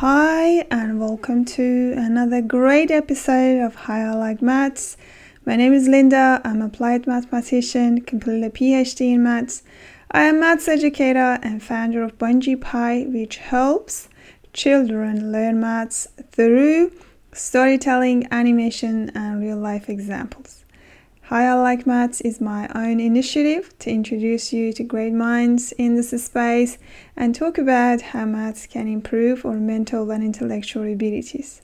Hi, 0.00 0.66
and 0.70 1.00
welcome 1.00 1.46
to 1.56 1.94
another 1.96 2.42
great 2.42 2.90
episode 2.90 3.64
of 3.64 3.74
Hi 3.74 4.02
I 4.02 4.12
Like 4.12 4.42
Maths. 4.42 4.98
My 5.46 5.56
name 5.56 5.72
is 5.72 5.88
Linda. 5.88 6.42
I'm 6.44 6.60
a 6.60 6.66
applied 6.66 7.06
mathematician, 7.06 8.02
completed 8.02 8.44
a 8.44 8.50
PhD 8.50 9.14
in 9.14 9.22
maths. 9.22 9.62
I 10.10 10.24
am 10.24 10.38
maths 10.38 10.68
educator 10.68 11.38
and 11.42 11.62
founder 11.62 12.02
of 12.02 12.18
Bungee 12.18 12.60
Pi, 12.60 13.04
which 13.04 13.38
helps 13.38 14.10
children 14.52 15.32
learn 15.32 15.60
maths 15.60 16.06
through 16.30 16.92
storytelling, 17.32 18.28
animation, 18.30 19.10
and 19.14 19.40
real 19.40 19.56
life 19.56 19.88
examples. 19.88 20.65
Hi, 21.28 21.48
I 21.48 21.54
Like 21.54 21.88
Maths 21.88 22.20
is 22.20 22.40
my 22.40 22.68
own 22.72 23.00
initiative 23.00 23.76
to 23.80 23.90
introduce 23.90 24.52
you 24.52 24.72
to 24.74 24.84
great 24.84 25.12
minds 25.12 25.72
in 25.72 25.96
this 25.96 26.10
space 26.24 26.78
and 27.16 27.34
talk 27.34 27.58
about 27.58 28.00
how 28.00 28.24
maths 28.26 28.68
can 28.68 28.86
improve 28.86 29.44
our 29.44 29.54
mental 29.54 30.08
and 30.12 30.22
intellectual 30.22 30.84
abilities. 30.84 31.62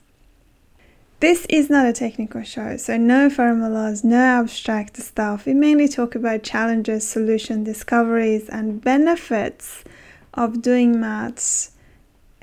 This 1.21 1.45
is 1.45 1.69
not 1.69 1.85
a 1.85 1.93
technical 1.93 2.43
show, 2.43 2.75
so 2.75 2.97
no 2.97 3.29
formulas, 3.29 4.03
no 4.03 4.17
abstract 4.17 4.97
stuff. 4.97 5.45
We 5.45 5.53
mainly 5.53 5.87
talk 5.87 6.13
about 6.13 6.43
challenges, 6.43 7.07
solution 7.07 7.63
discoveries, 7.63 8.49
and 8.49 8.81
benefits 8.81 9.85
of 10.33 10.61
doing 10.61 10.99
maths 10.99 11.71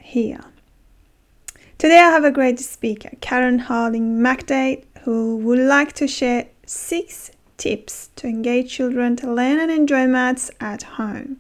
here. 0.01 0.41
Today 1.77 1.99
I 1.99 2.09
have 2.09 2.25
a 2.25 2.31
great 2.31 2.61
speaker, 2.61 3.11
Karen 3.21 3.59
Harding 3.59 4.21
McDaid, 4.21 4.85
who 5.03 5.37
would 5.37 5.59
like 5.59 5.93
to 5.95 6.09
share 6.09 6.47
six 6.71 7.33
tips 7.57 8.11
to 8.15 8.29
engage 8.29 8.71
children 8.71 9.17
to 9.17 9.33
learn 9.33 9.59
and 9.59 9.73
enjoy 9.73 10.07
maths 10.07 10.53
at 10.61 10.85
home. 10.85 11.37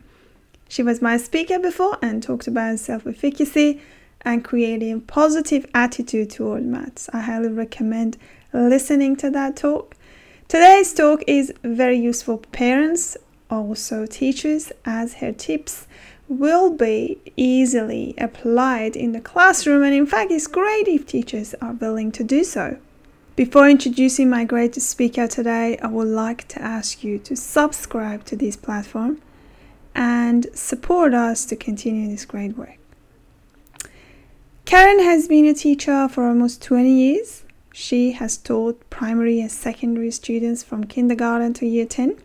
She 0.68 0.82
was 0.82 1.00
my 1.00 1.18
speaker 1.18 1.60
before 1.60 1.98
and 2.02 2.20
talked 2.20 2.48
about 2.48 2.80
self 2.80 3.06
efficacy 3.06 3.80
and 4.22 4.44
creating 4.44 4.92
a 4.92 4.98
positive 4.98 5.66
attitude 5.72 6.30
toward 6.30 6.64
maths. 6.64 7.08
I 7.12 7.20
highly 7.20 7.48
recommend 7.48 8.18
listening 8.52 9.14
to 9.16 9.30
that 9.30 9.56
talk. 9.56 9.94
Today's 10.48 10.92
talk 10.92 11.22
is 11.28 11.52
very 11.62 11.98
useful 11.98 12.38
for 12.38 12.48
parents, 12.48 13.16
also 13.48 14.06
teachers, 14.06 14.72
as 14.84 15.14
her 15.14 15.30
tips 15.30 15.86
will 16.26 16.70
be 16.72 17.18
easily 17.36 18.14
applied 18.18 18.96
in 18.96 19.12
the 19.12 19.20
classroom, 19.20 19.84
and 19.84 19.94
in 19.94 20.06
fact, 20.06 20.32
it's 20.32 20.48
great 20.48 20.88
if 20.88 21.06
teachers 21.06 21.54
are 21.62 21.74
willing 21.74 22.10
to 22.12 22.24
do 22.24 22.42
so. 22.42 22.78
Before 23.40 23.70
introducing 23.70 24.28
my 24.28 24.44
great 24.44 24.74
speaker 24.74 25.26
today, 25.26 25.78
I 25.78 25.86
would 25.86 26.08
like 26.08 26.46
to 26.48 26.60
ask 26.60 27.02
you 27.02 27.18
to 27.20 27.34
subscribe 27.34 28.26
to 28.26 28.36
this 28.36 28.54
platform 28.54 29.22
and 29.94 30.46
support 30.52 31.14
us 31.14 31.46
to 31.46 31.56
continue 31.56 32.10
this 32.10 32.26
great 32.26 32.58
work. 32.58 32.76
Karen 34.66 35.00
has 35.00 35.26
been 35.26 35.46
a 35.46 35.54
teacher 35.54 36.06
for 36.06 36.28
almost 36.28 36.60
20 36.60 36.90
years. 36.90 37.44
She 37.72 38.12
has 38.12 38.36
taught 38.36 38.90
primary 38.90 39.40
and 39.40 39.50
secondary 39.50 40.10
students 40.10 40.62
from 40.62 40.84
kindergarten 40.84 41.54
to 41.54 41.66
year 41.66 41.86
10. 41.86 42.18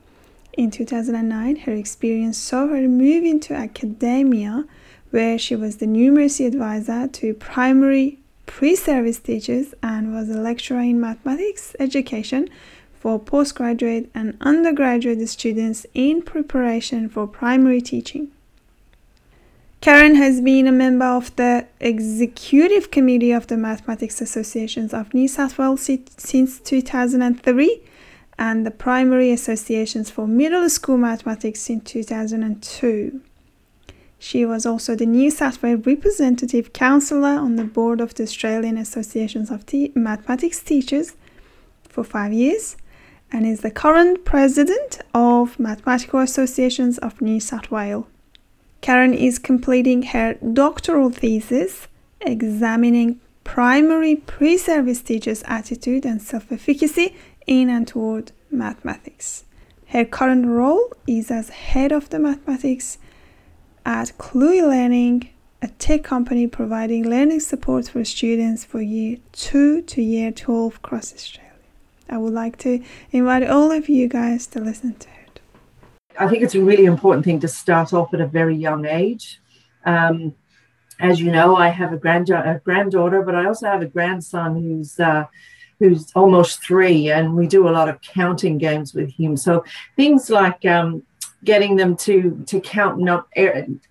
In 0.58 0.70
2009, 0.70 1.56
her 1.56 1.72
experience 1.72 2.38
saw 2.38 2.68
her 2.68 2.90
move 2.90 3.24
into 3.24 3.54
academia, 3.54 4.66
where 5.12 5.40
she 5.40 5.56
was 5.56 5.78
the 5.78 5.86
numeracy 5.86 6.46
advisor 6.46 7.08
to 7.08 7.34
primary 7.36 8.20
pre-service 8.46 9.20
teachers 9.20 9.74
and 9.82 10.14
was 10.14 10.30
a 10.30 10.40
lecturer 10.40 10.82
in 10.82 11.00
mathematics 11.00 11.76
education 11.80 12.50
for 12.94 13.20
postgraduate 13.20 14.10
and 14.16 14.36
undergraduate 14.42 15.28
students 15.30 15.86
in 15.94 16.22
preparation 16.22 17.08
for 17.10 17.28
primary 17.28 17.82
teaching. 17.82 18.32
Karen 19.82 20.16
has 20.16 20.42
been 20.42 20.66
a 20.66 20.72
member 20.72 21.06
of 21.06 21.36
the 21.36 21.68
Executive 21.80 22.90
Committee 22.90 23.32
of 23.32 23.46
the 23.46 23.58
Mathematics 23.58 24.20
Associations 24.20 24.94
of 24.94 25.14
New 25.14 25.28
South 25.28 25.60
Wales 25.60 25.88
since 26.18 26.60
2003 26.60 27.84
and 28.40 28.66
the 28.66 28.72
Primary 28.72 29.32
Associations 29.32 30.10
for 30.10 30.28
Middle 30.28 30.68
School 30.70 30.98
Mathematics 30.98 31.70
in 31.70 31.82
2002. 31.82 33.22
She 34.18 34.46
was 34.46 34.66
also 34.66 34.96
the 34.96 35.06
New 35.06 35.30
South 35.30 35.62
Wales 35.62 35.86
Representative 35.86 36.74
Councillor 36.74 37.38
on 37.38 37.56
the 37.56 37.64
board 37.64 38.02
of 38.02 38.14
the 38.16 38.24
Australian 38.24 38.78
Associations 38.78 39.52
of 39.52 39.66
Te- 39.66 39.92
Mathematics 39.94 40.62
Teachers 40.62 41.16
for 41.84 42.04
five 42.04 42.34
years 42.34 42.78
and 43.32 43.46
is 43.46 43.62
the 43.62 43.72
current 43.72 44.26
president 44.26 45.00
of 45.14 45.60
Mathematical 45.60 46.20
Associations 46.20 46.98
of 47.00 47.22
New 47.22 47.40
South 47.40 47.70
Wales. 47.70 48.06
Karen 48.82 49.14
is 49.14 49.40
completing 49.40 50.04
her 50.04 50.36
doctoral 50.36 51.10
thesis 51.10 51.88
examining 52.22 53.20
primary 53.44 54.16
pre 54.16 54.58
service 54.58 55.02
teachers' 55.02 55.44
attitude 55.48 56.06
and 56.06 56.22
self 56.22 56.52
efficacy 56.52 57.16
in 57.48 57.70
and 57.70 57.88
toward 57.88 58.32
mathematics. 58.52 59.46
Her 59.88 60.06
current 60.06 60.46
role 60.46 60.92
is 61.08 61.32
as 61.32 61.50
head 61.50 61.92
of 61.92 62.10
the 62.10 62.20
mathematics 62.20 62.98
at 63.86 64.18
Cluey 64.18 64.62
Learning, 64.62 65.30
a 65.62 65.68
tech 65.68 66.04
company 66.04 66.48
providing 66.48 67.08
learning 67.08 67.40
support 67.40 67.88
for 67.88 68.04
students 68.04 68.66
for 68.66 68.82
year 68.82 69.18
2 69.34 69.84
to 69.84 70.02
year 70.02 70.32
12 70.32 70.76
across 70.78 71.14
Australia. 71.14 71.52
I 72.10 72.18
would 72.18 72.34
like 72.34 72.58
to 72.60 72.84
invite 73.12 73.44
all 73.44 73.72
of 73.72 73.88
you 73.88 74.08
guys 74.08 74.48
to 74.48 74.60
listen 74.60 74.96
to 74.96 75.08
it. 75.10 75.40
I 76.20 76.28
think 76.28 76.44
it's 76.44 76.56
a 76.56 76.62
really 76.62 76.86
important 76.86 77.26
thing 77.26 77.40
to 77.42 77.48
start 77.48 77.94
off 77.94 78.14
at 78.14 78.22
a 78.22 78.28
very 78.28 78.56
young 78.56 78.86
age. 78.86 79.40
Um, 79.86 80.34
as 81.00 81.20
you 81.22 81.32
know, 81.32 81.56
I 81.56 81.70
have 81.70 81.94
a, 81.94 81.98
grand- 81.98 82.30
a 82.30 82.62
granddaughter, 82.64 83.22
but 83.22 83.36
I 83.36 83.46
also 83.46 83.68
have 83.68 83.82
a 83.82 83.88
grandson 83.88 84.56
who's 84.56 85.00
uh, 85.00 85.26
who's 85.80 86.12
almost 86.16 86.64
three, 86.64 87.12
and 87.12 87.36
we 87.36 87.48
do 87.48 87.68
a 87.68 87.72
lot 87.72 87.90
of 87.90 88.00
counting 88.02 88.58
games 88.58 88.94
with 88.94 89.12
him. 89.12 89.36
So 89.36 89.66
things 89.98 90.30
like 90.30 90.64
um, 90.66 91.04
getting 91.46 91.76
them 91.76 91.96
to 91.96 92.44
to 92.48 92.60
count 92.60 92.98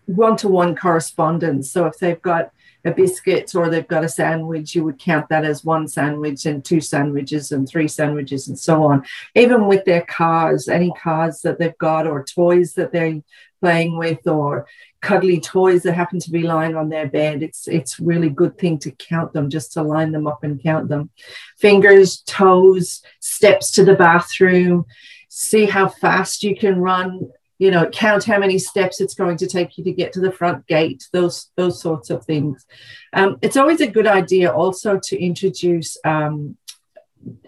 one 0.07 0.37
to 0.37 0.49
one 0.49 0.77
correspondence. 0.77 1.71
So 1.71 1.87
if 1.87 1.99
they've 1.99 2.21
got 2.21 2.51
a 2.85 2.91
biscuit 2.91 3.55
or 3.55 3.71
they've 3.71 3.89
got 3.89 4.05
a 4.05 4.09
sandwich, 4.09 4.75
you 4.75 4.85
would 4.85 4.99
count 4.99 5.29
that 5.31 5.45
as 5.45 5.65
one 5.65 5.89
sandwich 5.89 6.45
and 6.45 6.65
two 6.65 6.81
sandwiches 6.81 7.51
and 7.51 7.67
three 7.67 7.89
sandwiches 7.89 8.49
and 8.49 8.59
so 8.59 8.85
on. 8.85 9.05
Even 9.35 9.67
with 9.67 9.85
their 9.85 10.03
cars, 10.03 10.69
any 10.69 10.93
cars 10.93 11.41
that 11.41 11.59
they've 11.59 11.79
got 11.79 12.07
or 12.07 12.23
toys 12.23 12.75
that 12.75 12.93
they're 12.93 13.23
playing 13.61 13.97
with 13.97 14.27
or 14.27 14.67
cuddly 15.01 15.41
toys 15.41 15.83
that 15.83 15.95
happen 15.95 16.19
to 16.19 16.31
be 16.31 16.43
lying 16.43 16.77
on 16.77 16.91
their 16.91 17.09
bed, 17.09 17.43
it's 17.43 17.67
it's 17.69 17.99
really 17.99 18.29
good 18.29 18.59
thing 18.59 18.79
to 18.81 18.91
count 18.91 19.33
them, 19.33 19.49
just 19.49 19.73
to 19.73 19.83
line 19.83 20.13
them 20.13 20.27
up 20.27 20.45
and 20.45 20.63
count 20.63 20.89
them. 20.89 21.09
Fingers, 21.57 22.19
toes, 22.27 23.03
steps 23.21 23.71
to 23.71 23.85
the 23.85 23.95
bathroom, 23.95 24.85
see 25.29 25.65
how 25.65 25.89
fast 25.89 26.43
you 26.43 26.55
can 26.55 26.79
run 26.79 27.31
you 27.59 27.71
know 27.71 27.89
count 27.91 28.25
how 28.25 28.39
many 28.39 28.59
steps 28.59 29.01
it's 29.01 29.15
going 29.15 29.37
to 29.37 29.47
take 29.47 29.79
you 29.79 29.85
to 29.85 29.93
get 29.93 30.13
to 30.13 30.21
the 30.21 30.33
front 30.33 30.67
gate 30.67 31.09
those 31.13 31.51
those 31.57 31.81
sorts 31.81 32.11
of 32.11 32.25
things. 32.25 32.67
Um, 33.13 33.39
it's 33.43 33.57
always 33.57 33.81
a 33.81 33.87
good 33.87 34.07
idea 34.07 34.53
also 34.53 35.01
to 35.05 35.21
introduce 35.21 35.97
um, 36.05 36.57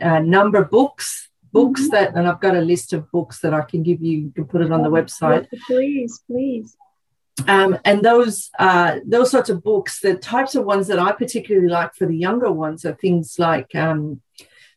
uh, 0.00 0.20
number 0.20 0.64
books 0.64 1.26
books 1.52 1.82
mm-hmm. 1.82 1.90
that 1.90 2.14
and 2.14 2.28
i've 2.28 2.40
got 2.40 2.56
a 2.56 2.60
list 2.60 2.92
of 2.92 3.10
books 3.10 3.40
that 3.40 3.54
i 3.54 3.62
can 3.62 3.82
give 3.82 4.02
you 4.02 4.18
you 4.18 4.32
can 4.34 4.44
put 4.44 4.62
it 4.62 4.72
on 4.72 4.82
the 4.82 4.90
website. 4.90 5.46
please 5.66 6.22
please. 6.26 6.76
Um, 7.48 7.78
and 7.84 8.02
those 8.02 8.50
uh, 8.58 9.00
those 9.04 9.30
sorts 9.30 9.50
of 9.50 9.62
books 9.62 10.00
the 10.00 10.16
types 10.16 10.54
of 10.54 10.64
ones 10.64 10.86
that 10.86 10.98
i 10.98 11.12
particularly 11.12 11.68
like 11.68 11.94
for 11.94 12.06
the 12.06 12.16
younger 12.16 12.50
ones 12.50 12.84
are 12.86 12.94
things 12.94 13.36
like 13.38 13.74
um, 13.74 14.22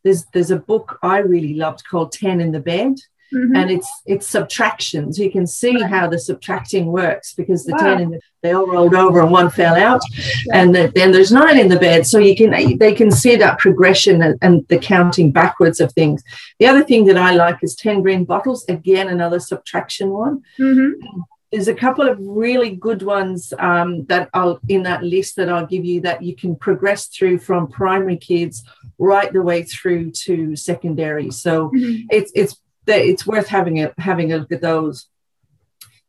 there's 0.03 0.25
there's 0.33 0.51
a 0.51 0.59
book 0.71 0.99
i 1.01 1.17
really 1.19 1.53
loved 1.53 1.83
called 1.89 2.11
10 2.11 2.41
in 2.41 2.51
the 2.51 2.59
bed 2.59 2.95
Mm-hmm. 3.33 3.55
and 3.55 3.69
it's 3.69 4.01
it's 4.07 4.27
subtractions. 4.27 5.19
You 5.19 5.31
can 5.31 5.45
see 5.45 5.79
how 5.79 6.07
the 6.07 6.17
subtracting 6.17 6.87
works 6.87 7.33
because 7.35 7.63
the 7.63 7.73
wow. 7.73 7.77
ten 7.77 8.01
in 8.01 8.09
the, 8.09 8.19
they 8.41 8.53
all 8.53 8.65
rolled 8.65 8.95
over 8.95 9.21
and 9.21 9.29
one 9.29 9.51
fell 9.51 9.75
out, 9.75 10.01
yeah. 10.13 10.61
and 10.61 10.73
the, 10.73 10.91
then 10.95 11.11
there's 11.11 11.31
nine 11.31 11.59
in 11.59 11.67
the 11.67 11.77
bed. 11.77 12.07
So 12.07 12.17
you 12.17 12.35
can 12.35 12.77
they 12.79 12.93
can 12.93 13.11
see 13.11 13.35
that 13.35 13.59
progression 13.59 14.23
and, 14.23 14.39
and, 14.41 14.67
the 14.69 14.79
counting 14.79 15.31
backwards 15.31 15.79
of 15.79 15.91
things. 15.93 16.23
The 16.57 16.65
other 16.65 16.83
thing 16.83 17.05
that 17.05 17.17
I 17.17 17.35
like 17.35 17.57
is 17.61 17.75
ten 17.75 18.01
green 18.01 18.25
bottles. 18.25 18.65
Again, 18.67 19.09
another 19.09 19.39
subtraction 19.39 20.09
one. 20.09 20.41
Mm-hmm. 20.59 21.19
There's 21.51 21.67
a 21.67 21.75
couple 21.75 22.07
of 22.07 22.17
really 22.19 22.75
good 22.75 23.03
ones 23.03 23.53
um, 23.59 24.05
that 24.05 24.29
I'll 24.33 24.59
in 24.67 24.83
that 24.83 25.03
list 25.03 25.35
that 25.35 25.49
I'll 25.49 25.67
give 25.67 25.85
you 25.85 26.01
that 26.01 26.23
you 26.23 26.35
can 26.35 26.55
progress 26.55 27.07
through 27.07 27.39
from 27.39 27.67
primary 27.67 28.17
kids 28.17 28.63
right 28.97 29.31
the 29.31 29.43
way 29.43 29.63
through 29.63 30.11
to 30.11 30.55
secondary. 30.55 31.29
So 31.29 31.69
mm-hmm. 31.69 32.07
it's 32.09 32.31
it's 32.33 32.55
that 32.85 33.01
it's 33.01 33.25
worth 33.25 33.47
having 33.47 33.83
a 33.83 33.93
having 33.97 34.31
a 34.31 34.37
look 34.37 34.51
at 34.51 34.61
those. 34.61 35.07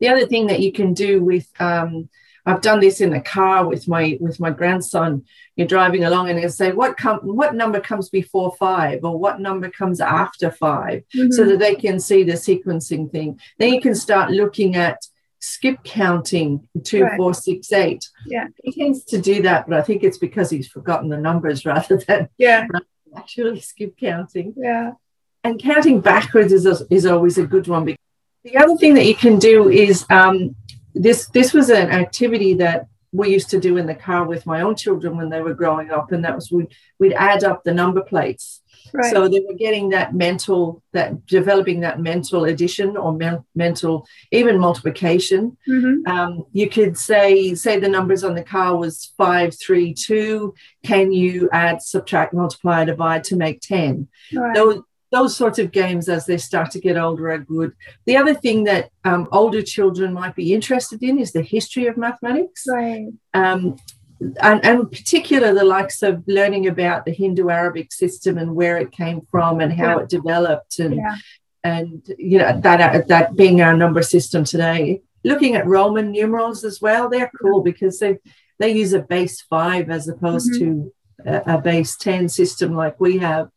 The 0.00 0.08
other 0.08 0.26
thing 0.26 0.46
that 0.46 0.60
you 0.60 0.72
can 0.72 0.94
do 0.94 1.22
with 1.22 1.46
um, 1.60 2.08
I've 2.46 2.62
done 2.62 2.80
this 2.80 3.00
in 3.00 3.10
the 3.10 3.20
car 3.20 3.66
with 3.66 3.86
my 3.86 4.16
with 4.20 4.40
my 4.40 4.50
grandson. 4.50 5.24
You're 5.56 5.66
driving 5.66 6.04
along 6.04 6.30
and 6.30 6.40
you 6.40 6.48
say, 6.48 6.72
"What 6.72 6.96
com- 6.96 7.20
what 7.22 7.54
number 7.54 7.80
comes 7.80 8.08
before 8.08 8.54
five, 8.58 9.00
or 9.04 9.18
what 9.18 9.40
number 9.40 9.68
comes 9.70 10.00
after 10.00 10.50
5 10.50 11.02
mm-hmm. 11.14 11.30
so 11.30 11.44
that 11.44 11.58
they 11.58 11.74
can 11.74 12.00
see 12.00 12.22
the 12.22 12.32
sequencing 12.32 13.10
thing. 13.10 13.38
Then 13.58 13.74
you 13.74 13.80
can 13.80 13.94
start 13.94 14.30
looking 14.30 14.74
at 14.76 14.98
skip 15.40 15.82
counting 15.84 16.68
two, 16.84 17.02
Right. 17.02 17.16
four, 17.16 17.34
six, 17.34 17.72
eight. 17.72 18.08
Yeah. 18.26 18.48
He 18.62 18.72
tends 18.72 19.04
to 19.04 19.20
do 19.20 19.42
that, 19.42 19.68
but 19.68 19.78
I 19.78 19.82
think 19.82 20.02
it's 20.02 20.18
because 20.18 20.50
he's 20.50 20.68
forgotten 20.68 21.08
the 21.08 21.16
numbers 21.16 21.64
rather 21.66 21.96
than 21.96 22.28
Yeah. 22.38 22.66
actually 23.16 23.60
skip 23.60 23.96
counting. 23.98 24.54
Yeah. 24.56 24.92
And 25.42 25.60
counting 25.60 26.00
backwards 26.00 26.52
is, 26.52 26.66
is 26.90 27.06
always 27.06 27.38
a 27.38 27.46
good 27.46 27.66
one. 27.66 27.96
The 28.44 28.56
other 28.56 28.76
thing 28.76 28.94
that 28.94 29.06
you 29.06 29.14
can 29.14 29.38
do 29.38 29.68
is 29.68 30.04
um, 30.10 30.54
this. 30.94 31.28
This 31.28 31.52
was 31.52 31.70
an 31.70 31.90
activity 31.90 32.54
that 32.54 32.88
we 33.12 33.30
used 33.30 33.50
to 33.50 33.60
do 33.60 33.76
in 33.76 33.86
the 33.86 33.94
car 33.94 34.24
with 34.24 34.46
my 34.46 34.60
own 34.60 34.76
children 34.76 35.16
when 35.16 35.30
they 35.30 35.40
were 35.40 35.54
growing 35.54 35.90
up, 35.90 36.12
and 36.12 36.24
that 36.24 36.34
was 36.34 36.50
we'd, 36.50 36.68
we'd 36.98 37.12
add 37.14 37.42
up 37.44 37.64
the 37.64 37.74
number 37.74 38.02
plates. 38.02 38.62
Right. 38.92 39.12
So 39.12 39.28
they 39.28 39.40
were 39.40 39.54
getting 39.54 39.90
that 39.90 40.14
mental, 40.14 40.82
that 40.92 41.26
developing 41.26 41.80
that 41.80 42.00
mental 42.00 42.44
addition 42.44 42.96
or 42.96 43.12
men, 43.12 43.44
mental, 43.54 44.06
even 44.32 44.58
multiplication. 44.58 45.56
hmm 45.66 45.98
Um, 46.06 46.46
you 46.52 46.68
could 46.68 46.96
say, 46.96 47.54
say 47.54 47.78
the 47.78 47.88
numbers 47.88 48.24
on 48.24 48.34
the 48.34 48.42
car 48.42 48.76
was 48.76 49.12
five, 49.16 49.54
three, 49.58 49.94
two. 49.94 50.54
Can 50.84 51.12
you 51.12 51.48
add, 51.52 51.82
subtract, 51.82 52.32
multiply, 52.32 52.84
divide 52.84 53.24
to 53.24 53.36
make 53.36 53.60
ten? 53.60 54.08
Right. 54.34 54.54
Those 54.54 54.80
those 55.10 55.36
sorts 55.36 55.58
of 55.58 55.72
games, 55.72 56.08
as 56.08 56.24
they 56.26 56.36
start 56.38 56.70
to 56.72 56.80
get 56.80 56.96
older, 56.96 57.30
are 57.30 57.38
good. 57.38 57.72
The 58.06 58.16
other 58.16 58.34
thing 58.34 58.64
that 58.64 58.90
um, 59.04 59.28
older 59.32 59.62
children 59.62 60.12
might 60.12 60.36
be 60.36 60.54
interested 60.54 61.02
in 61.02 61.18
is 61.18 61.32
the 61.32 61.42
history 61.42 61.86
of 61.88 61.96
mathematics 61.96 62.64
Right. 62.68 63.08
um, 63.34 63.76
and, 64.20 64.64
and 64.64 64.80
in 64.80 64.88
particular 64.88 65.54
the 65.54 65.64
likes 65.64 66.02
of 66.02 66.22
learning 66.26 66.66
about 66.68 67.04
the 67.06 67.12
Hindu-Arabic 67.12 67.92
system 67.92 68.36
and 68.38 68.54
where 68.54 68.76
it 68.78 68.92
came 68.92 69.22
from 69.30 69.60
and 69.60 69.72
how 69.72 69.96
Yeah. 69.96 70.02
it 70.02 70.08
developed 70.08 70.78
and 70.78 70.94
Yeah. 70.96 71.16
and 71.64 72.02
you 72.18 72.38
know 72.38 72.60
that 72.60 73.08
that 73.08 73.36
being 73.36 73.60
our 73.62 73.76
number 73.76 74.02
system 74.02 74.44
today. 74.44 75.02
Looking 75.24 75.54
at 75.56 75.66
Roman 75.66 76.12
numerals 76.12 76.64
as 76.64 76.80
well, 76.80 77.08
they're 77.08 77.32
cool 77.42 77.62
because 77.62 77.98
they 77.98 78.18
they 78.60 78.70
use 78.82 78.92
a 78.92 79.00
base 79.00 79.40
five 79.42 79.90
as 79.90 80.06
opposed 80.08 80.54
to 80.58 80.92
a, 81.26 81.54
a 81.54 81.58
base 81.60 81.96
ten 81.96 82.28
system 82.28 82.74
like 82.74 82.96
we 83.00 83.18
have. 83.18 83.48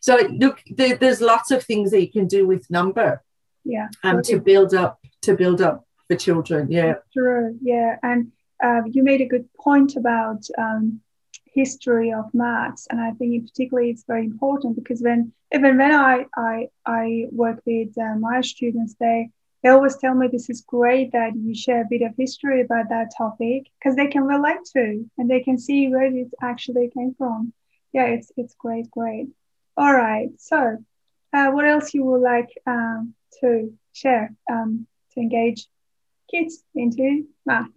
So 0.00 0.16
look, 0.16 0.62
there, 0.78 0.96
there's 0.96 1.20
lots 1.20 1.50
of 1.50 1.62
things 1.62 1.90
that 1.90 2.00
you 2.00 2.10
can 2.10 2.26
do 2.26 2.46
with 2.46 2.70
number 2.70 3.22
Yeah. 3.64 3.88
um, 4.02 4.22
to 4.22 4.40
build 4.40 4.74
up 4.74 4.98
to 5.22 5.36
build 5.36 5.60
up 5.60 5.86
for 6.08 6.16
children. 6.16 6.70
Yeah. 6.70 6.94
True. 7.12 7.58
Yeah. 7.62 7.96
And 8.02 8.32
uh, 8.62 8.82
you 8.86 9.02
made 9.02 9.20
a 9.20 9.26
good 9.26 9.46
point 9.54 9.96
about 9.96 10.42
um, 10.58 11.00
history 11.46 12.12
of 12.12 12.32
maths, 12.32 12.86
and 12.90 13.00
I 13.00 13.10
think 13.12 13.34
in 13.34 13.42
particularly 13.42 13.90
it's 13.90 14.04
very 14.06 14.24
important 14.24 14.76
because 14.76 15.00
when 15.02 15.32
even 15.52 15.78
when 15.78 15.92
I 15.92 16.26
I, 16.36 16.68
I 16.86 17.26
work 17.32 17.60
with 17.66 17.96
uh, 17.98 18.16
my 18.18 18.40
students, 18.40 18.94
they 19.00 19.30
they 19.62 19.68
always 19.70 19.96
tell 19.96 20.14
me 20.14 20.26
this 20.26 20.48
is 20.48 20.62
great 20.62 21.12
that 21.12 21.34
you 21.36 21.54
share 21.54 21.82
a 21.82 21.90
bit 21.90 22.02
of 22.02 22.12
history 22.16 22.60
about 22.62 22.88
that 22.88 23.12
topic 23.16 23.60
because 23.78 23.94
they 23.96 24.06
can 24.06 24.24
relate 24.24 24.64
to 24.74 25.04
and 25.18 25.28
they 25.30 25.40
can 25.40 25.58
see 25.58 25.88
where 25.88 26.04
it 26.04 26.28
actually 26.40 26.88
came 26.96 27.14
from. 27.18 27.52
Yeah, 27.92 28.06
it's 28.06 28.30
it's 28.36 28.54
great, 28.54 28.90
great. 28.90 29.28
All 29.76 29.92
right. 29.92 30.28
So, 30.38 30.78
uh, 31.32 31.50
what 31.50 31.66
else 31.66 31.94
you 31.94 32.04
would 32.04 32.22
like 32.22 32.50
um, 32.66 33.14
to 33.40 33.72
share 33.92 34.32
um, 34.50 34.86
to 35.12 35.20
engage 35.20 35.66
kids 36.30 36.62
into 36.74 37.26
maths? 37.46 37.70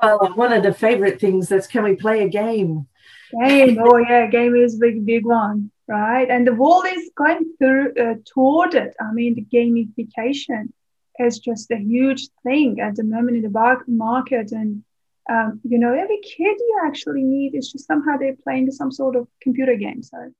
Well, 0.00 0.32
one 0.34 0.52
of 0.52 0.62
the 0.62 0.74
favorite 0.74 1.20
things 1.20 1.52
is 1.52 1.66
can 1.66 1.84
we 1.84 1.96
play 1.96 2.24
a 2.24 2.28
game? 2.28 2.86
Game. 3.32 3.78
Oh 3.80 3.96
yeah, 3.96 4.26
game 4.26 4.54
is 4.54 4.78
big 4.78 5.04
big 5.06 5.24
one, 5.24 5.70
right? 5.88 6.28
And 6.28 6.46
the 6.46 6.54
world 6.54 6.86
is 6.86 7.10
going 7.16 7.54
through 7.58 7.94
uh, 8.00 8.14
toward 8.24 8.74
it. 8.74 8.94
I 9.00 9.12
mean, 9.12 9.34
the 9.34 9.44
gamification 9.44 10.72
is 11.18 11.38
just 11.38 11.70
a 11.70 11.76
huge 11.76 12.28
thing 12.42 12.80
at 12.80 12.96
the 12.96 13.04
moment 13.04 13.36
in 13.36 13.42
the 13.42 13.82
market, 13.88 14.52
and 14.52 14.84
um, 15.30 15.60
you 15.64 15.78
know, 15.78 15.94
every 15.94 16.20
kid 16.22 16.56
you 16.58 16.80
actually 16.84 17.22
need 17.22 17.54
is 17.54 17.72
just 17.72 17.86
somehow 17.86 18.16
they're 18.16 18.36
playing 18.42 18.70
some 18.70 18.92
sort 18.92 19.16
of 19.16 19.26
computer 19.40 19.76
game. 19.76 20.02
So, 20.02 20.32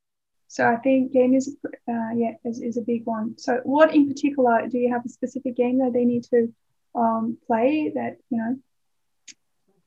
so 0.55 0.65
I 0.65 0.77
think 0.77 1.11
game 1.11 1.35
is 1.35 1.57
uh, 1.67 2.11
yeah 2.15 2.35
is, 2.45 2.61
is 2.61 2.77
a 2.77 2.81
big 2.81 3.05
one. 3.07 3.37
So, 3.39 3.61
what 3.65 3.93
in 3.93 4.07
particular 4.07 4.69
do 4.69 4.79
you 4.79 4.93
have 4.93 5.05
a 5.05 5.09
specific 5.09 5.57
game 5.57 5.79
that 5.81 5.93
they 5.93 6.05
need 6.05 6.23
to 6.31 6.55
um, 6.95 7.39
play 7.45 7.91
that 7.97 8.19
you 8.31 8.39
know? 8.39 8.57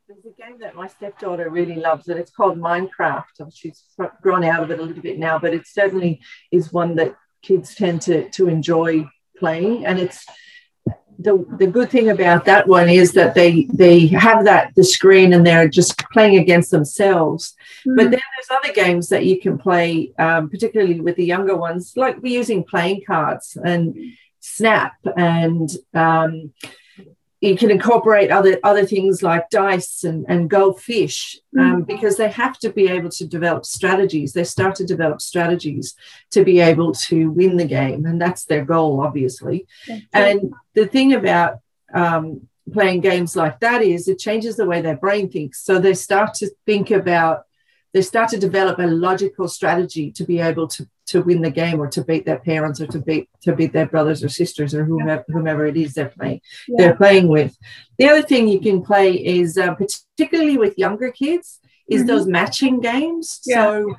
There's 0.10 0.26
a 0.26 0.42
game 0.42 0.60
that 0.60 0.76
my 0.76 0.88
stepdaughter 0.88 1.50
really 1.50 1.76
loves, 1.76 2.10
and 2.10 2.20
it's 2.20 2.32
called 2.32 2.58
Minecraft. 2.58 3.50
She's 3.54 3.82
grown 4.22 4.44
out 4.44 4.62
of 4.62 4.70
it 4.72 4.80
a 4.80 4.84
little 4.84 5.02
bit 5.02 5.18
now, 5.18 5.40
but 5.40 5.54
it 5.54 5.66
certainly 5.66 6.20
is 6.52 6.74
one 6.74 6.96
that 6.96 7.16
kids 7.42 7.74
tend 7.74 8.02
to, 8.02 8.30
to 8.32 8.50
enjoy 8.50 9.08
playing. 9.38 9.86
And 9.86 10.00
it's 10.00 10.26
the, 11.20 11.46
the 11.58 11.68
good 11.68 11.90
thing 11.90 12.10
about 12.10 12.46
that 12.46 12.68
one 12.68 12.90
is 12.90 13.14
that 13.14 13.34
they 13.34 13.68
they 13.74 14.08
have 14.08 14.46
that 14.46 14.76
the 14.76 14.84
screen 14.84 15.34
and 15.34 15.46
they're 15.46 15.68
just 15.68 15.98
playing 16.12 16.38
against 16.38 16.72
themselves. 16.72 17.56
But 17.86 18.12
then 18.12 18.22
there's 18.36 18.52
other 18.52 18.74
games 18.74 19.10
that 19.10 19.26
you 19.26 19.40
can 19.40 19.58
play, 19.58 20.12
um, 20.20 20.50
particularly 20.50 21.00
with 21.00 21.16
the 21.16 21.26
younger 21.26 21.56
ones, 21.56 21.94
like 21.96 22.22
we're 22.22 22.38
using 22.38 22.64
playing 22.64 23.02
cards 23.06 23.58
and 23.64 23.96
Snap, 24.40 24.94
and 25.18 25.70
um, 25.94 26.54
you 27.40 27.56
can 27.56 27.70
incorporate 27.70 28.32
other 28.32 28.60
other 28.64 28.86
things 28.86 29.22
like 29.22 29.50
dice 29.50 30.04
and, 30.04 30.26
and 30.28 30.50
go 30.50 30.74
fish 30.74 31.40
um, 31.60 31.84
because 31.84 32.18
they 32.18 32.30
have 32.30 32.58
to 32.60 32.72
be 32.72 32.88
able 32.88 33.10
to 33.10 33.28
develop 33.28 33.66
strategies. 33.66 34.34
They 34.34 34.44
start 34.44 34.76
to 34.76 34.86
develop 34.86 35.22
strategies 35.22 35.96
to 36.32 36.44
be 36.44 36.60
able 36.60 36.94
to 36.94 37.30
win 37.32 37.58
the 37.58 37.66
game, 37.66 38.06
and 38.06 38.20
that's 38.20 38.46
their 38.46 38.66
goal, 38.66 39.02
obviously. 39.02 39.68
And 40.14 40.54
the 40.74 40.88
thing 40.88 41.14
about 41.14 41.60
um, 41.94 42.48
playing 42.72 43.02
games 43.02 43.36
like 43.36 43.60
that 43.60 43.82
is 43.82 44.08
it 44.08 44.20
changes 44.20 44.56
the 44.58 44.66
way 44.66 44.82
their 44.82 44.98
brain 44.98 45.30
thinks. 45.30 45.64
So 45.64 45.80
they 45.80 45.94
start 45.94 46.34
to 46.36 46.50
think 46.66 46.92
about, 46.92 47.44
they 47.98 48.04
start 48.04 48.30
to 48.30 48.38
develop 48.38 48.78
a 48.78 48.86
logical 48.86 49.48
strategy 49.48 50.12
to 50.12 50.24
be 50.24 50.40
able 50.40 50.68
to 50.68 50.88
to 51.08 51.24
win 51.24 51.42
the 51.42 51.50
game 51.50 51.80
or 51.80 51.88
to 51.88 52.04
beat 52.04 52.26
their 52.28 52.38
parents 52.38 52.80
or 52.80 52.86
to 52.86 53.00
beat 53.00 53.28
to 53.42 53.56
beat 53.56 53.74
their 53.74 53.88
brothers 53.88 54.24
or 54.24 54.30
sisters 54.30 54.76
or 54.76 54.84
whomever, 54.86 55.26
whomever 55.30 55.66
it 55.66 55.76
is 55.84 55.96
they're 55.96 56.14
playing 56.20 56.40
yeah. 56.68 56.76
they're 56.78 56.96
playing 56.96 57.28
with. 57.28 57.58
The 57.98 58.08
other 58.12 58.22
thing 58.22 58.48
you 58.48 58.60
can 58.60 58.84
play 58.84 59.10
is 59.14 59.58
uh, 59.58 59.74
particularly 59.74 60.58
with 60.60 60.78
younger 60.78 61.10
kids 61.12 61.60
is 61.90 62.04
Mhm. 62.04 62.08
those 62.08 62.28
matching 62.28 62.76
games. 62.82 63.26
Yeah. 63.46 63.64
So 63.64 63.96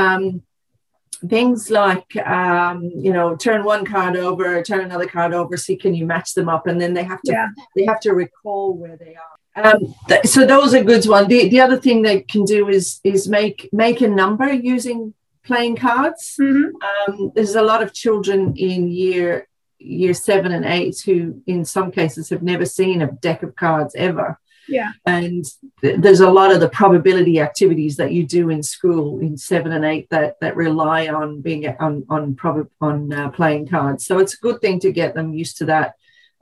um, 0.00 0.42
things 1.34 1.70
like 1.82 2.10
um, 2.38 2.78
you 3.06 3.12
know 3.16 3.28
turn 3.46 3.64
one 3.64 3.84
card 3.84 4.14
over, 4.16 4.62
turn 4.62 4.82
another 4.88 5.08
card 5.16 5.32
over, 5.34 5.56
see 5.56 5.76
can 5.84 5.92
you 5.98 6.06
match 6.14 6.34
them 6.34 6.48
up, 6.54 6.68
and 6.68 6.80
then 6.80 6.92
they 6.94 7.06
have 7.12 7.22
to 7.28 7.32
Yeah. 7.32 7.48
they 7.74 7.84
have 7.90 8.00
to 8.06 8.12
recall 8.24 8.66
where 8.82 8.96
they 9.04 9.14
are. 9.26 9.39
Um, 9.56 9.94
th- 10.08 10.26
so 10.26 10.46
those 10.46 10.74
are 10.74 10.84
good 10.84 11.06
one. 11.06 11.26
The, 11.28 11.48
the 11.48 11.60
other 11.60 11.76
thing 11.78 12.02
they 12.02 12.20
can 12.20 12.44
do 12.44 12.68
is 12.68 13.00
is 13.04 13.28
make 13.28 13.68
make 13.72 14.00
a 14.00 14.08
number 14.08 14.52
using 14.52 15.12
playing 15.44 15.76
cards 15.76 16.36
Mhm. 16.38 16.70
um, 17.08 17.32
there's 17.34 17.56
a 17.56 17.62
lot 17.62 17.82
of 17.82 17.92
children 17.94 18.54
in 18.56 18.88
year 18.88 19.48
year 19.78 20.12
seven 20.14 20.52
and 20.52 20.64
eight 20.66 21.00
who 21.04 21.42
in 21.46 21.64
some 21.64 21.90
cases 21.90 22.28
have 22.28 22.42
never 22.42 22.66
seen 22.66 23.00
a 23.02 23.10
deck 23.10 23.42
of 23.42 23.56
cards 23.56 23.94
ever 23.96 24.38
Yeah. 24.68 24.90
and 25.06 25.44
th- 25.80 25.96
there's 25.98 26.20
a 26.20 26.30
lot 26.30 26.52
of 26.52 26.60
the 26.60 26.68
probability 26.68 27.40
activities 27.40 27.96
that 27.96 28.12
you 28.12 28.24
do 28.26 28.50
in 28.50 28.62
school 28.62 29.18
in 29.20 29.36
seven 29.38 29.72
and 29.72 29.84
eight 29.84 30.06
that 30.10 30.38
that 30.42 30.56
rely 30.56 31.08
on 31.08 31.40
being 31.40 31.66
on 31.80 32.04
on 32.10 32.34
prob- 32.34 32.70
on 32.80 33.10
uh, 33.12 33.30
playing 33.30 33.66
cards 33.66 34.04
so 34.06 34.18
it's 34.18 34.34
a 34.34 34.42
good 34.46 34.60
thing 34.60 34.78
to 34.80 34.92
get 34.92 35.14
them 35.14 35.32
used 35.32 35.56
to 35.58 35.64
that 35.64 35.94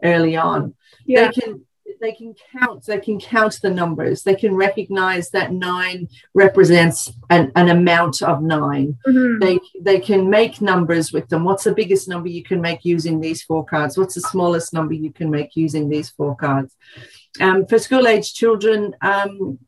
early 0.03 0.37
on 0.37 0.75
Yeah. 1.07 1.29
they 1.29 1.41
can 1.41 1.65
they 2.01 2.13
can 2.13 2.35
count 2.53 2.85
they 2.87 3.01
can 3.01 3.19
count 3.21 3.59
the 3.63 3.71
numbers. 3.71 4.23
They 4.23 4.35
can 4.35 4.55
recognize 4.55 5.31
that 5.31 5.53
nine 5.53 6.09
represents 6.35 7.13
an, 7.31 7.53
an 7.57 7.69
amount 7.69 8.23
of 8.23 8.43
nine. 8.43 8.97
Mhm. 9.07 9.41
they 9.41 9.59
they 9.81 10.01
can 10.01 10.29
make 10.31 10.61
numbers 10.61 11.13
with 11.13 11.29
them. 11.29 11.45
What's 11.45 11.65
the 11.65 11.75
biggest 11.75 12.09
number 12.09 12.29
you 12.29 12.43
can 12.43 12.61
make 12.61 12.85
using 12.85 13.21
these 13.21 13.43
four 13.43 13.65
cards? 13.65 13.99
What's 13.99 14.15
the 14.15 14.21
smallest 14.23 14.73
number 14.73 14.95
you 14.95 15.13
can 15.13 15.31
make 15.31 15.57
using 15.57 15.89
these 15.89 16.11
four 16.11 16.37
cards 16.37 16.75
um, 17.41 17.67
for 17.67 17.79
school 17.79 18.07
age 18.07 18.35
children 18.35 18.95
um, 19.03 19.59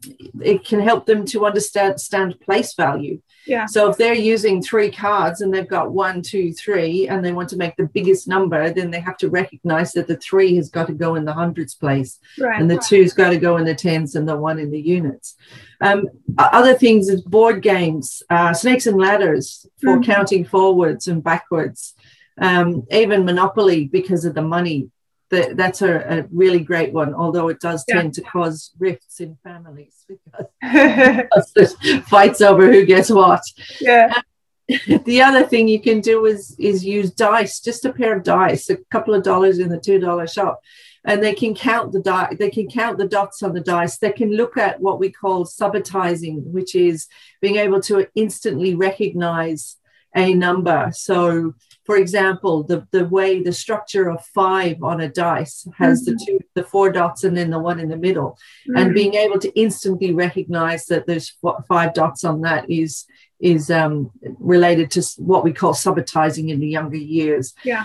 it 0.43 0.65
can 0.65 0.81
help 0.81 1.07
them 1.07 1.25
to 1.27 1.47
understand 1.47 2.39
place 2.41 2.75
value 2.75 3.21
Yeah. 3.47 3.67
so 3.67 3.89
if 3.91 3.97
they're 3.97 4.15
using 4.35 4.62
three 4.62 4.91
cards 4.91 5.41
and 5.41 5.53
they've 5.53 5.69
got 5.69 5.93
one 5.93 6.23
two 6.23 6.53
three 6.53 7.09
and 7.09 7.25
they 7.25 7.33
want 7.33 7.49
to 7.50 7.57
make 7.57 7.77
the 7.77 7.87
biggest 7.87 8.27
number 8.29 8.71
then 8.71 8.91
they 8.91 9.00
have 9.00 9.17
to 9.19 9.29
recognize 9.31 9.93
that 9.93 10.07
the 10.09 10.17
three 10.17 10.57
has 10.57 10.69
got 10.69 10.87
to 10.89 10.93
go 10.93 11.15
in 11.15 11.25
the 11.25 11.33
hundreds 11.33 11.75
place 11.75 12.19
Right. 12.39 12.61
and 12.61 12.71
the 12.71 12.79
two's 12.79 13.12
got 13.12 13.31
to 13.31 13.39
go 13.39 13.57
in 13.59 13.65
the 13.65 13.75
tens 13.75 14.15
and 14.17 14.29
the 14.29 14.37
one 14.37 14.59
in 14.59 14.71
the 14.71 14.81
units. 14.81 15.37
Um, 15.81 16.09
other 16.39 16.75
things 16.75 17.09
is 17.09 17.23
board 17.23 17.62
games, 17.62 18.23
uh, 18.29 18.53
snakes 18.53 18.87
and 18.87 18.99
ladders 18.99 19.67
for 19.83 19.97
Mhm. 19.99 20.05
counting 20.05 20.45
forwards 20.45 21.09
and 21.09 21.23
backwards, 21.25 21.95
um, 22.41 22.85
even 22.91 23.25
Monopoly 23.25 23.87
because 23.99 24.25
of 24.27 24.35
the 24.35 24.43
money. 24.43 24.91
That, 25.31 25.57
that's 25.57 25.81
a, 25.83 25.93
a 26.19 26.27
really 26.33 26.59
great 26.61 26.93
one, 26.93 27.15
although 27.15 27.49
it 27.49 27.61
does 27.61 27.85
Yeah. 27.87 27.97
tend 27.97 28.15
to 28.15 28.23
cause 28.23 28.73
rifts 28.79 29.21
in 29.21 29.37
families 29.45 30.05
because 30.61 31.77
fights 32.09 32.41
over 32.41 32.71
who 32.73 32.85
gets 32.85 33.11
what. 33.11 33.43
yeah. 33.81 34.13
Um, 34.17 34.23
the 35.05 35.21
other 35.21 35.43
thing 35.45 35.67
you 35.67 35.81
can 35.81 36.01
do 36.01 36.27
is 36.27 36.55
is 36.59 36.85
use 36.85 37.11
dice, 37.11 37.61
just 37.61 37.85
a 37.85 37.93
pair 37.93 38.17
of 38.17 38.23
dice, 38.23 38.71
a 38.71 38.77
couple 38.93 39.15
of 39.15 39.23
dollars 39.25 39.59
in 39.59 39.69
the 39.69 39.81
two 39.81 39.99
dollar 39.99 40.27
shop. 40.29 40.61
and 41.05 41.23
they 41.23 41.35
can 41.35 41.55
count 41.55 41.93
the 41.93 42.01
die 42.01 42.37
they 42.39 42.51
can 42.51 42.69
count 42.69 42.97
the 42.99 43.09
dots 43.09 43.43
on 43.43 43.53
the 43.55 43.61
dice 43.75 43.99
they 43.99 44.13
can 44.13 44.31
look 44.41 44.57
at 44.57 44.81
what 44.81 45.01
we 45.01 45.11
call 45.11 45.45
subitizing 45.47 46.37
which 46.57 46.75
is 46.75 47.09
being 47.41 47.57
able 47.57 47.81
to 47.81 48.07
instantly 48.15 48.75
recognize 48.89 49.77
a 50.15 50.35
number 50.35 50.91
so 50.93 51.55
for 51.91 51.97
example 51.97 52.63
the 52.63 52.87
the 52.93 53.07
way 53.17 53.43
the 53.43 53.53
structure 53.53 54.07
of 54.09 54.25
five 54.27 54.77
on 54.91 55.01
a 55.01 55.09
dice 55.09 55.67
has 55.77 55.97
mm-hmm. 56.03 56.13
the 56.13 56.25
two 56.25 56.39
the 56.55 56.63
four 56.73 56.89
dots 56.99 57.25
and 57.25 57.37
then 57.37 57.51
the 57.51 57.59
one 57.71 57.81
in 57.81 57.89
the 57.89 57.97
middle 58.07 58.31
mm-hmm. 58.31 58.77
and 58.77 58.95
being 58.95 59.15
able 59.15 59.39
to 59.39 59.51
instantly 59.65 60.13
recognize 60.13 60.87
that 60.87 61.07
there's 61.07 61.29
five 61.69 61.93
dots 62.01 62.23
on 62.25 62.43
that 62.43 62.63
is 62.71 63.07
is 63.41 63.71
um, 63.71 64.11
related 64.39 64.91
to 64.91 65.03
what 65.17 65.43
we 65.43 65.53
call 65.53 65.73
subitizing 65.73 66.51
in 66.51 66.61
the 66.61 66.69
younger 66.69 67.03
years 67.19 67.55
yeah 67.65 67.85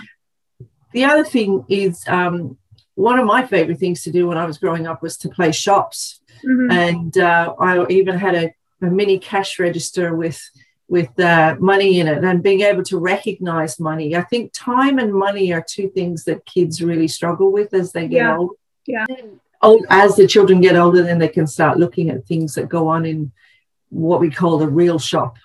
the 0.92 1.04
other 1.04 1.24
thing 1.24 1.64
is 1.68 2.04
um, 2.06 2.56
one 2.94 3.18
of 3.18 3.26
my 3.26 3.46
favorite 3.46 3.78
things 3.78 4.02
to 4.04 4.10
do 4.10 4.26
when 4.26 4.38
I 4.38 4.46
was 4.46 4.58
growing 4.58 4.86
up 4.86 5.02
was 5.02 5.16
to 5.18 5.28
play 5.28 5.52
shops. 5.52 6.20
Mm-hmm. 6.44 6.70
And 6.70 7.18
uh, 7.18 7.54
I 7.60 7.86
even 7.88 8.18
had 8.18 8.34
a, 8.34 8.54
a, 8.82 8.86
mini 8.86 9.18
cash 9.18 9.58
register 9.58 10.16
with 10.16 10.40
with 10.88 11.18
uh, 11.18 11.56
money 11.58 11.98
in 11.98 12.06
it 12.06 12.22
and 12.22 12.42
being 12.42 12.60
able 12.60 12.82
to 12.84 12.98
recognize 12.98 13.80
money. 13.80 14.14
I 14.14 14.22
think 14.22 14.52
time 14.52 14.98
and 14.98 15.12
money 15.12 15.52
are 15.52 15.64
two 15.66 15.88
things 15.88 16.24
that 16.24 16.46
kids 16.46 16.80
really 16.82 17.08
struggle 17.08 17.50
with 17.52 17.74
as 17.74 17.92
they 17.92 18.08
get 18.08 18.18
yeah. 18.18 18.36
older. 18.36 18.54
Yeah. 18.86 19.06
Old, 19.62 19.84
as 19.90 20.16
the 20.16 20.26
children 20.26 20.60
get 20.60 20.76
older, 20.76 21.02
then 21.02 21.18
they 21.18 21.28
can 21.28 21.46
start 21.46 21.78
looking 21.78 22.10
at 22.10 22.26
things 22.26 22.54
that 22.54 22.68
go 22.68 22.88
on 22.88 23.04
in 23.04 23.32
what 23.88 24.20
we 24.20 24.30
call 24.30 24.58
the 24.58 24.68
real 24.68 24.98
shop 24.98 25.36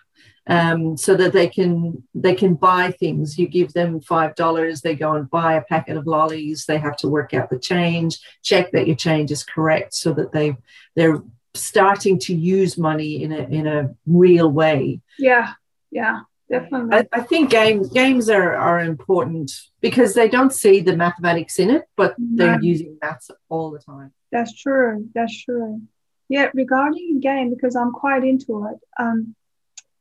um, 0.48 0.98
so 0.98 1.16
that 1.16 1.34
they 1.34 1.48
can 1.48 2.04
they 2.14 2.36
can 2.36 2.56
buy 2.56 2.92
things. 2.92 3.38
You 3.38 3.48
give 3.48 3.74
them 3.74 4.02
five 4.02 4.36
dollars, 4.36 4.82
they 4.82 4.96
go 4.96 5.14
and 5.14 5.30
buy 5.30 5.54
a 5.54 5.62
packet 5.62 5.98
of 5.98 6.08
lollies. 6.08 6.66
They 6.66 6.78
have 6.78 6.98
to 6.98 7.10
work 7.10 7.34
out 7.34 7.50
the 7.50 7.60
change, 7.60 8.20
check 8.44 8.72
that 8.72 8.88
your 8.88 8.96
change 8.96 9.32
is 9.32 9.44
correct, 9.44 9.94
so 9.94 10.14
that 10.14 10.32
they 10.32 10.58
they're 10.96 11.22
starting 11.54 12.20
to 12.20 12.34
use 12.34 12.78
money 12.78 13.24
in 13.24 13.32
a 13.32 13.44
in 13.44 13.68
a 13.68 13.94
real 14.06 14.50
way. 14.52 15.02
Yeah, 15.20 15.54
yeah, 15.92 16.22
definitely. 16.50 16.98
I, 16.98 17.08
I 17.12 17.22
think 17.22 17.50
games 17.50 17.90
games 17.90 18.30
are 18.30 18.56
are 18.56 18.80
important 18.80 19.52
because 19.82 20.14
they 20.14 20.30
don't 20.30 20.54
see 20.54 20.82
the 20.82 20.96
mathematics 20.96 21.60
in 21.60 21.70
it, 21.70 21.84
but 21.96 22.16
they're 22.18 22.62
using 22.62 22.98
maths 23.02 23.32
all 23.50 23.72
the 23.72 23.80
time. 23.80 24.14
That's 24.32 24.54
true. 24.56 25.10
That's 25.14 25.44
true. 25.44 25.82
Yeah, 26.30 26.50
regarding 26.54 27.20
game, 27.20 27.50
because 27.50 27.76
I'm 27.76 27.92
quite 27.92 28.24
into 28.24 28.66
it. 28.68 28.80
Um, 28.98 29.36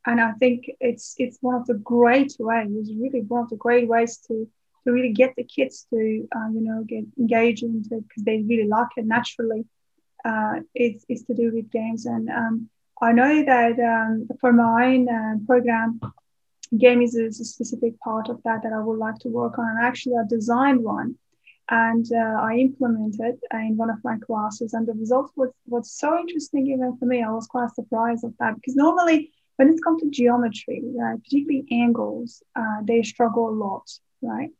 and 0.06 0.20
I 0.20 0.32
think 0.32 0.70
it's 0.80 1.14
it's 1.18 1.38
one 1.40 1.56
of 1.56 1.66
the 1.66 1.74
great 1.74 2.34
ways, 2.38 2.68
It's 2.70 2.90
really 2.90 3.20
one 3.20 3.42
of 3.42 3.50
the 3.50 3.56
great 3.56 3.88
ways 3.88 4.18
to 4.28 4.48
to 4.84 4.92
really 4.92 5.12
get 5.12 5.34
the 5.36 5.44
kids 5.44 5.86
to 5.90 6.28
uh, 6.34 6.48
you 6.52 6.62
know 6.62 6.84
get 6.84 7.04
engaged 7.18 7.62
into 7.62 8.00
because 8.00 8.22
they 8.24 8.42
really 8.42 8.66
like 8.66 8.88
it 8.96 9.06
naturally. 9.06 9.66
Uh, 10.24 10.60
is 10.74 11.04
is 11.08 11.22
to 11.24 11.34
do 11.34 11.50
with 11.52 11.70
games, 11.70 12.06
and 12.06 12.28
um, 12.28 12.68
I 13.00 13.12
know 13.12 13.44
that 13.44 13.78
um, 13.80 14.28
for 14.40 14.52
my 14.52 15.04
uh, 15.16 15.36
program, 15.46 16.00
game 16.76 17.02
is 17.02 17.14
a, 17.16 17.32
specific 17.32 17.98
part 18.00 18.28
of 18.28 18.42
that 18.44 18.62
that 18.62 18.72
I 18.72 18.80
would 18.80 18.98
like 18.98 19.18
to 19.20 19.28
work 19.28 19.58
on. 19.58 19.68
And 19.68 19.84
actually, 19.84 20.16
I 20.16 20.24
designed 20.28 20.82
one 20.84 21.16
and 21.70 22.06
uh, 22.12 22.40
I 22.40 22.56
implemented 22.56 23.38
in 23.52 23.76
one 23.76 23.90
of 23.90 24.02
my 24.02 24.18
classes, 24.18 24.74
and 24.74 24.86
the 24.86 24.92
results 24.92 25.32
was 25.36 25.50
was 25.66 25.90
so 25.92 26.18
interesting 26.18 26.66
even 26.66 26.96
for 26.98 27.06
me. 27.06 27.22
I 27.22 27.30
was 27.30 27.46
quite 27.46 27.70
surprised 27.70 28.24
of 28.24 28.34
that 28.38 28.56
because 28.56 28.76
normally 28.76 29.30
when 29.56 29.68
it 29.68 29.80
comes 29.84 30.02
to 30.02 30.10
geometry, 30.10 30.82
right, 30.96 31.22
particularly 31.22 31.66
angles, 31.70 32.42
uh, 32.56 32.78
they 32.82 33.02
struggle 33.02 33.48
a 33.50 33.56
lot, 33.66 33.88
right? 34.22 34.50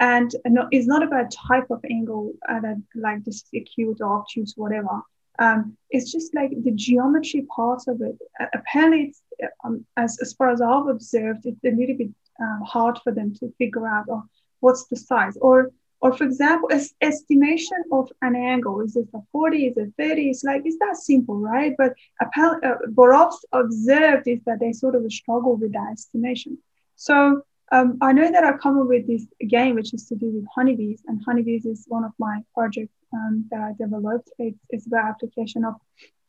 And 0.00 0.30
it's 0.70 0.86
not 0.86 1.02
about 1.02 1.30
type 1.30 1.70
of 1.70 1.84
angle 1.90 2.32
uh, 2.48 2.60
that 2.60 2.82
like 2.94 3.24
this 3.24 3.44
acute 3.54 3.98
or 4.00 4.18
obtuse, 4.18 4.54
whatever. 4.56 5.02
Um, 5.38 5.76
it's 5.90 6.10
just 6.10 6.34
like 6.34 6.50
the 6.64 6.72
geometry 6.72 7.46
part 7.54 7.82
of 7.88 8.00
it. 8.00 8.16
Apparently, 8.54 9.02
it's 9.08 9.22
um, 9.64 9.84
as 9.96 10.18
as 10.20 10.32
far 10.32 10.50
as 10.50 10.60
I've 10.60 10.88
observed, 10.88 11.46
it's 11.46 11.64
a 11.64 11.70
little 11.70 11.96
bit 11.96 12.10
uh, 12.42 12.64
hard 12.64 12.98
for 13.02 13.12
them 13.12 13.34
to 13.40 13.52
figure 13.58 13.86
out 13.86 14.06
oh, 14.10 14.24
what's 14.60 14.86
the 14.86 14.96
size 14.96 15.36
or 15.40 15.72
or 16.00 16.12
for 16.16 16.24
example, 16.24 16.68
es- 16.70 16.94
estimation 17.00 17.82
of 17.90 18.12
an 18.22 18.36
angle, 18.36 18.80
is 18.80 18.96
it 18.96 19.08
a 19.14 19.20
40, 19.32 19.66
is 19.66 19.76
it 19.76 19.92
30? 19.98 20.30
It's 20.30 20.44
like, 20.44 20.62
it's 20.64 20.78
that 20.78 20.96
simple, 20.96 21.36
right? 21.36 21.74
But 21.78 21.94
apparently, 22.20 22.68
uh, 22.68 22.74
Borov's 22.90 23.44
observed 23.52 24.28
is 24.28 24.40
that 24.44 24.60
they 24.60 24.72
sort 24.72 24.94
of 24.94 25.10
struggle 25.10 25.56
with 25.56 25.72
that 25.72 25.88
estimation. 25.92 26.58
So 26.96 27.42
um, 27.72 27.98
I 28.00 28.12
know 28.12 28.30
that 28.30 28.44
I 28.44 28.56
come 28.56 28.78
up 28.78 28.86
with 28.86 29.06
this 29.06 29.26
game, 29.48 29.74
which 29.74 29.92
is 29.92 30.06
to 30.08 30.14
do 30.14 30.26
with 30.26 30.44
honeybees, 30.54 31.02
and 31.06 31.20
honeybees 31.24 31.66
is 31.66 31.84
one 31.88 32.04
of 32.04 32.12
my 32.18 32.40
projects 32.54 32.94
um, 33.12 33.46
that 33.50 33.60
I 33.60 33.72
developed. 33.82 34.30
It's, 34.38 34.58
it's 34.70 34.86
about 34.86 35.08
application 35.08 35.64
of 35.64 35.74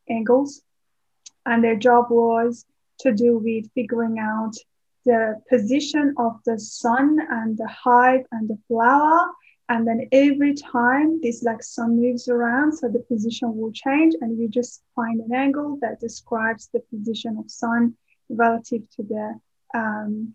angles, 0.09 0.61
and 1.45 1.63
their 1.63 1.75
job 1.75 2.05
was 2.09 2.65
to 2.99 3.13
do 3.13 3.37
with 3.37 3.69
figuring 3.75 4.17
out 4.19 4.53
the 5.05 5.41
position 5.49 6.15
of 6.17 6.39
the 6.45 6.59
sun 6.59 7.19
and 7.29 7.57
the 7.57 7.67
hive 7.67 8.25
and 8.31 8.49
the 8.49 8.57
flower 8.67 9.31
and 9.69 9.85
then 9.85 10.07
every 10.11 10.53
time 10.53 11.19
this 11.21 11.43
like 11.43 11.61
sun 11.61 11.99
moves 12.01 12.29
around, 12.29 12.73
so 12.73 12.87
the 12.87 12.99
position 12.99 13.57
will 13.57 13.71
change, 13.71 14.15
and 14.21 14.39
you 14.39 14.47
just 14.47 14.81
find 14.95 15.19
an 15.19 15.33
angle 15.33 15.77
that 15.81 15.99
describes 15.99 16.69
the 16.71 16.79
position 16.89 17.37
of 17.37 17.51
sun 17.51 17.95
relative 18.29 18.83
to 18.95 19.03
the 19.03 19.39
um, 19.75 20.33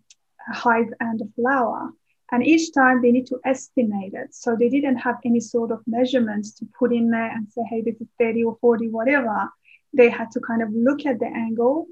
hive 0.51 0.91
and 0.99 1.21
a 1.21 1.25
flower. 1.35 1.89
And 2.31 2.45
each 2.45 2.73
time 2.73 3.01
they 3.01 3.11
need 3.11 3.27
to 3.27 3.39
estimate 3.45 4.13
it. 4.13 4.33
So 4.33 4.55
they 4.55 4.69
didn't 4.69 4.97
have 4.97 5.17
any 5.23 5.39
sort 5.39 5.71
of 5.71 5.81
measurements 5.85 6.53
to 6.55 6.67
put 6.79 6.91
in 6.91 7.09
there 7.09 7.31
and 7.31 7.47
say, 7.51 7.61
hey, 7.69 7.81
this 7.81 8.01
is 8.01 8.07
30 8.19 8.43
or 8.45 8.57
40, 8.59 8.89
whatever. 8.89 9.49
They 9.93 10.09
had 10.09 10.31
to 10.31 10.39
kind 10.39 10.63
of 10.63 10.69
look 10.73 11.05
at 11.05 11.19
the 11.19 11.27
angle 11.27 11.87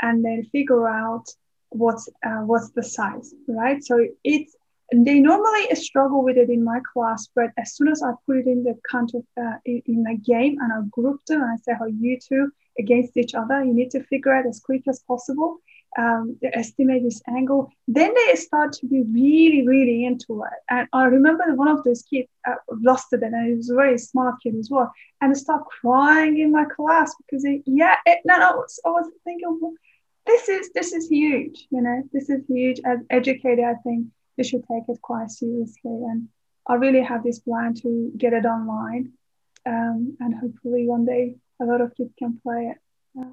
and 0.00 0.24
then 0.24 0.44
figure 0.44 0.88
out 0.88 1.26
what's 1.68 2.08
uh, 2.24 2.42
what's 2.44 2.70
the 2.70 2.82
size, 2.82 3.34
right? 3.46 3.82
So 3.82 4.06
it's 4.24 4.56
they 4.94 5.20
normally 5.20 5.74
struggle 5.74 6.22
with 6.22 6.36
it 6.36 6.50
in 6.50 6.62
my 6.62 6.80
class, 6.92 7.28
but 7.34 7.50
as 7.56 7.74
soon 7.74 7.88
as 7.88 8.02
I 8.02 8.12
put 8.26 8.36
it 8.36 8.46
in 8.46 8.62
the 8.62 8.78
kind 8.90 9.10
of 9.14 9.24
uh, 9.42 9.56
in, 9.64 9.82
in 9.86 10.06
a 10.06 10.16
game 10.16 10.58
and 10.60 10.72
I 10.72 10.86
group 10.90 11.24
them 11.26 11.40
and 11.42 11.50
I 11.50 11.56
say 11.56 11.72
how 11.78 11.86
you 11.86 12.18
two 12.20 12.50
against 12.78 13.16
each 13.16 13.34
other, 13.34 13.64
you 13.64 13.72
need 13.72 13.90
to 13.92 14.02
figure 14.04 14.34
out 14.34 14.46
as 14.46 14.60
quick 14.60 14.82
as 14.88 15.00
possible, 15.08 15.58
um, 15.98 16.38
estimate 16.42 17.02
this 17.02 17.22
angle. 17.28 17.70
Then 17.86 18.14
they 18.14 18.34
start 18.36 18.72
to 18.74 18.86
be 18.86 19.02
really, 19.02 19.66
really 19.66 20.04
into 20.04 20.42
it. 20.42 20.58
And 20.70 20.88
I 20.92 21.04
remember 21.04 21.54
one 21.54 21.68
of 21.68 21.84
those 21.84 22.02
kids 22.02 22.28
uh, 22.46 22.54
lost 22.80 23.12
it, 23.12 23.22
and 23.22 23.46
he 23.46 23.54
was 23.54 23.70
a 23.70 23.74
very 23.74 23.98
smart 23.98 24.36
kid 24.42 24.54
as 24.56 24.68
well, 24.70 24.92
and 25.20 25.36
start 25.36 25.64
crying 25.66 26.38
in 26.38 26.50
my 26.50 26.64
class 26.64 27.14
because 27.18 27.44
he, 27.44 27.62
yeah, 27.66 27.96
it, 28.06 28.20
no, 28.24 28.38
no, 28.38 28.50
I 28.50 28.54
was, 28.54 28.80
I 28.84 28.88
was 28.90 29.10
thinking. 29.24 29.58
Well, 29.60 29.74
this 30.24 30.48
is 30.48 30.70
this 30.72 30.92
is 30.92 31.08
huge, 31.08 31.66
you 31.70 31.82
know. 31.82 32.02
This 32.12 32.30
is 32.30 32.42
huge. 32.48 32.80
As 32.84 33.00
educator, 33.10 33.68
I 33.68 33.74
think 33.82 34.06
they 34.36 34.44
should 34.44 34.64
take 34.70 34.84
it 34.88 35.02
quite 35.02 35.30
seriously. 35.30 35.78
And 35.84 36.28
I 36.66 36.74
really 36.74 37.02
have 37.02 37.24
this 37.24 37.40
plan 37.40 37.74
to 37.82 38.12
get 38.16 38.32
it 38.32 38.46
online, 38.46 39.12
um, 39.66 40.16
and 40.20 40.34
hopefully 40.34 40.86
one 40.86 41.04
day 41.04 41.36
a 41.60 41.64
lot 41.64 41.80
of 41.80 41.94
kids 41.96 42.12
can 42.18 42.40
play 42.42 42.72
it. 42.72 42.78
Yeah. 43.14 43.32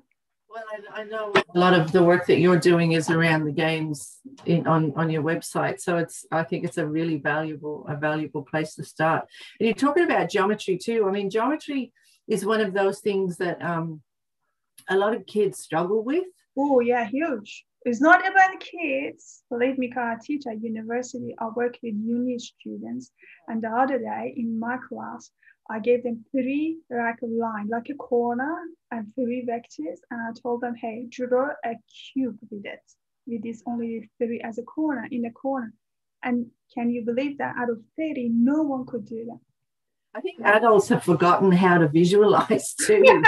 Well, 0.51 0.63
I, 0.95 1.01
I, 1.01 1.03
know 1.03 1.31
a 1.53 1.59
lot 1.59 1.79
of 1.79 1.91
the 1.91 2.03
work 2.03 2.25
that 2.25 2.39
you're 2.39 2.57
doing 2.57 2.93
is 2.93 3.11
around 3.11 3.45
the 3.45 3.51
games 3.51 4.17
in, 4.45 4.65
on 4.65 4.93
on 4.95 5.11
your 5.11 5.21
website, 5.21 5.79
so 5.79 5.97
it's 5.97 6.25
I 6.31 6.41
think 6.41 6.65
it's 6.65 6.79
a 6.79 6.87
really 6.87 7.17
valuable 7.17 7.85
a 7.87 7.95
valuable 7.95 8.41
place 8.41 8.73
to 8.75 8.83
start. 8.83 9.27
And 9.59 9.67
you're 9.67 9.75
talking 9.75 10.05
about 10.05 10.31
geometry 10.31 10.77
too. 10.77 11.07
I 11.07 11.11
mean, 11.11 11.29
geometry 11.29 11.93
is 12.27 12.47
one 12.47 12.61
of 12.61 12.73
those 12.73 12.99
things 12.99 13.37
that 13.37 13.61
um, 13.61 14.01
a 14.89 14.97
lot 14.97 15.13
of 15.13 15.27
kids 15.27 15.59
struggle 15.59 16.03
with. 16.03 16.25
Oh 16.57 16.79
yeah, 16.79 17.05
huge. 17.05 17.65
It's 17.85 18.01
not 18.01 18.27
about 18.27 18.59
kids. 18.59 19.43
Believe 19.49 19.77
me, 19.77 19.87
because 19.87 20.17
I 20.17 20.23
teach 20.23 20.47
at 20.47 20.63
university, 20.63 21.35
I 21.39 21.47
work 21.55 21.77
with 21.83 21.93
uni 21.95 22.39
students. 22.39 23.11
And 23.47 23.61
the 23.61 23.69
other 23.69 23.99
day 23.99 24.33
in 24.35 24.59
my 24.59 24.77
class, 24.89 25.31
I 25.69 25.79
gave 25.79 26.03
them 26.03 26.25
three 26.31 26.79
like 26.89 27.21
a 27.21 27.27
line, 27.27 27.67
like 27.69 27.89
a 27.89 27.95
corner 27.95 28.57
and 28.91 29.13
three 29.15 29.45
vectors. 29.47 29.99
And 30.09 30.21
I 30.21 30.31
told 30.41 30.61
them, 30.61 30.75
hey, 30.75 31.07
draw 31.09 31.49
a 31.63 31.75
cube 32.13 32.37
with 32.49 32.65
it, 32.65 32.81
with 33.27 33.43
this 33.43 33.61
only 33.67 34.09
three 34.17 34.41
as 34.41 34.57
a 34.57 34.63
corner 34.63 35.07
in 35.11 35.21
the 35.21 35.29
corner. 35.29 35.73
And 36.23 36.47
can 36.73 36.89
you 36.89 37.05
believe 37.05 37.37
that 37.37 37.55
out 37.57 37.69
of 37.69 37.81
30, 37.97 38.29
no 38.33 38.63
one 38.63 38.85
could 38.85 39.05
do 39.05 39.25
that? 39.25 39.39
I 40.15 40.21
think 40.21 40.41
adults 40.43 40.89
have 40.89 41.03
forgotten 41.03 41.51
how 41.51 41.77
to 41.77 41.87
visualize 41.87 42.73
too. 42.73 43.03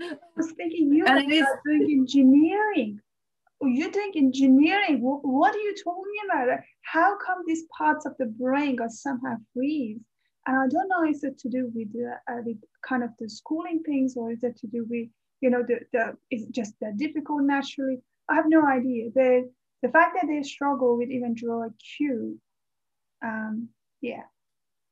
I 0.00 0.16
was 0.34 0.52
thinking 0.52 0.94
you 0.94 1.04
are 1.04 1.20
doing 1.20 1.46
engineering 1.90 3.00
oh, 3.62 3.66
you're 3.66 3.90
doing 3.90 4.12
engineering. 4.16 5.00
What 5.00 5.54
are 5.54 5.58
you 5.58 5.74
talking 5.82 6.04
about? 6.24 6.60
How 6.82 7.16
come 7.24 7.42
these 7.46 7.64
parts 7.76 8.06
of 8.06 8.14
the 8.18 8.26
brain 8.26 8.76
got 8.76 8.90
somehow 8.90 9.36
freeze? 9.54 10.00
And 10.50 10.58
I 10.58 10.66
don't 10.66 10.88
know, 10.88 11.08
is 11.08 11.22
it 11.22 11.38
to 11.42 11.48
do 11.48 11.70
with 11.72 11.92
the, 11.92 12.10
uh, 12.28 12.42
the 12.44 12.58
kind 12.82 13.04
of 13.04 13.10
the 13.20 13.28
schooling 13.30 13.84
things 13.86 14.16
or 14.16 14.32
is 14.32 14.42
it 14.42 14.56
to 14.62 14.66
do 14.66 14.84
with, 14.90 15.06
you 15.40 15.48
know, 15.48 15.62
the, 15.62 15.76
the 15.92 16.16
is 16.34 16.42
it 16.42 16.50
just 16.50 16.74
that 16.80 16.96
difficult 16.96 17.42
naturally? 17.42 17.98
I 18.28 18.34
have 18.34 18.48
no 18.48 18.66
idea. 18.66 19.10
The, 19.14 19.48
the 19.80 19.90
fact 19.90 20.16
that 20.16 20.26
they 20.26 20.42
struggle 20.42 20.98
with 20.98 21.08
even 21.08 21.36
draw 21.36 21.58
a 21.66 21.70
cube, 21.96 22.36
um, 23.22 23.68
yeah, 24.00 24.24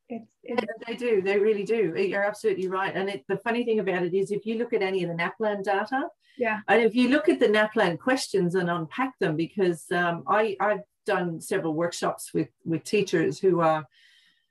It's, 0.07 0.31
it's 0.43 0.61
Yeah, 0.61 0.87
they 0.87 0.95
do. 0.95 1.21
They 1.21 1.37
really 1.39 1.63
do. 1.63 1.93
You're 1.97 2.23
absolutely 2.23 2.69
right. 2.69 2.95
And 2.95 3.09
it, 3.09 3.25
the 3.27 3.37
funny 3.37 3.65
thing 3.65 3.79
about 3.79 4.03
it 4.03 4.13
is, 4.13 4.31
if 4.31 4.45
you 4.45 4.57
look 4.57 4.73
at 4.73 4.81
any 4.81 5.03
of 5.03 5.09
the 5.09 5.15
NAPLAN 5.15 5.63
data, 5.63 6.07
yeah, 6.37 6.59
and 6.69 6.81
if 6.81 6.95
you 6.95 7.09
look 7.09 7.27
at 7.27 7.39
the 7.41 7.47
NAPLAN 7.47 7.99
questions 7.99 8.55
and 8.55 8.69
unpack 8.69 9.11
them, 9.19 9.35
because 9.35 9.83
um, 9.91 10.23
I 10.25 10.55
I've 10.59 10.85
done 11.05 11.41
several 11.41 11.73
workshops 11.73 12.33
with 12.33 12.49
with 12.63 12.83
teachers 12.83 13.39
who 13.39 13.59
are 13.59 13.85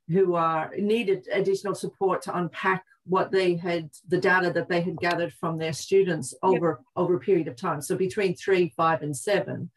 who 0.08 0.34
are 0.34 0.72
needed 0.78 1.26
additional 1.32 1.74
support 1.74 2.22
to 2.22 2.36
unpack 2.36 2.84
what 3.04 3.30
they 3.30 3.56
had 3.56 3.90
the 4.08 4.18
data 4.18 4.50
that 4.52 4.68
they 4.68 4.80
had 4.80 4.98
gathered 4.98 5.32
from 5.32 5.58
their 5.58 5.72
students 5.72 6.34
over 6.42 6.80
over 6.96 7.16
a 7.16 7.20
period 7.20 7.48
of 7.48 7.56
time. 7.56 7.80
So 7.80 7.96
between 7.96 8.34
three 8.34 8.72
five 8.76 9.02
and 9.02 9.16
seven. 9.16 9.70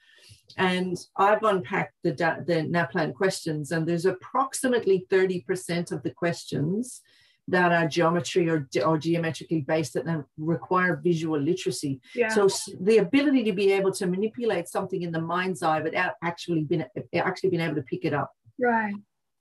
And 0.57 0.97
i've 1.15 1.43
unpacked 1.43 1.95
the 2.03 2.11
the 2.11 2.67
naplan 2.69 3.13
questions 3.13 3.71
and 3.71 3.87
there's 3.87 4.05
approximately 4.05 5.05
30% 5.09 5.93
of 5.93 6.03
the 6.03 6.11
questions 6.11 7.01
that 7.47 7.71
are 7.71 7.87
geometry 7.87 8.49
or, 8.49 8.67
or 8.85 8.97
geometrically 8.97 9.61
based 9.61 9.93
that 9.93 10.25
require 10.37 10.99
visual 11.03 11.39
literacy. 11.39 11.99
Yeah, 12.15 12.29
so 12.29 12.47
the 12.79 12.97
ability 12.97 13.43
to 13.45 13.53
be 13.53 13.71
able 13.71 13.91
to 13.93 14.07
manipulate 14.07 14.67
something 14.67 15.01
in 15.01 15.11
the 15.11 15.21
mind's 15.21 15.63
eye 15.63 15.81
without 15.81 16.13
actually 16.23 16.63
being 16.63 16.85
actually 17.15 17.49
being 17.49 17.61
able 17.61 17.75
to 17.75 17.81
pick 17.83 18.05
it 18.05 18.13
up. 18.13 18.31
Right. 18.59 18.93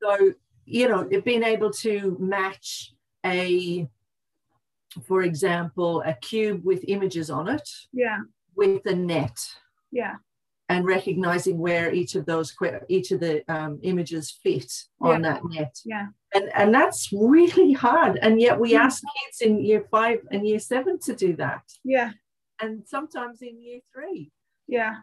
so 0.03 0.33
you 0.65 0.89
know 0.89 1.07
it 1.11 1.25
being 1.25 1.43
able 1.43 1.71
to 1.71 2.17
match 2.21 2.93
a 3.27 3.89
for 5.07 5.23
example 5.23 6.03
a 6.07 6.15
cube 6.15 6.65
with 6.65 6.85
images 6.89 7.31
on 7.31 7.49
it 7.49 7.69
Yeah, 7.93 8.19
with 8.57 8.85
a 8.87 8.95
net. 8.95 9.39
Yeah, 9.93 10.17
and 10.69 10.85
recognizing 10.85 11.59
where 11.59 11.93
each 11.93 12.15
of 12.15 12.27
those 12.27 12.55
each 12.89 13.11
of 13.13 13.21
the 13.21 13.43
um, 13.53 13.79
images 13.83 14.31
fit 14.43 14.73
on 15.01 15.23
that 15.23 15.43
net. 15.45 15.77
Yeah, 15.85 16.07
and 16.35 16.51
and 16.55 16.73
that's 16.75 17.13
really 17.13 17.73
hard. 17.73 18.19
And 18.23 18.41
yet 18.41 18.59
we 18.59 18.73
Mm. 18.73 18.81
ask 18.81 19.03
kids 19.03 19.41
in 19.41 19.65
year 19.65 19.85
five 19.91 20.19
and 20.31 20.47
year 20.47 20.59
seven 20.61 20.99
to 21.01 21.15
do 21.15 21.35
that. 21.37 21.63
Yeah, 21.85 22.13
and 22.61 22.83
sometimes 22.87 23.43
in 23.43 23.61
year 23.61 23.81
three. 23.93 24.31
Yeah, 24.69 24.97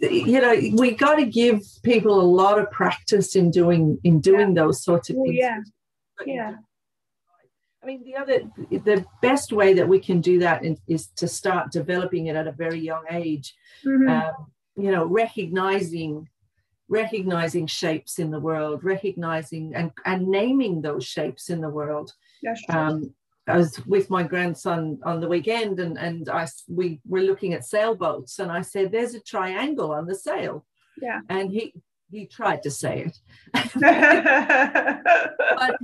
you 0.00 0.40
know 0.40 0.54
we 0.76 0.92
got 0.92 1.16
to 1.16 1.26
give 1.26 1.60
people 1.82 2.20
a 2.20 2.22
lot 2.22 2.58
of 2.58 2.70
practice 2.70 3.34
in 3.34 3.50
doing 3.50 3.98
in 4.04 4.20
doing 4.20 4.54
those 4.54 4.82
sorts 4.82 5.10
of 5.10 5.16
things 5.16 5.36
yeah, 5.36 5.58
yeah. 6.24 6.54
I 7.84 7.86
mean, 7.86 8.02
the 8.02 8.16
other, 8.16 8.40
the 8.70 9.04
best 9.20 9.52
way 9.52 9.74
that 9.74 9.86
we 9.86 9.98
can 9.98 10.22
do 10.22 10.38
that 10.38 10.62
is, 10.88 11.08
to 11.16 11.28
start 11.28 11.70
developing 11.70 12.28
it 12.28 12.36
at 12.36 12.46
a 12.46 12.52
very 12.52 12.80
young 12.80 13.04
age. 13.10 13.54
Mhm. 13.84 14.08
Um, 14.08 14.46
you 14.74 14.90
know, 14.90 15.04
recognizing, 15.04 16.28
recognizing 16.88 17.66
shapes 17.66 18.18
in 18.18 18.30
the 18.30 18.40
world, 18.40 18.82
recognizing 18.84 19.74
and, 19.74 19.92
and 20.06 20.28
naming 20.28 20.80
those 20.80 21.04
shapes 21.04 21.50
in 21.50 21.60
the 21.60 21.68
world. 21.68 22.14
Um, 22.70 23.14
I 23.46 23.56
was 23.56 23.84
with 23.86 24.08
my 24.10 24.22
grandson 24.22 25.00
on 25.04 25.20
the 25.20 25.28
weekend, 25.28 25.80
and 25.80 25.98
and 25.98 26.28
I 26.28 26.46
we 26.68 27.00
were 27.06 27.20
looking 27.20 27.52
at 27.52 27.64
sailboats, 27.64 28.38
and 28.38 28.50
I 28.50 28.62
said, 28.62 28.90
"There's 28.90 29.14
a 29.14 29.20
triangle 29.20 29.92
on 29.92 30.06
the 30.06 30.14
sail," 30.14 30.64
yeah. 31.00 31.20
and 31.28 31.50
he 31.50 31.74
he 32.10 32.26
tried 32.26 32.62
to 32.62 32.70
say 32.70 33.06
it, 33.06 33.18
but 35.54 35.76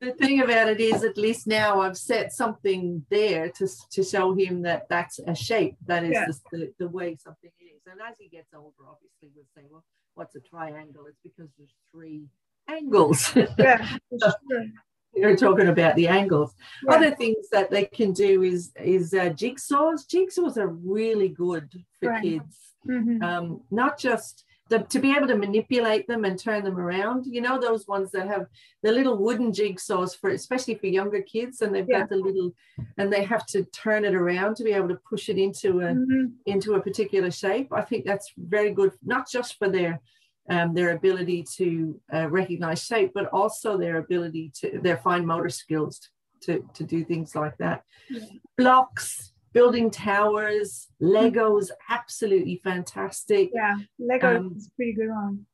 the 0.00 0.12
thing 0.12 0.40
about 0.42 0.68
it 0.68 0.80
is 0.80 1.02
at 1.02 1.16
least 1.16 1.46
now 1.46 1.80
i've 1.80 1.96
set 1.96 2.32
something 2.32 3.04
there 3.10 3.48
to, 3.50 3.66
to 3.90 4.02
show 4.02 4.34
him 4.34 4.62
that 4.62 4.86
that's 4.88 5.18
a 5.26 5.34
shape 5.34 5.76
that 5.86 6.04
is 6.04 6.12
Yeah. 6.12 6.26
the, 6.52 6.72
the, 6.78 6.88
way 6.88 7.16
something 7.16 7.50
is 7.60 7.80
and 7.90 8.00
as 8.06 8.16
he 8.18 8.28
gets 8.28 8.52
older 8.54 8.84
obviously 8.86 9.30
we'll 9.34 9.46
say 9.56 9.62
well 9.70 9.84
what's 10.14 10.34
a 10.36 10.40
triangle 10.40 11.06
it's 11.06 11.18
because 11.22 11.48
there's 11.56 11.74
three 11.90 12.24
angles 12.68 13.34
yeah, 13.58 13.96
true. 14.50 14.68
You're 15.16 15.36
talking 15.36 15.68
about 15.68 15.94
the 15.96 16.08
angles 16.08 16.54
other 16.88 17.14
things 17.14 17.48
that 17.50 17.70
they 17.70 17.84
can 17.84 18.12
do 18.12 18.42
is 18.42 18.72
is 18.80 19.14
uh, 19.14 19.30
jigsaws 19.30 20.06
jigsaws 20.06 20.56
are 20.56 20.68
really 20.68 21.28
good 21.28 21.68
for 22.00 22.10
Right. 22.10 22.22
kids 22.22 22.58
Mhm. 22.86 23.22
um, 23.22 23.62
not 23.70 23.98
just 23.98 24.44
the, 24.70 24.78
to 24.78 24.98
be 24.98 25.14
able 25.14 25.26
to 25.28 25.36
manipulate 25.36 26.06
them 26.06 26.24
and 26.24 26.38
turn 26.38 26.64
them 26.64 26.78
around. 26.78 27.26
You 27.26 27.42
know 27.42 27.58
those 27.60 27.86
ones 27.86 28.10
that 28.12 28.26
have 28.28 28.46
the 28.82 28.92
little 28.92 29.18
wooden 29.18 29.52
jigsaws 29.52 30.18
for, 30.18 30.30
especially 30.30 30.74
for 30.76 30.86
younger 30.86 31.20
kids, 31.20 31.60
and 31.60 31.74
they've 31.74 31.86
Yeah. 31.86 32.00
got 32.00 32.08
the 32.08 32.16
little, 32.16 32.50
and 32.96 33.12
they 33.12 33.24
have 33.24 33.44
to 33.48 33.64
turn 33.64 34.06
it 34.06 34.14
around 34.14 34.56
to 34.56 34.64
be 34.64 34.72
able 34.72 34.88
to 34.88 35.00
push 35.08 35.28
it 35.28 35.36
into 35.38 35.80
a 35.80 35.90
Mhm. 35.94 36.32
into 36.46 36.74
a 36.74 36.80
particular 36.80 37.30
shape. 37.30 37.68
I 37.72 37.82
think 37.82 38.06
that's 38.06 38.32
very 38.38 38.70
good, 38.72 38.92
not 39.02 39.28
just 39.30 39.58
for 39.58 39.68
their 39.68 40.00
um, 40.48 40.74
their 40.74 40.90
ability 40.90 41.44
to 41.56 42.00
uh, 42.12 42.28
recognize 42.28 42.82
shape, 42.82 43.12
but 43.14 43.26
also 43.32 43.78
their 43.78 43.96
ability 43.98 44.52
to 44.60 44.78
their 44.82 44.98
fine 44.98 45.24
motor 45.26 45.48
skills 45.48 46.00
to 46.42 46.64
to 46.74 46.84
do 46.84 47.04
things 47.04 47.34
like 47.34 47.56
that. 47.58 47.82
Yeah. 48.10 48.20
Blocks, 48.58 49.32
building 49.52 49.90
towers, 49.90 50.88
Legos, 51.00 51.70
absolutely 51.88 52.60
fantastic. 52.62 53.50
Yeah, 53.54 53.76
Lego 53.98 54.36
Um, 54.36 54.54
is 54.56 54.66
a 54.66 54.70
pretty 54.76 54.92
good 54.92 55.08
one. 55.10 55.46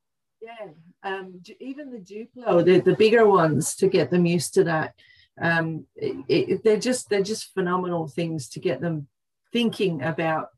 Yeah, 0.42 0.68
um, 1.02 1.40
even 1.60 1.90
the 1.90 1.98
Duplo, 1.98 2.64
the, 2.64 2.80
the 2.80 2.96
bigger 2.96 3.26
ones, 3.28 3.76
to 3.76 3.88
get 3.88 4.10
them 4.10 4.24
used 4.24 4.54
to 4.54 4.64
that. 4.64 4.94
Um, 5.40 5.86
it, 5.96 6.16
it, 6.28 6.64
they're 6.64 6.78
just 6.78 7.08
they're 7.10 7.22
just 7.22 7.52
phenomenal 7.54 8.08
things 8.08 8.48
to 8.50 8.60
get 8.60 8.80
them 8.80 9.06
thinking 9.52 10.02
about 10.02 10.48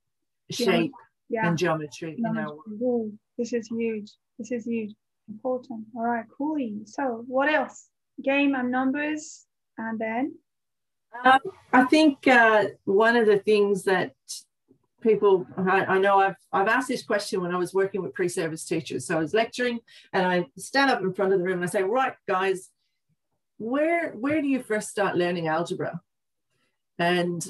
shape 0.50 0.92
Yeah. 1.28 1.48
and 1.48 1.58
geometry. 1.58 2.14
You 2.16 2.32
know, 2.32 2.62
Ooh, 2.80 3.12
this 3.38 3.52
is 3.52 3.68
huge. 3.68 4.12
This 4.38 4.52
is 4.52 4.66
huge. 4.66 4.94
Important. 5.28 5.86
All 5.96 6.02
right, 6.02 6.26
cool. 6.36 6.58
So 6.84 7.24
what 7.26 7.48
else? 7.48 7.88
Game 8.22 8.54
and 8.54 8.70
numbers, 8.70 9.46
and 9.78 9.98
then 9.98 10.34
Um, 11.24 11.40
I 11.72 11.84
think 11.84 12.26
uh, 12.26 12.64
one 12.84 13.16
of 13.16 13.26
the 13.26 13.38
things 13.38 13.84
that 13.84 14.12
people, 15.00 15.46
I, 15.56 15.84
I 15.84 15.98
know 15.98 16.18
I've, 16.18 16.36
I've 16.52 16.68
asked 16.68 16.88
this 16.88 17.02
question 17.02 17.40
when 17.42 17.54
I 17.54 17.58
was 17.58 17.74
working 17.74 18.02
with 18.02 18.14
pre-service 18.14 18.64
teachers. 18.64 19.06
So 19.06 19.16
I 19.16 19.20
was 19.20 19.34
lecturing 19.34 19.80
and 20.12 20.26
I 20.26 20.46
stand 20.56 20.90
up 20.90 21.00
in 21.00 21.12
front 21.12 21.32
of 21.32 21.38
the 21.38 21.44
room 21.44 21.58
and 21.58 21.64
I 21.64 21.68
say, 21.68 21.82
right, 21.82 22.14
guys, 22.28 22.70
where, 23.58 24.12
where 24.12 24.40
do 24.40 24.48
you 24.48 24.62
first 24.62 24.88
start 24.90 25.16
learning 25.16 25.48
algebra? 25.48 26.00
And 26.98 27.44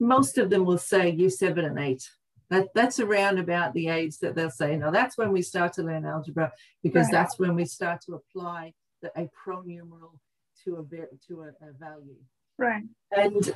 most 0.00 0.38
of 0.38 0.50
them 0.50 0.64
will 0.64 0.78
say 0.78 1.10
year 1.10 1.30
seven 1.30 1.64
and 1.64 1.78
eight. 1.78 2.08
That, 2.50 2.68
that's 2.74 3.00
around 3.00 3.38
about 3.38 3.74
the 3.74 3.88
age 3.88 4.18
that 4.18 4.34
they'll 4.36 4.50
say, 4.50 4.76
no, 4.76 4.92
that's 4.92 5.18
when 5.18 5.32
we 5.32 5.42
start 5.42 5.72
to 5.74 5.82
learn 5.82 6.04
algebra 6.06 6.52
because 6.82 7.06
Right. 7.06 7.12
that's 7.12 7.38
when 7.38 7.54
we 7.56 7.64
start 7.64 8.00
to 8.02 8.14
apply 8.14 8.72
the, 9.02 9.10
a 9.20 9.28
pronumeral 9.44 10.18
to 10.64 10.76
a, 10.76 11.16
to 11.28 11.42
a, 11.42 11.48
a 11.68 11.72
value 11.78 12.16
right. 12.58 12.82
and 13.12 13.54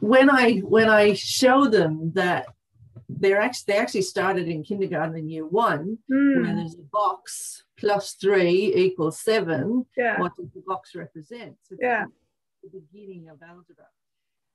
when 0.00 0.28
i 0.30 0.58
when 0.58 0.88
i 0.88 1.12
show 1.14 1.66
them 1.66 2.12
that 2.14 2.46
they're 3.08 3.40
actually 3.40 3.72
they 3.72 3.78
actually 3.78 4.02
started 4.02 4.46
in 4.48 4.62
kindergarten 4.62 5.16
in 5.16 5.28
year 5.28 5.46
one 5.46 5.98
where 6.08 6.18
Mm, 6.44 6.56
there's 6.56 6.74
a 6.74 6.82
box 6.92 7.64
plus 7.78 8.12
three 8.14 8.72
equals 8.74 9.18
seven 9.20 9.86
yeah. 9.96 10.20
what 10.20 10.36
does 10.36 10.50
the 10.54 10.62
box 10.66 10.94
represent 10.94 11.56
so 11.62 11.74
Yeah. 11.80 12.04
the 12.62 12.68
beginning 12.80 13.28
of 13.28 13.40
algebra 13.42 13.86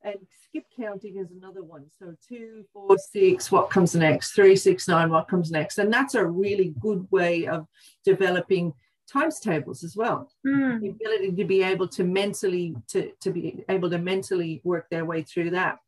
and 0.04 0.16
skip 0.44 0.66
counting 0.76 1.18
is 1.18 1.32
another 1.32 1.64
one. 1.64 1.86
So 2.00 2.16
two 2.28 2.66
four 2.72 2.98
six 2.98 3.52
what 3.52 3.70
comes 3.70 3.96
next? 3.96 4.32
Three 4.32 4.56
six 4.56 4.88
nine 4.88 5.10
what 5.10 5.28
comes 5.28 5.52
next? 5.52 5.78
And 5.78 5.92
that's 5.92 6.16
a 6.16 6.26
really 6.26 6.74
good 6.80 7.08
way 7.12 7.48
of 7.48 7.68
developing 8.06 8.74
times 9.12 9.40
tables 9.40 9.84
as 9.84 9.96
well. 9.96 10.30
Mm, 10.46 10.82
the 10.82 10.90
ability 10.90 11.32
to 11.34 11.46
be 11.46 11.64
able 11.64 11.88
to 11.90 12.04
mentally 12.04 12.76
to, 12.90 13.12
to 13.22 13.32
be 13.32 13.64
able 13.70 13.90
to 13.90 13.98
mentally 13.98 14.62
work 14.64 14.88
their 14.90 15.06
way 15.06 15.24
through 15.24 15.52
that. 15.52 15.80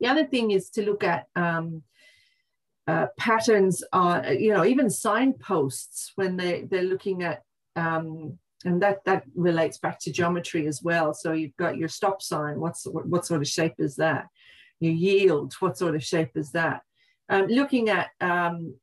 The 0.00 0.08
other 0.08 0.26
thing 0.26 0.50
is 0.50 0.70
to 0.70 0.82
look 0.82 1.04
at 1.04 1.26
um, 1.36 1.82
uh, 2.86 3.06
patterns 3.18 3.82
on 3.92 4.38
you 4.38 4.52
know 4.52 4.64
even 4.64 4.90
signposts 4.90 6.12
when 6.16 6.36
they 6.36 6.62
they're 6.62 6.82
looking 6.82 7.22
at 7.22 7.42
um, 7.76 8.38
and 8.64 8.82
that 8.82 9.04
that 9.04 9.24
relates 9.34 9.78
back 9.78 9.98
to 10.00 10.12
geometry 10.12 10.66
as 10.66 10.82
well. 10.82 11.12
So 11.12 11.32
you've 11.32 11.56
got 11.56 11.76
your 11.76 11.88
stop 11.88 12.22
sign. 12.22 12.58
What's 12.58 12.86
what, 12.86 13.06
what 13.06 13.26
sort 13.26 13.42
of 13.42 13.48
shape 13.48 13.74
is 13.78 13.96
that? 13.96 14.28
Your 14.80 14.92
yield. 14.92 15.54
What 15.60 15.78
sort 15.78 15.94
of 15.94 16.02
shape 16.02 16.36
is 16.36 16.52
that? 16.52 16.82
Um, 17.28 17.46
looking 17.46 17.88
at 17.88 18.10
um, 18.20 18.74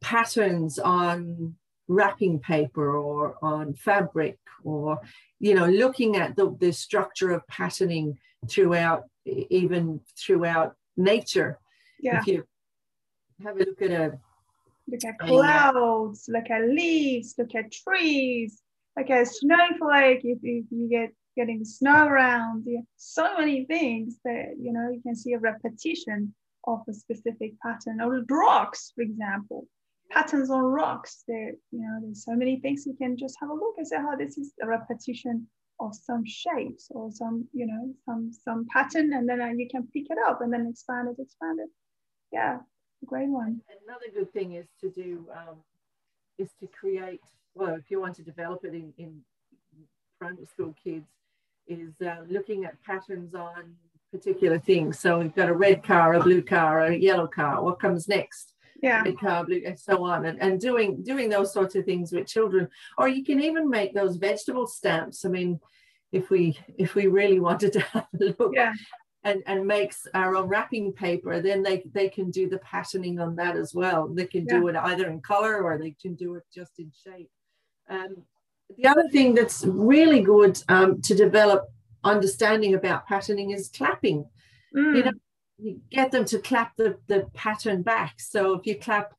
patterns 0.00 0.78
on 0.78 1.54
wrapping 1.88 2.40
paper 2.40 2.96
or 2.96 3.36
on 3.42 3.74
fabric 3.74 4.38
or 4.62 4.98
you 5.38 5.54
know 5.54 5.66
looking 5.66 6.16
at 6.16 6.34
the, 6.34 6.56
the 6.60 6.72
structure 6.72 7.30
of 7.30 7.46
patterning 7.46 8.18
throughout 8.48 9.04
even 9.26 10.00
throughout 10.18 10.74
nature. 10.96 11.58
Yeah. 12.00 12.20
if 12.20 12.26
you 12.26 12.44
have 13.42 13.56
a 13.56 13.60
look 13.60 13.82
at 13.82 13.90
a 13.90 14.18
Look 14.86 15.04
at 15.04 15.18
clouds, 15.18 16.28
look 16.28 16.50
at 16.50 16.68
leaves, 16.68 17.34
look 17.38 17.54
at 17.54 17.72
trees, 17.72 18.60
a 18.96 19.24
snowflake. 19.26 20.20
If, 20.24 20.38
if 20.42 20.64
you 20.70 20.88
get 20.88 21.12
getting 21.36 21.64
snow 21.64 22.06
around, 22.06 22.64
yeah, 22.66 22.80
so 22.96 23.36
many 23.38 23.64
things 23.64 24.18
that 24.24 24.54
you 24.58 24.72
know 24.72 24.90
you 24.90 25.00
can 25.02 25.16
see 25.16 25.32
a 25.32 25.38
repetition 25.38 26.34
of 26.66 26.80
a 26.88 26.94
specific 26.94 27.54
pattern 27.60 28.00
or 28.00 28.22
rocks, 28.30 28.92
for 28.94 29.02
example. 29.02 29.66
patterns 30.10 30.50
on 30.50 30.62
rocks. 30.62 31.24
There, 31.26 31.52
you 31.72 31.80
know, 31.80 31.98
there's 32.02 32.24
so 32.24 32.34
many 32.34 32.60
things 32.60 32.86
you 32.86 32.94
can 32.94 33.16
just 33.16 33.36
have 33.40 33.50
a 33.50 33.54
look 33.54 33.74
and 33.78 33.86
say, 33.86 33.96
oh, 33.98 34.16
this 34.16 34.38
is 34.38 34.52
a 34.62 34.66
repetition 34.66 35.46
of 35.80 35.94
some 35.94 36.24
shapes 36.24 36.88
or 36.90 37.10
some, 37.10 37.46
you 37.52 37.66
know, 37.66 37.92
some 38.04 38.32
some 38.32 38.66
pattern, 38.72 39.12
and 39.12 39.28
then 39.28 39.40
uh, 39.40 39.48
you 39.48 39.68
can 39.68 39.86
pick 39.92 40.06
it 40.10 40.18
up 40.26 40.40
and 40.40 40.52
then 40.52 40.66
expand 40.70 41.08
it, 41.08 41.20
expand 41.20 41.58
it. 41.60 41.68
Yeah, 42.32 42.58
great 43.04 43.28
one. 43.28 43.60
Another 43.86 44.06
good 44.14 44.32
thing 44.32 44.54
is 44.54 44.66
to 44.80 44.90
do 44.90 45.26
um, 45.32 45.56
is 46.38 46.50
to 46.60 46.68
create. 46.68 47.20
Well, 47.54 47.74
if 47.74 47.90
you 47.90 48.00
want 48.00 48.16
to 48.16 48.22
develop 48.22 48.64
it 48.64 48.74
in, 48.74 48.92
in 48.98 49.20
primary 50.18 50.46
school 50.46 50.74
kids, 50.82 51.06
is 51.66 51.94
uh, 52.06 52.16
looking 52.28 52.64
at 52.64 52.82
patterns 52.82 53.34
on 53.34 53.74
particular 54.12 54.58
things. 54.58 54.98
So 54.98 55.18
we've 55.18 55.34
got 55.34 55.48
a 55.48 55.54
red 55.54 55.82
car, 55.82 56.14
a 56.14 56.22
blue 56.22 56.42
car, 56.42 56.84
a 56.86 56.94
yellow 56.94 57.26
car. 57.26 57.62
What 57.62 57.80
comes 57.80 58.06
next? 58.08 58.52
Yeah. 58.82 59.02
Red 59.02 59.18
car, 59.18 59.44
blue, 59.44 59.62
and 59.64 59.78
so 59.78 60.04
on, 60.04 60.26
and, 60.26 60.40
and 60.42 60.60
doing 60.60 61.02
doing 61.02 61.30
those 61.30 61.52
sorts 61.52 61.74
of 61.74 61.84
things 61.84 62.12
with 62.12 62.26
children. 62.26 62.68
Or 62.98 63.08
you 63.08 63.24
can 63.24 63.40
even 63.40 63.70
make 63.70 63.94
those 63.94 64.16
vegetable 64.16 64.66
stamps. 64.66 65.24
I 65.24 65.30
mean, 65.30 65.58
if 66.12 66.28
we 66.28 66.58
if 66.76 66.94
we 66.94 67.06
really 67.06 67.40
wanted 67.40 67.72
to 67.74 67.80
have 67.80 68.06
a 68.20 68.34
look 68.38 68.52
Yeah. 68.54 68.74
and, 69.22 69.42
and 69.46 69.66
makes 69.66 70.06
our 70.12 70.36
own 70.36 70.48
wrapping 70.48 70.92
paper, 70.92 71.40
then 71.40 71.62
they, 71.62 71.82
they 71.94 72.08
can 72.10 72.30
do 72.30 72.48
the 72.48 72.58
patterning 72.58 73.20
on 73.20 73.36
that 73.36 73.56
as 73.56 73.72
well. 73.74 74.06
They 74.08 74.26
can 74.26 74.44
do 74.44 74.68
it 74.68 74.76
either 74.76 75.08
in 75.08 75.20
color 75.22 75.62
or 75.62 75.78
they 75.78 75.94
can 76.00 76.14
do 76.14 76.34
it 76.34 76.44
just 76.54 76.78
in 76.78 76.92
shape. 77.04 77.30
Um, 77.88 78.24
the 78.76 78.88
other 78.88 79.08
thing 79.10 79.34
that's 79.34 79.64
really 79.64 80.20
good 80.20 80.62
um, 80.68 81.00
to 81.02 81.14
develop 81.14 81.68
understanding 82.02 82.74
about 82.74 83.06
patterning 83.06 83.50
is 83.50 83.70
clapping. 83.74 84.26
Mm. 84.74 84.96
You 84.96 85.02
know, 85.04 85.12
you 85.58 85.80
get 85.90 86.10
them 86.10 86.24
to 86.26 86.38
clap 86.38 86.76
the, 86.76 86.98
the 87.06 87.28
pattern 87.34 87.82
back. 87.82 88.20
So 88.20 88.54
if 88.54 88.66
you 88.66 88.76
clap, 88.76 89.14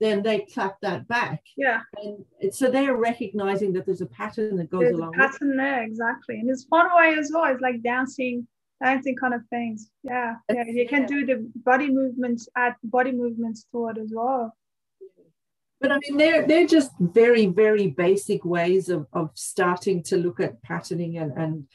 then 0.00 0.22
they 0.22 0.40
clap 0.40 0.80
that 0.80 1.06
back. 1.08 1.42
yeah. 1.56 1.80
And 1.96 2.54
so 2.54 2.70
they're 2.70 2.96
recognizing 2.96 3.72
that 3.74 3.86
there's 3.86 4.00
a 4.00 4.06
pattern 4.06 4.56
that 4.56 4.70
goes 4.70 4.80
There's 4.80 4.94
a 4.94 4.96
along 4.96 5.10
with 5.10 5.18
pattern 5.18 5.56
there, 5.56 5.82
exactly. 5.82 6.38
And 6.40 6.50
it's 6.50 6.64
fun 6.64 6.88
way 6.96 7.14
as 7.18 7.30
well. 7.32 7.52
It's 7.52 7.60
like 7.60 7.82
dancing, 7.82 8.46
dancing 8.82 9.16
kind 9.16 9.34
of 9.34 9.42
things. 9.50 9.90
Yeah. 10.02 10.34
Yeah. 10.52 10.64
You 10.66 10.88
can 10.88 11.06
do 11.06 11.24
the 11.26 11.48
body 11.64 11.90
movements, 11.90 12.48
add 12.56 12.74
body 12.84 13.12
movements 13.12 13.66
to 13.72 13.88
it 13.88 13.98
as 13.98 14.12
well. 14.14 14.54
But 15.82 15.92
I 15.92 15.98
mean, 15.98 16.16
they're 16.16 16.46
they're 16.46 16.66
just 16.66 16.92
very 17.00 17.46
very 17.46 17.88
basic 17.88 18.44
ways 18.44 18.88
of, 18.88 19.06
of 19.12 19.30
starting 19.34 20.02
to 20.04 20.16
look 20.16 20.40
at 20.40 20.62
patterning 20.62 21.18
and 21.18 21.32
and 21.36 21.66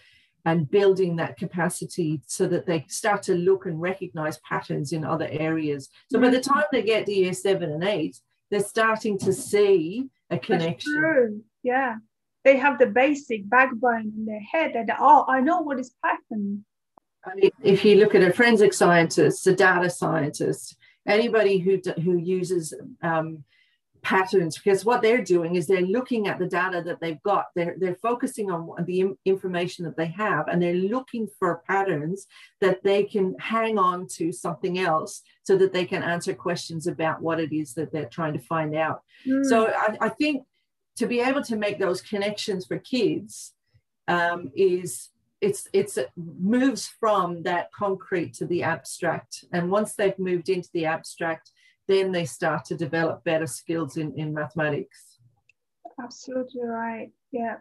and 0.46 0.72
building 0.72 1.17
that 1.17 1.38
capacity 1.38 2.22
so 2.26 2.48
that 2.48 2.65
they 2.65 2.86
start 2.88 3.22
to 3.24 3.36
look 3.36 3.65
and 3.65 3.82
recognize 3.82 4.39
patterns 4.39 4.93
in 4.93 5.04
other 5.04 5.28
areas. 5.30 5.89
So 6.10 6.22
by 6.22 6.30
the 6.30 6.39
time 6.39 6.63
they 6.72 6.84
get 6.84 7.06
to 7.06 7.13
year 7.13 7.34
seven 7.34 7.70
and 7.70 7.84
eight, 7.84 8.17
they're 8.50 8.62
starting 8.62 9.17
to 9.20 9.34
see 9.34 10.08
a 10.30 10.38
connection. 10.38 10.93
true. 10.93 11.43
Yeah. 11.63 11.96
They 12.46 12.56
have 12.56 12.80
the 12.80 12.86
basic 12.86 13.50
backbone 13.50 14.13
in 14.15 14.26
their 14.26 14.39
head 14.39 14.72
that, 14.74 14.98
oh, 14.98 15.26
I 15.28 15.41
know 15.41 15.60
what 15.60 15.82
is 15.82 15.93
pattern. 16.02 16.63
I 17.26 17.36
mean, 17.36 17.52
if 17.62 17.84
you 17.84 17.96
look 17.96 18.15
at 18.15 18.24
a 18.24 18.32
forensic 18.32 18.74
scientist, 18.74 19.46
a 19.48 19.54
data 19.54 19.89
scientist, 19.89 20.78
anybody 21.06 21.58
who 21.58 21.82
who 22.02 22.15
uses 22.17 22.74
um, 23.02 23.43
patterns, 24.13 24.54
because 24.58 24.86
what 24.89 25.02
they're 25.02 25.28
doing 25.36 25.52
is 25.56 25.63
they're 25.65 25.96
looking 25.98 26.24
at 26.28 26.38
the 26.39 26.52
data 26.62 26.80
that 26.88 27.00
they've 27.02 27.24
got. 27.32 27.46
They're 27.56 27.76
they're 27.80 28.08
focusing 28.10 28.48
on 28.56 28.62
the 28.91 29.00
information 29.26 29.82
that 29.86 29.98
they 29.98 30.12
have, 30.26 30.43
and 30.48 30.58
they're 30.62 30.86
looking 30.96 31.26
for 31.38 31.63
patterns 31.74 32.20
that 32.63 32.80
they 32.88 33.02
can 33.13 33.28
hang 33.56 33.76
on 33.89 34.08
to 34.17 34.26
something 34.32 34.76
else, 34.91 35.13
so 35.48 35.54
that 35.58 35.74
they 35.74 35.86
can 35.86 36.04
answer 36.13 36.34
questions 36.48 36.84
about 36.88 37.22
what 37.26 37.39
it 37.46 37.52
is 37.62 37.74
that 37.74 37.89
they're 37.91 38.15
trying 38.17 38.36
to 38.38 38.48
find 38.54 38.72
out. 38.76 38.98
Mm. 39.26 39.46
So 39.52 39.56
I, 39.86 39.88
I 40.08 40.10
think 40.20 40.36
to 41.00 41.06
be 41.13 41.20
able 41.30 41.43
to 41.50 41.56
make 41.65 41.78
those 41.78 42.02
connections 42.12 42.62
for 42.65 42.78
kids 42.80 43.54
um, 44.08 44.39
is 44.56 45.10
it's 45.48 45.62
it's 45.80 45.98
it 45.98 46.10
moves 46.56 46.84
from 47.02 47.43
that 47.50 47.65
concrete 47.84 48.32
to 48.39 48.46
the 48.52 48.62
abstract, 48.74 49.34
and 49.52 49.70
once 49.78 49.89
they've 49.93 50.20
moved 50.32 50.50
into 50.56 50.70
the 50.74 50.86
abstract, 50.96 51.46
then 51.88 52.12
they 52.12 52.26
start 52.26 52.65
to 52.65 52.76
develop 52.76 53.23
better 53.23 53.47
skills 53.47 53.97
in 53.97 54.13
in 54.19 54.34
mathematics. 54.34 55.19
Absolutely 56.02 56.63
right. 56.63 57.10
Yeah. 57.32 57.58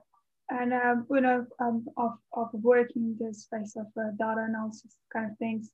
And 0.51 0.73
um, 0.73 1.07
you 1.11 1.21
know, 1.21 1.47
um, 1.59 1.87
of, 1.97 2.13
of 2.33 2.49
working 2.53 3.17
in 3.21 3.27
the 3.27 3.35
space 3.35 3.75
of 3.77 3.87
uh, 3.97 4.11
data 4.19 4.47
analysis 4.49 4.97
kind 5.13 5.31
of 5.31 5.37
things 5.39 5.71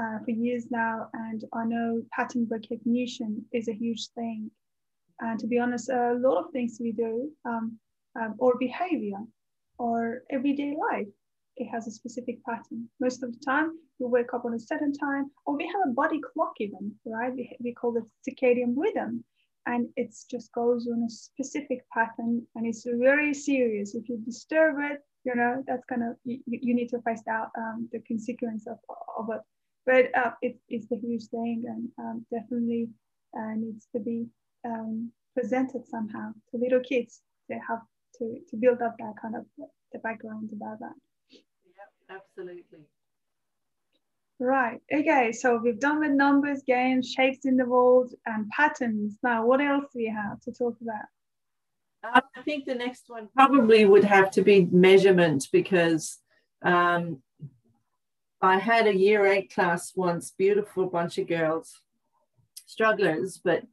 uh, 0.00 0.18
for 0.24 0.30
years 0.30 0.66
now, 0.70 1.08
and 1.12 1.44
I 1.52 1.64
know 1.64 2.02
pattern 2.12 2.46
recognition 2.50 3.44
is 3.52 3.68
a 3.68 3.72
huge 3.72 4.08
thing. 4.14 4.50
And 5.20 5.38
to 5.40 5.46
be 5.46 5.58
honest, 5.58 5.88
a 5.88 6.14
lot 6.14 6.38
of 6.38 6.52
things 6.52 6.78
we 6.80 6.92
do, 6.92 7.30
um, 7.44 7.78
um, 8.18 8.34
or 8.38 8.56
behavior, 8.58 9.18
or 9.78 10.22
everyday 10.30 10.76
life, 10.90 11.08
it 11.58 11.66
has 11.66 11.86
a 11.86 11.90
specific 11.90 12.42
pattern. 12.44 12.88
Most 13.00 13.22
of 13.22 13.32
the 13.32 13.44
time, 13.44 13.72
you 13.98 14.08
wake 14.08 14.32
up 14.34 14.44
on 14.44 14.54
a 14.54 14.60
certain 14.60 14.92
time, 14.92 15.30
or 15.44 15.56
we 15.56 15.66
have 15.66 15.82
a 15.86 15.92
body 15.92 16.20
clock 16.32 16.54
even, 16.60 16.92
right? 17.04 17.34
We, 17.34 17.56
we 17.60 17.74
call 17.74 17.96
it 17.96 18.04
circadian 18.26 18.74
rhythm 18.76 19.24
and 19.68 19.88
it 19.96 20.14
just 20.30 20.50
goes 20.52 20.88
on 20.88 21.02
a 21.02 21.10
specific 21.10 21.80
pattern 21.92 22.42
and 22.54 22.66
it's 22.66 22.86
very 22.86 23.34
serious 23.34 23.94
if 23.94 24.08
you 24.08 24.18
disturb 24.24 24.76
it 24.90 25.00
you 25.24 25.34
know 25.34 25.62
that's 25.66 25.84
gonna 25.88 26.14
you, 26.24 26.40
you 26.46 26.74
need 26.74 26.88
to 26.88 27.00
face 27.02 27.22
out 27.30 27.48
um, 27.58 27.88
the 27.92 28.00
consequence 28.00 28.66
of, 28.66 28.78
of 29.18 29.28
it 29.34 29.42
but 29.86 30.04
uh, 30.16 30.32
it, 30.42 30.56
it's 30.68 30.90
a 30.92 30.96
huge 30.96 31.26
thing 31.26 31.64
and 31.66 31.88
um, 31.98 32.26
definitely 32.32 32.88
uh, 33.38 33.54
needs 33.56 33.86
to 33.94 34.00
be 34.00 34.26
um, 34.64 35.10
presented 35.34 35.86
somehow 35.86 36.30
to 36.50 36.56
little 36.56 36.80
kids 36.80 37.20
they 37.48 37.58
have 37.68 37.82
to, 38.16 38.38
to 38.48 38.56
build 38.56 38.80
up 38.80 38.96
that 38.98 39.14
kind 39.20 39.36
of 39.36 39.44
the 39.92 39.98
background 40.00 40.48
about 40.52 40.78
that 40.80 40.96
absolutely. 42.10 42.86
Right. 44.40 44.80
Okay. 44.92 45.32
So 45.32 45.60
we've 45.62 45.80
done 45.80 46.00
with 46.00 46.12
numbers, 46.12 46.62
games, 46.66 47.10
shapes 47.10 47.44
in 47.44 47.56
the 47.56 47.66
world, 47.66 48.14
and 48.24 48.48
patterns. 48.50 49.18
Now, 49.22 49.44
what 49.44 49.60
else 49.60 49.86
do 49.92 49.98
we 49.98 50.06
have 50.06 50.40
to 50.42 50.52
talk 50.52 50.76
about? 50.80 52.14
Um, 52.14 52.22
I 52.36 52.42
think 52.42 52.64
the 52.64 52.74
next 52.74 53.04
one 53.08 53.28
probably 53.34 53.84
would 53.84 54.04
have 54.04 54.30
to 54.32 54.42
be 54.42 54.66
measurement 54.70 55.48
because 55.52 56.18
um, 56.62 57.20
I 58.40 58.58
had 58.58 58.86
a 58.86 58.96
year 58.96 59.26
eight 59.26 59.52
class 59.52 59.92
once, 59.96 60.30
beautiful 60.30 60.86
bunch 60.86 61.18
of 61.18 61.26
girls, 61.26 61.80
strugglers, 62.66 63.40
but 63.42 63.64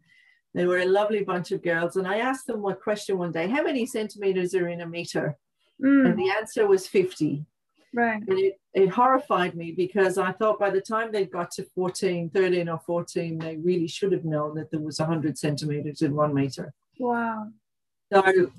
they 0.56 0.66
were 0.66 0.80
a 0.80 0.86
lovely 0.86 1.24
bunch 1.24 1.52
of 1.52 1.62
girls. 1.62 1.98
And 1.98 2.08
I 2.08 2.18
asked 2.18 2.48
them 2.48 2.62
one 2.62 2.78
question 2.78 3.20
one 3.20 3.32
day 3.32 3.48
how 3.48 3.62
many 3.62 3.86
centimeters 3.86 4.56
are 4.56 4.70
in 4.70 4.82
a 4.82 4.88
meter? 4.88 5.38
Mm, 5.84 6.10
And 6.10 6.20
the 6.20 6.32
answer 6.32 6.66
was 6.66 6.88
50. 6.88 7.46
Right. 7.94 8.22
And 8.28 8.40
it, 8.40 8.60
it 8.74 8.90
horrified 8.90 9.56
me 9.56 9.72
because 9.72 10.18
I 10.18 10.32
thought 10.32 10.60
by 10.60 10.70
the 10.70 10.82
time 10.82 11.12
they 11.12 11.26
got 11.26 11.52
to 11.52 11.64
14, 11.76 12.30
13 12.30 12.70
or 12.70 12.80
14, 12.86 13.38
they 13.38 13.58
really 13.58 13.88
should 13.88 14.12
have 14.12 14.26
known 14.26 14.56
that 14.56 14.72
there 14.72 14.80
was 14.80 15.00
100 15.00 15.38
centimeters 15.38 16.02
in 16.02 16.16
one 16.16 16.34
meter. 16.34 16.74
Wow. 17.00 17.50
So 18.12 18.52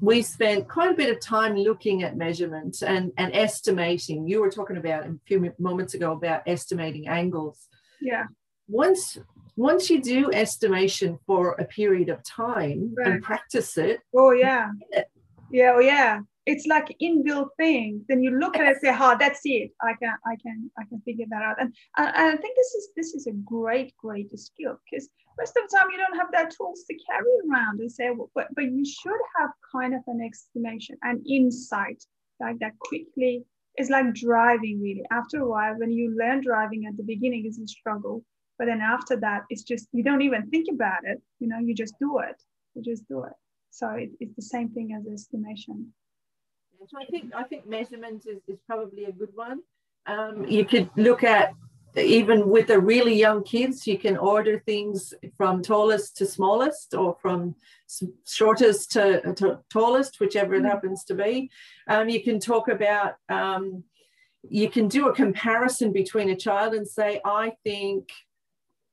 we 0.00 0.22
spent 0.22 0.68
quite 0.68 0.90
a 0.90 0.94
bit 0.94 1.10
of 1.10 1.20
time 1.20 1.56
looking 1.56 2.02
at 2.02 2.16
measurements 2.16 2.82
and, 2.82 3.12
and 3.18 3.34
estimating. 3.34 4.26
You 4.26 4.40
were 4.40 4.50
talking 4.50 4.76
about 4.76 5.04
a 5.04 5.14
few 5.26 5.52
moments 5.58 5.94
ago 5.94 6.12
about 6.12 6.42
estimating 6.46 7.08
angles. 7.08 7.68
Yeah. 8.00 8.24
Once 8.68 9.18
once 9.56 9.88
you 9.88 10.02
do 10.02 10.32
estimation 10.32 11.16
for 11.26 11.52
a 11.52 11.64
period 11.64 12.08
of 12.08 12.24
time 12.24 12.92
Right. 12.96 13.06
and 13.06 13.22
practice 13.22 13.76
it, 13.78 14.00
Oh 14.14 14.32
yeah. 14.32 14.70
Yeah. 14.90 15.02
Yeah. 15.50 15.72
Oh 15.76 15.80
yeah. 15.80 16.20
It's 16.46 16.66
like 16.66 16.94
inbuilt 17.00 17.48
thing. 17.56 18.04
Then 18.08 18.22
you 18.22 18.38
look 18.38 18.56
at 18.56 18.66
it 18.66 18.68
and 18.68 18.80
say, 18.82 18.96
"Oh, 18.98 19.16
that's 19.18 19.40
it. 19.44 19.70
I 19.80 19.94
can, 19.94 20.14
I 20.26 20.36
can, 20.36 20.70
I 20.78 20.84
can 20.84 21.00
figure 21.00 21.26
that 21.30 21.42
out." 21.42 21.56
And, 21.60 21.74
and 21.96 22.08
I 22.08 22.36
think 22.36 22.56
this 22.56 22.74
is 22.74 22.88
this 22.96 23.14
is 23.14 23.26
a 23.26 23.32
great, 23.32 23.94
great 23.96 24.30
skill 24.38 24.78
because 24.84 25.08
most 25.38 25.56
of 25.56 25.68
the 25.68 25.76
time 25.76 25.88
you 25.90 25.98
don't 25.98 26.16
have 26.16 26.30
that 26.32 26.54
tools 26.56 26.84
to 26.88 26.96
carry 27.08 27.32
around 27.48 27.80
and 27.80 27.90
say, 27.90 28.10
well, 28.10 28.30
but 28.34 28.48
but 28.54 28.64
you 28.64 28.84
should 28.84 29.20
have 29.38 29.50
kind 29.72 29.94
of 29.94 30.02
an 30.06 30.20
estimation 30.20 30.96
and 31.02 31.26
insight 31.26 32.02
like 32.40 32.58
that 32.60 32.78
quickly. 32.78 33.44
It's 33.76 33.90
like 33.90 34.14
driving 34.14 34.80
really. 34.80 35.02
After 35.10 35.40
a 35.40 35.48
while, 35.48 35.74
when 35.78 35.90
you 35.90 36.16
learn 36.16 36.42
driving 36.42 36.86
at 36.86 36.96
the 36.96 37.02
beginning, 37.02 37.46
is 37.46 37.58
a 37.58 37.66
struggle, 37.66 38.24
but 38.58 38.66
then 38.66 38.80
after 38.80 39.16
that, 39.20 39.42
it's 39.50 39.62
just 39.62 39.88
you 39.92 40.04
don't 40.04 40.22
even 40.22 40.48
think 40.50 40.66
about 40.70 41.00
it. 41.04 41.20
You 41.40 41.48
know, 41.48 41.58
you 41.58 41.74
just 41.74 41.94
do 41.98 42.18
it. 42.18 42.40
You 42.74 42.82
just 42.82 43.08
do 43.08 43.24
it. 43.24 43.32
So 43.70 43.90
it, 43.90 44.10
it's 44.20 44.36
the 44.36 44.42
same 44.42 44.68
thing 44.68 44.96
as 44.96 45.12
estimation. 45.12 45.92
So 46.88 46.98
I 47.00 47.04
think 47.06 47.34
I 47.34 47.44
think 47.44 47.66
measurement 47.66 48.26
is, 48.26 48.40
is 48.46 48.58
probably 48.66 49.04
a 49.04 49.12
good 49.12 49.34
one. 49.34 49.60
Um, 50.06 50.46
you 50.46 50.64
could 50.64 50.90
look 50.96 51.24
at 51.24 51.54
even 51.96 52.48
with 52.48 52.66
the 52.66 52.80
really 52.80 53.14
young 53.14 53.44
kids, 53.44 53.86
you 53.86 53.96
can 53.98 54.16
order 54.16 54.58
things 54.66 55.14
from 55.36 55.62
tallest 55.62 56.16
to 56.16 56.26
smallest, 56.26 56.92
or 56.94 57.16
from 57.22 57.54
shortest 58.26 58.90
to, 58.92 59.32
to 59.34 59.60
tallest, 59.70 60.18
whichever 60.18 60.54
it 60.54 60.62
Mm. 60.62 60.70
happens 60.70 61.04
to 61.04 61.14
be. 61.14 61.50
Um, 61.86 62.08
you 62.08 62.22
can 62.22 62.40
talk 62.40 62.68
about. 62.68 63.14
Um, 63.28 63.84
you 64.50 64.68
can 64.68 64.88
do 64.88 65.08
a 65.08 65.14
comparison 65.14 65.90
between 65.92 66.28
a 66.28 66.36
child 66.36 66.74
and 66.74 66.86
say, 66.86 67.20
I 67.24 67.52
think 67.64 68.10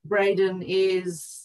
Braden 0.04 0.62
is 0.62 1.41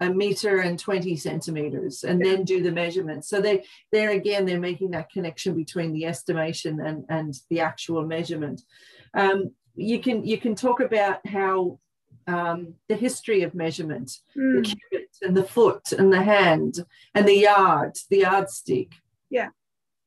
a 0.00 0.10
meter 0.10 0.60
and 0.60 0.78
20 0.78 1.16
centimeters 1.16 2.04
and 2.04 2.24
then 2.24 2.44
do 2.44 2.62
the 2.62 2.70
measurement 2.70 3.24
so 3.24 3.40
they 3.40 3.64
there 3.92 4.10
again 4.10 4.46
they're 4.46 4.60
making 4.60 4.90
that 4.90 5.10
connection 5.10 5.54
between 5.54 5.92
the 5.92 6.04
estimation 6.04 6.80
and 6.80 7.04
and 7.08 7.34
the 7.50 7.60
actual 7.60 8.04
measurement. 8.04 8.62
Um, 9.14 9.52
you 9.74 10.00
can 10.00 10.24
you 10.24 10.38
can 10.38 10.54
talk 10.54 10.80
about 10.80 11.26
how 11.26 11.78
um, 12.26 12.74
the 12.88 12.96
history 12.96 13.42
of 13.42 13.54
measurement 13.54 14.10
mm. 14.36 14.56
the 14.56 14.62
cubit 14.62 15.08
and 15.22 15.36
the 15.36 15.44
foot 15.44 15.92
and 15.92 16.12
the 16.12 16.22
hand 16.22 16.84
and 17.14 17.26
the 17.26 17.36
yard 17.36 17.96
the 18.10 18.18
yardstick. 18.18 18.92
Yeah. 19.30 19.48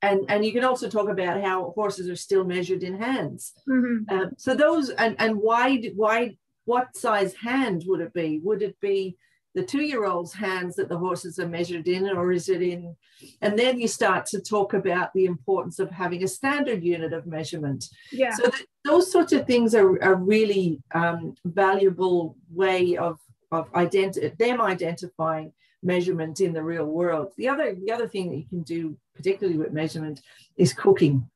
And 0.01 0.25
and 0.29 0.43
you 0.43 0.51
can 0.51 0.63
also 0.63 0.89
talk 0.89 1.09
about 1.09 1.41
how 1.41 1.71
horses 1.75 2.09
are 2.09 2.15
still 2.15 2.43
measured 2.43 2.83
in 2.83 2.99
hands. 2.99 3.53
Mm-hmm. 3.69 4.13
um, 4.13 4.31
so 4.37 4.55
those 4.55 4.89
and 4.89 5.15
and 5.19 5.37
why 5.37 5.77
why 5.95 6.37
what 6.65 6.95
size 6.95 7.33
hand 7.35 7.83
would 7.87 8.01
it 8.01 8.13
be? 8.13 8.39
Would 8.43 8.61
it 8.61 8.79
be 8.79 9.17
the 9.53 9.63
two 9.63 9.81
year 9.81 10.05
old's 10.05 10.33
hands 10.33 10.75
that 10.75 10.89
the 10.89 10.97
horses 10.97 11.39
are 11.39 11.47
measured 11.47 11.87
in, 11.87 12.09
or 12.09 12.31
is 12.31 12.49
it 12.49 12.61
in? 12.61 12.95
And 13.41 13.57
then 13.57 13.79
you 13.79 13.87
start 13.87 14.25
to 14.27 14.39
talk 14.41 14.73
about 14.73 15.13
the 15.13 15.25
importance 15.25 15.79
of 15.79 15.91
having 15.91 16.23
a 16.23 16.27
standard 16.27 16.83
unit 16.83 17.13
of 17.13 17.27
measurement. 17.27 17.85
Yeah. 18.11 18.33
So 18.33 18.49
th- 18.49 18.65
those 18.85 19.11
sorts 19.11 19.33
of 19.33 19.45
things 19.45 19.75
are 19.75 19.97
a 19.97 20.15
really 20.15 20.81
um, 20.93 21.35
valuable 21.45 22.37
way 22.49 22.97
of 22.97 23.19
of 23.51 23.71
identi- 23.73 24.37
them 24.37 24.61
identifying 24.61 25.51
measurement 25.83 26.39
in 26.39 26.53
the 26.53 26.63
real 26.63 26.85
world. 26.85 27.33
The 27.37 27.49
other 27.49 27.75
the 27.75 27.91
other 27.91 28.07
thing 28.07 28.29
that 28.29 28.37
you 28.37 28.47
can 28.47 28.63
do, 28.63 28.97
particularly 29.15 29.59
with 29.59 29.73
measurement, 29.73 30.21
is 30.55 30.73
cooking. 30.73 31.29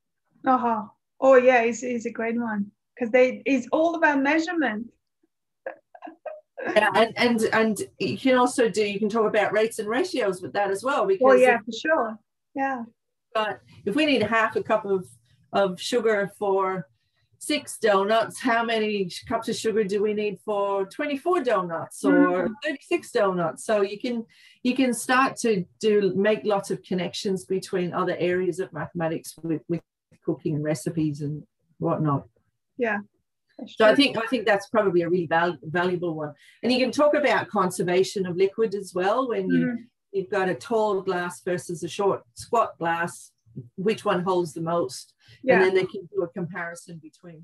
Uh 0.45 0.57
huh. 0.57 0.83
Oh 1.19 1.35
yeah, 1.35 1.61
it's, 1.61 1.83
it's 1.83 2.05
a 2.05 2.11
great 2.11 2.37
one 2.37 2.71
because 2.93 3.11
they 3.11 3.41
it's 3.45 3.67
all 3.71 3.95
about 3.95 4.21
measurement 4.21 4.87
yeah, 6.63 6.89
and 6.95 7.13
and 7.17 7.41
and 7.53 7.81
you 7.99 8.17
can 8.17 8.37
also 8.37 8.69
do 8.69 8.83
you 8.83 8.99
can 8.99 9.09
talk 9.09 9.27
about 9.27 9.53
rates 9.53 9.79
and 9.79 9.87
ratios 9.87 10.41
with 10.41 10.53
that 10.53 10.71
as 10.71 10.83
well 10.83 11.05
because 11.05 11.21
well, 11.21 11.37
yeah, 11.37 11.57
if, 11.59 11.65
for 11.65 11.71
sure. 11.71 12.19
Yeah. 12.55 12.83
But 13.33 13.59
if 13.85 13.95
we 13.95 14.05
need 14.05 14.23
half 14.23 14.55
a 14.55 14.63
cup 14.63 14.85
of 14.85 15.07
of 15.51 15.79
sugar 15.79 16.31
for 16.39 16.87
six 17.39 17.77
donuts, 17.77 18.39
how 18.39 18.63
many 18.63 19.09
cups 19.27 19.49
of 19.49 19.55
sugar 19.55 19.83
do 19.83 20.01
we 20.01 20.13
need 20.13 20.39
for 20.43 20.85
24 20.85 21.43
donuts 21.43 22.03
or 22.03 22.49
mm. 22.49 22.53
36 22.63 23.11
donuts? 23.11 23.65
So 23.65 23.81
you 23.81 23.99
can 23.99 24.25
you 24.63 24.75
can 24.75 24.93
start 24.93 25.35
to 25.37 25.65
do 25.79 26.13
make 26.15 26.43
lots 26.43 26.71
of 26.71 26.81
connections 26.83 27.45
between 27.45 27.93
other 27.93 28.15
areas 28.17 28.59
of 28.59 28.73
mathematics 28.73 29.35
with, 29.43 29.61
with 29.67 29.81
cooking 30.25 30.55
and 30.55 30.63
recipes 30.63 31.21
and 31.21 31.43
whatnot. 31.77 32.27
Yeah, 32.77 32.99
so 33.67 33.85
I 33.85 33.95
think 33.95 34.17
I 34.17 34.25
think 34.27 34.45
that's 34.45 34.67
probably 34.67 35.01
a 35.01 35.09
really 35.09 35.27
val- 35.27 35.57
valuable 35.63 36.13
one. 36.13 36.33
And 36.61 36.71
you 36.71 36.79
can 36.79 36.91
talk 36.91 37.13
about 37.13 37.47
conservation 37.47 38.25
of 38.25 38.35
liquid 38.35 38.75
as 38.75 38.93
well 38.93 39.29
when 39.29 39.49
you 39.49 39.65
mm-hmm. 39.65 39.83
you've 40.11 40.29
got 40.29 40.49
a 40.49 40.55
tall 40.55 41.01
glass 41.01 41.41
versus 41.41 41.83
a 41.83 41.87
short 41.87 42.23
squat 42.33 42.77
glass. 42.77 43.31
Which 43.77 44.03
one 44.03 44.23
holds 44.23 44.53
the 44.53 44.61
most? 44.61 45.13
Yeah. 45.41 45.55
And 45.55 45.63
then 45.63 45.73
they 45.75 45.85
can 45.85 46.09
do 46.13 46.23
a 46.23 46.27
comparison 46.27 46.99
between 47.01 47.43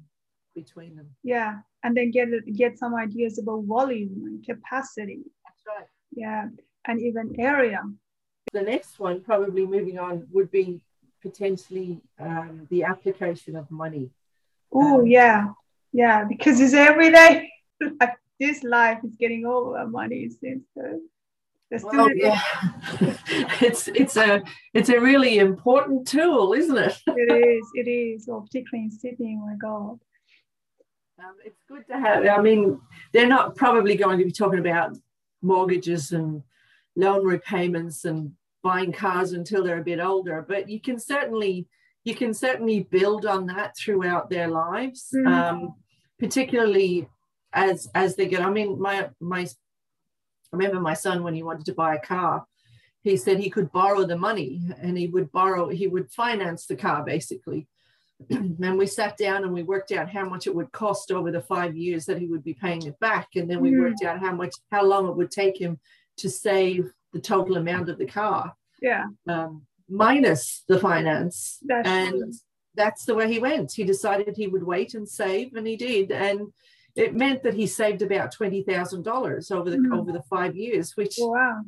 between 0.54 0.96
them. 0.96 1.10
Yeah, 1.24 1.60
and 1.84 1.96
then 1.96 2.12
get 2.12 2.28
get 2.54 2.78
some 2.78 2.96
ideas 2.96 3.40
about 3.40 3.64
volume 3.64 4.24
and 4.26 4.46
capacity. 4.46 5.22
That's 5.46 5.64
right. 5.68 5.88
Yeah, 6.12 6.48
and 6.86 7.02
even 7.02 7.36
area. 7.40 7.82
The 8.52 8.62
next 8.62 9.00
one, 9.00 9.22
probably 9.22 9.66
moving 9.66 9.98
on, 9.98 10.28
would 10.32 10.52
be 10.52 10.82
potentially 11.22 12.02
um, 12.20 12.68
the 12.70 12.84
application 12.84 13.56
of 13.56 13.70
money. 13.72 14.10
Oh 14.74 15.00
um, 15.00 15.08
yeah, 15.08 15.48
yeah, 15.94 16.24
because 16.24 16.60
it's 16.60 16.74
every 16.74 17.12
day. 17.12 17.52
like 18.00 18.16
this 18.40 18.64
life 18.64 19.00
is 19.04 19.16
getting 19.16 19.46
all 19.46 19.76
our 19.76 19.88
money, 19.88 20.22
it 20.22 20.34
seems. 20.40 20.64
So 20.78 21.00
well, 21.84 22.14
yeah. 22.14 22.42
it's 23.62 23.88
it's 23.88 24.18
a 24.18 24.44
it's 24.74 24.90
a 24.90 25.00
really 25.00 25.38
important 25.38 26.08
tool, 26.08 26.54
isn't 26.54 26.78
it? 26.78 26.98
it 27.08 27.32
is. 27.32 27.66
It 27.76 27.90
is. 27.90 28.26
Well, 28.28 28.42
particularly 28.42 28.86
in 28.86 28.92
Sydney. 28.92 29.40
Oh 29.42 29.46
my 29.46 29.56
God. 29.56 30.00
Um, 31.20 31.36
it's 31.46 31.62
good 31.68 31.88
to 31.88 31.98
have. 31.98 32.26
I 32.26 32.42
mean, 32.42 32.82
they're 33.14 33.28
not 33.28 33.56
probably 33.56 33.96
going 33.96 34.18
to 34.20 34.26
be 34.26 34.32
talking 34.32 34.60
about 34.60 34.98
mortgages 35.42 36.12
and 36.12 36.44
loan 36.96 37.26
repayments 37.26 38.06
and 38.06 38.34
buying 38.64 38.92
cars 38.92 39.32
until 39.32 39.64
they're 39.64 39.80
a 39.80 39.84
bit 39.84 40.00
older, 40.00 40.46
but 40.48 40.70
you 40.70 40.82
can 40.82 41.00
certainly 41.00 41.68
you 42.04 42.16
can 42.16 42.34
certainly 42.34 42.82
build 42.82 43.26
on 43.26 43.46
that 43.48 43.78
throughout 43.78 44.30
their 44.30 44.48
lives. 44.48 45.10
Mm-hmm. 45.14 45.28
Um, 45.28 45.76
particularly 46.22 47.10
as 47.52 47.90
as 47.96 48.16
they 48.16 48.28
get. 48.28 48.42
I 48.42 48.50
mean, 48.50 48.80
my 48.80 49.10
my 49.20 49.42
I 49.42 49.48
remember 50.54 50.80
my 50.80 50.94
son 50.94 51.24
when 51.24 51.34
he 51.34 51.44
wanted 51.44 51.66
to 51.66 51.74
buy 51.74 51.96
a 51.96 52.00
car, 52.00 52.46
he 53.04 53.18
said 53.18 53.40
he 53.40 53.50
could 53.50 53.72
borrow 53.72 54.06
the 54.06 54.18
money 54.18 54.62
and 54.80 54.98
he 54.98 55.08
would 55.08 55.32
borrow 55.32 55.70
he 55.70 55.88
would 55.88 56.12
finance 56.12 56.66
the 56.66 56.76
car 56.76 57.04
basically. 57.04 57.68
and 58.30 58.78
we 58.78 58.86
sat 58.86 59.18
down 59.18 59.44
and 59.44 59.52
we 59.52 59.64
worked 59.64 59.92
out 59.92 60.08
how 60.08 60.24
much 60.24 60.46
it 60.46 60.54
would 60.54 60.72
cost 60.72 61.12
over 61.12 61.32
the 61.32 61.42
five 61.42 61.76
years 61.76 62.06
that 62.06 62.20
he 62.20 62.28
would 62.28 62.44
be 62.44 62.54
paying 62.54 62.86
it 62.86 63.00
back, 63.00 63.30
and 63.36 63.50
then 63.50 63.60
we 63.60 63.72
mm. 63.72 63.82
worked 63.82 64.04
out 64.04 64.20
how 64.20 64.32
much 64.32 64.54
how 64.72 64.84
long 64.84 65.08
it 65.08 65.16
would 65.16 65.32
take 65.32 65.60
him 65.60 65.80
to 66.18 66.30
save 66.30 66.92
the 67.14 67.20
total 67.20 67.58
amount 67.58 67.90
of 67.90 67.98
the 67.98 68.06
car. 68.06 68.54
Yeah. 68.80 69.06
Um, 69.28 69.66
minus 69.92 70.64
the 70.68 70.80
finance. 70.80 71.60
That's 71.62 71.88
and 71.88 72.12
true 72.12 72.32
that's 72.76 73.06
the 73.06 73.16
way 73.16 73.32
he 73.32 73.40
went. 73.40 73.72
He 73.74 73.84
decided 73.84 74.36
he 74.36 74.48
would 74.48 74.64
wait 74.64 74.94
and 74.94 75.08
save, 75.08 75.56
and 75.56 75.68
he 75.68 75.76
did. 75.76 76.12
And 76.12 76.54
it 76.96 77.16
meant 77.16 77.44
that 77.44 77.54
he 77.54 77.68
saved 77.68 78.02
about 78.02 78.32
twenty 78.32 78.64
thousand 78.64 79.04
dollars 79.04 79.52
over 79.52 79.70
the 79.70 79.78
mm. 79.78 79.98
over 79.98 80.12
the 80.12 80.24
five 80.24 80.56
years, 80.56 80.96
which 80.96 81.16
wow. 81.18 81.62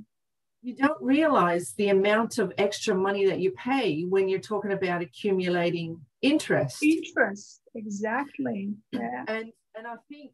you 0.62 0.75
don't 0.75 1.01
realize 1.01 1.73
the 1.73 1.89
amount 1.89 2.38
of 2.38 2.53
extra 2.57 2.95
money 2.95 3.25
that 3.25 3.39
you 3.39 3.51
pay 3.51 4.03
when 4.03 4.27
you're 4.27 4.39
talking 4.39 4.73
about 4.73 5.01
accumulating 5.01 5.99
interest. 6.21 6.81
Interest, 6.83 7.62
exactly. 7.75 8.73
Yeah. 8.91 9.25
And 9.27 9.51
and 9.75 9.88
I 9.88 9.95
think 10.09 10.31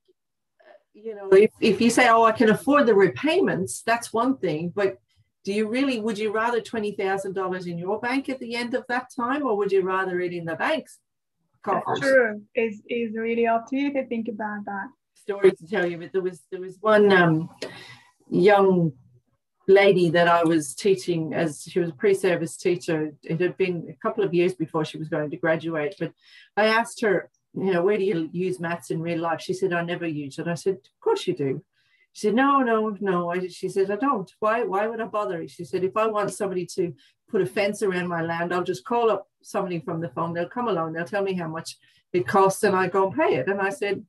uh, 0.61 0.73
you 0.93 1.15
know 1.15 1.29
if, 1.29 1.51
if 1.61 1.81
you 1.81 1.89
say 1.89 2.09
oh 2.09 2.23
i 2.23 2.31
can 2.31 2.49
afford 2.49 2.85
the 2.85 2.93
repayments 2.93 3.81
that's 3.83 4.11
one 4.11 4.37
thing 4.37 4.71
but 4.75 4.97
do 5.45 5.53
you 5.53 5.67
really 5.67 5.99
would 5.99 6.17
you 6.17 6.31
rather 6.31 6.61
$20000 6.61 7.67
in 7.67 7.77
your 7.77 7.99
bank 7.99 8.29
at 8.29 8.39
the 8.39 8.55
end 8.55 8.73
of 8.73 8.85
that 8.87 9.07
time 9.15 9.43
or 9.43 9.55
would 9.57 9.71
you 9.71 9.81
rather 9.81 10.19
it 10.19 10.33
in 10.33 10.45
the 10.45 10.55
bank's 10.55 10.99
coffers? 11.63 11.99
true 11.99 12.41
it's, 12.55 12.81
it's 12.87 13.15
really 13.17 13.47
up 13.47 13.67
to 13.69 13.77
you 13.77 13.93
to 13.93 14.05
think 14.07 14.27
about 14.27 14.65
that 14.65 14.87
story 15.15 15.51
to 15.51 15.67
tell 15.67 15.85
you 15.85 15.97
but 15.97 16.11
there 16.11 16.21
was 16.21 16.41
there 16.51 16.61
was 16.61 16.77
one 16.81 17.11
um, 17.11 17.49
young 18.29 18.91
lady 19.69 20.09
that 20.09 20.27
I 20.27 20.43
was 20.43 20.73
teaching 20.73 21.33
as 21.33 21.63
she 21.63 21.79
was 21.79 21.89
a 21.89 21.93
pre-service 21.93 22.57
teacher. 22.57 23.13
It 23.23 23.39
had 23.39 23.55
been 23.55 23.87
a 23.89 23.95
couple 24.01 24.23
of 24.23 24.33
years 24.33 24.55
before 24.55 24.83
she 24.83 24.97
was 24.97 25.09
going 25.09 25.29
to 25.29 25.37
graduate, 25.37 25.95
but 25.99 26.11
I 26.57 26.65
asked 26.65 27.01
her, 27.01 27.29
you 27.53 27.71
know, 27.71 27.83
where 27.83 27.97
do 27.97 28.03
you 28.03 28.29
use 28.33 28.59
maths 28.59 28.91
in 28.91 29.01
real 29.01 29.19
life? 29.19 29.41
She 29.41 29.53
said, 29.53 29.71
I 29.71 29.83
never 29.83 30.07
use 30.07 30.39
it. 30.39 30.47
I 30.47 30.55
said, 30.55 30.73
of 30.73 30.99
course 31.01 31.27
you 31.27 31.35
do. 31.35 31.63
She 32.13 32.27
said, 32.27 32.35
no, 32.35 32.59
no, 32.59 32.97
no. 32.99 33.29
I, 33.29 33.47
she 33.47 33.69
said, 33.69 33.91
I 33.91 33.95
don't. 33.95 34.31
Why, 34.39 34.63
why 34.63 34.87
would 34.87 34.99
I 34.99 35.05
bother? 35.05 35.47
She 35.47 35.63
said, 35.63 35.83
if 35.83 35.95
I 35.95 36.07
want 36.07 36.33
somebody 36.33 36.65
to 36.75 36.93
put 37.29 37.41
a 37.41 37.45
fence 37.45 37.83
around 37.83 38.07
my 38.07 38.21
land, 38.21 38.53
I'll 38.53 38.63
just 38.63 38.83
call 38.83 39.09
up 39.11 39.27
somebody 39.41 39.79
from 39.79 40.01
the 40.01 40.09
phone. 40.09 40.33
They'll 40.33 40.49
come 40.49 40.67
along. 40.67 40.93
They'll 40.93 41.05
tell 41.05 41.23
me 41.23 41.33
how 41.33 41.47
much 41.47 41.77
it 42.11 42.27
costs 42.27 42.63
and 42.63 42.75
I 42.75 42.87
go 42.87 43.07
and 43.07 43.15
pay 43.15 43.35
it. 43.35 43.47
And 43.47 43.61
I 43.61 43.69
said, 43.69 44.03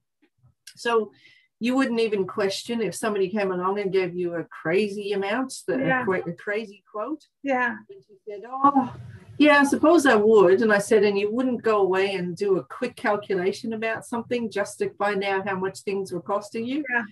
so 0.76 1.12
you 1.60 1.76
wouldn't 1.76 2.00
even 2.00 2.26
question 2.26 2.80
if 2.80 2.94
somebody 2.94 3.28
came 3.28 3.52
along 3.52 3.78
and 3.78 3.92
gave 3.92 4.14
you 4.14 4.34
a 4.34 4.44
crazy 4.44 5.12
amount, 5.12 5.54
yeah. 5.68 6.04
a, 6.08 6.30
a, 6.30 6.32
crazy 6.32 6.82
quote. 6.90 7.22
Yeah. 7.42 7.76
And 7.90 8.02
she 8.08 8.14
said, 8.26 8.40
oh, 8.50 8.90
yeah, 9.36 9.58
I 9.58 9.64
suppose 9.64 10.06
I 10.06 10.16
would. 10.16 10.62
And 10.62 10.72
I 10.72 10.78
said, 10.78 11.04
and 11.04 11.18
you 11.18 11.30
wouldn't 11.30 11.62
go 11.62 11.82
away 11.82 12.14
and 12.14 12.34
do 12.34 12.56
a 12.56 12.64
quick 12.64 12.96
calculation 12.96 13.74
about 13.74 14.06
something 14.06 14.50
just 14.50 14.78
to 14.78 14.90
find 14.94 15.22
out 15.22 15.46
how 15.46 15.56
much 15.56 15.80
things 15.80 16.12
were 16.12 16.22
costing 16.22 16.66
you. 16.66 16.82
Yeah. 16.90 17.02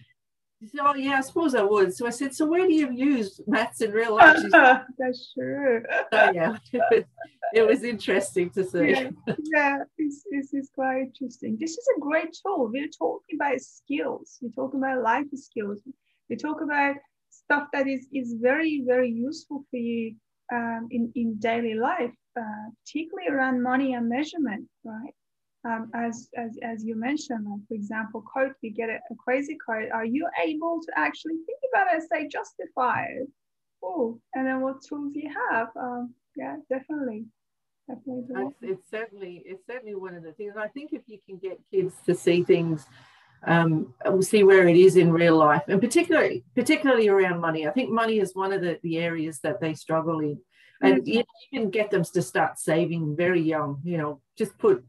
Oh, 0.81 0.95
yeah, 0.95 1.19
I 1.19 1.21
suppose 1.21 1.55
I 1.55 1.63
would. 1.63 1.95
So 1.95 2.07
I 2.07 2.11
said, 2.11 2.35
So 2.35 2.47
where 2.47 2.67
do 2.67 2.73
you 2.73 2.91
use 2.91 3.41
maths 3.47 3.81
in 3.81 3.93
real 3.93 4.17
life? 4.17 4.39
Said, 4.39 4.51
That's 4.99 5.33
true. 5.33 5.83
So, 6.13 6.31
yeah, 6.35 6.57
it 6.73 6.83
was, 6.91 7.05
it 7.55 7.67
was 7.67 7.83
interesting 7.85 8.51
to 8.51 8.65
see. 8.65 8.91
Yeah, 8.91 9.11
yeah 9.55 9.79
it's, 9.99 10.25
it's, 10.31 10.53
it's 10.53 10.71
quite 10.75 11.03
interesting. 11.03 11.57
This 11.61 11.73
is 11.73 11.87
a 11.97 12.01
great 12.01 12.37
tool. 12.45 12.71
We're 12.73 12.89
talking 12.89 13.39
about 13.41 13.61
skills, 13.61 14.39
we're 14.41 14.51
talking 14.51 14.81
about 14.81 15.03
life 15.03 15.27
skills, 15.35 15.81
we 16.29 16.37
talk 16.37 16.61
about 16.61 16.97
stuff 17.31 17.69
that 17.73 17.87
is, 17.87 18.07
is 18.13 18.35
very, 18.41 18.83
very 18.87 19.11
useful 19.11 19.65
for 19.71 19.77
you 19.77 20.15
um, 20.53 20.89
in, 20.91 21.13
in 21.15 21.39
daily 21.39 21.75
life, 21.75 22.13
uh, 22.39 22.71
particularly 22.85 23.29
around 23.31 23.63
money 23.63 23.95
and 23.95 24.09
measurement, 24.09 24.69
right? 24.85 25.15
Um, 25.69 25.91
as, 25.95 26.29
as, 26.37 26.53
as 26.63 26.85
you 26.85 26.97
mentioned, 26.97 27.47
like 27.49 27.61
for 27.69 27.75
example, 27.75 28.23
quote, 28.23 28.53
you 28.63 28.71
get 28.71 28.89
a, 28.89 28.99
a 29.11 29.15
crazy 29.17 29.57
quote, 29.63 29.91
are 29.93 30.05
you 30.05 30.29
able 30.43 30.81
to 30.85 30.93
actually 30.97 31.37
think 31.47 31.59
about 31.73 31.89
it 31.89 32.01
and 32.01 32.09
say 32.11 32.29
justify 32.29 33.05
it? 33.05 33.29
Oh, 33.83 34.21
and 34.35 34.47
then 34.47 34.61
what 34.61 34.83
tools 34.83 35.13
you 35.15 35.31
have? 35.51 35.69
Um, 35.77 36.15
yeah, 36.37 36.57
definitely. 36.69 37.27
Definitely. 37.89 38.25
It's, 38.29 38.57
it's 38.63 38.91
certainly 38.91 39.43
it's 39.47 39.67
certainly 39.67 39.95
one 39.95 40.15
of 40.15 40.23
the 40.23 40.33
things. 40.33 40.55
I 40.59 40.69
think 40.69 40.93
if 40.93 41.03
you 41.07 41.19
can 41.27 41.39
get 41.39 41.59
kids 41.71 41.95
to 42.07 42.15
see 42.15 42.43
things 42.45 42.87
um, 43.47 43.95
we'll 44.05 44.23
see 44.23 44.43
where 44.43 44.67
it 44.67 44.77
is 44.77 44.97
in 44.97 45.13
real 45.13 45.37
life, 45.37 45.63
and 45.69 45.81
particularly 45.81 46.45
particularly 46.55 47.09
around 47.09 47.41
money. 47.41 47.67
I 47.67 47.71
think 47.71 47.91
money 47.91 48.19
is 48.19 48.35
one 48.35 48.53
of 48.53 48.61
the, 48.61 48.79
the 48.83 48.99
areas 48.99 49.41
that 49.41 49.61
they 49.61 49.75
struggle 49.75 50.21
in, 50.21 50.41
and 50.83 51.03
mm-hmm. 51.03 51.09
you, 51.09 51.25
you 51.51 51.61
can 51.61 51.71
get 51.71 51.91
them 51.91 52.05
to 52.05 52.23
start 52.23 52.59
saving 52.59 53.17
very 53.17 53.41
young. 53.41 53.81
You 53.85 53.99
know, 53.99 54.21
just 54.37 54.59
put 54.59 54.85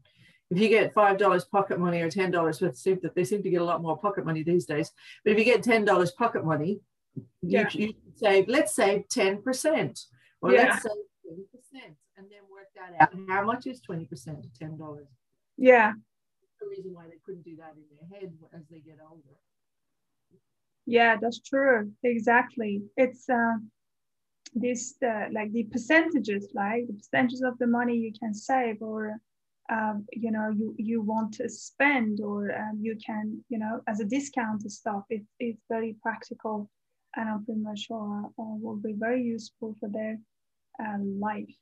if 0.50 0.58
you 0.58 0.68
get 0.68 0.92
five 0.94 1.16
dollars 1.18 1.44
pocket 1.44 1.78
money 1.78 2.00
or 2.00 2.10
ten 2.10 2.30
dollars, 2.30 2.58
they 2.58 2.72
seem 2.72 2.98
that 3.02 3.14
they 3.14 3.24
seem 3.24 3.42
to 3.42 3.50
get 3.50 3.62
a 3.62 3.64
lot 3.64 3.82
more 3.82 3.96
pocket 3.96 4.24
money 4.26 4.42
these 4.42 4.66
days. 4.66 4.90
But 5.24 5.32
if 5.32 5.38
you 5.38 5.44
get 5.44 5.62
ten 5.62 5.84
dollars 5.84 6.10
pocket 6.10 6.44
money, 6.44 6.80
yeah. 7.42 7.68
you, 7.72 7.86
you 7.86 7.94
save. 8.16 8.48
Let's 8.48 8.74
save 8.74 9.08
ten 9.08 9.42
percent, 9.42 10.00
or 10.42 10.52
yeah. 10.52 10.64
let's 10.64 10.82
save 10.82 10.92
twenty 11.24 11.44
percent, 11.54 11.94
and 12.16 12.26
then 12.30 12.40
work 12.50 12.68
that 12.74 13.00
out. 13.00 13.10
How 13.28 13.44
much 13.44 13.66
is 13.66 13.80
twenty 13.80 14.06
percent 14.06 14.38
of 14.38 14.58
ten 14.58 14.76
dollars? 14.76 15.06
Yeah, 15.56 15.92
the 16.60 16.66
reason 16.68 16.92
why 16.94 17.04
they 17.06 17.18
couldn't 17.24 17.44
do 17.44 17.56
that 17.56 17.74
in 17.76 17.84
their 17.90 18.20
head 18.20 18.32
as 18.52 18.62
they 18.70 18.80
get 18.80 18.98
older. 19.08 19.36
Yeah, 20.86 21.16
that's 21.20 21.40
true. 21.40 21.92
Exactly. 22.02 22.82
It's 22.96 23.28
uh, 23.28 23.58
this 24.54 24.94
uh, 25.04 25.26
like 25.32 25.52
the 25.52 25.64
percentages, 25.64 26.48
like 26.54 26.86
the 26.88 26.94
percentages 26.94 27.42
of 27.42 27.56
the 27.58 27.66
money 27.66 27.94
you 27.96 28.12
can 28.18 28.34
save, 28.34 28.82
or 28.82 29.20
um, 29.70 30.06
you 30.12 30.30
know, 30.30 30.50
you 30.50 30.74
you 30.78 31.00
want 31.00 31.34
to 31.34 31.48
spend, 31.48 32.20
or 32.20 32.52
um, 32.52 32.78
you 32.82 32.96
can, 33.04 33.44
you 33.48 33.58
know, 33.58 33.80
as 33.86 34.00
a 34.00 34.04
discount 34.04 34.70
stuff. 34.70 35.04
It, 35.10 35.22
it's 35.38 35.62
very 35.68 35.96
practical, 36.02 36.68
and 37.16 37.28
I'm 37.28 37.44
pretty 37.44 37.60
much 37.60 37.86
sure 37.86 38.24
uh, 38.26 38.30
will 38.36 38.76
be 38.76 38.94
very 38.98 39.22
useful 39.22 39.76
for 39.78 39.88
their 39.88 40.18
uh, 40.82 40.98
life. 40.98 41.54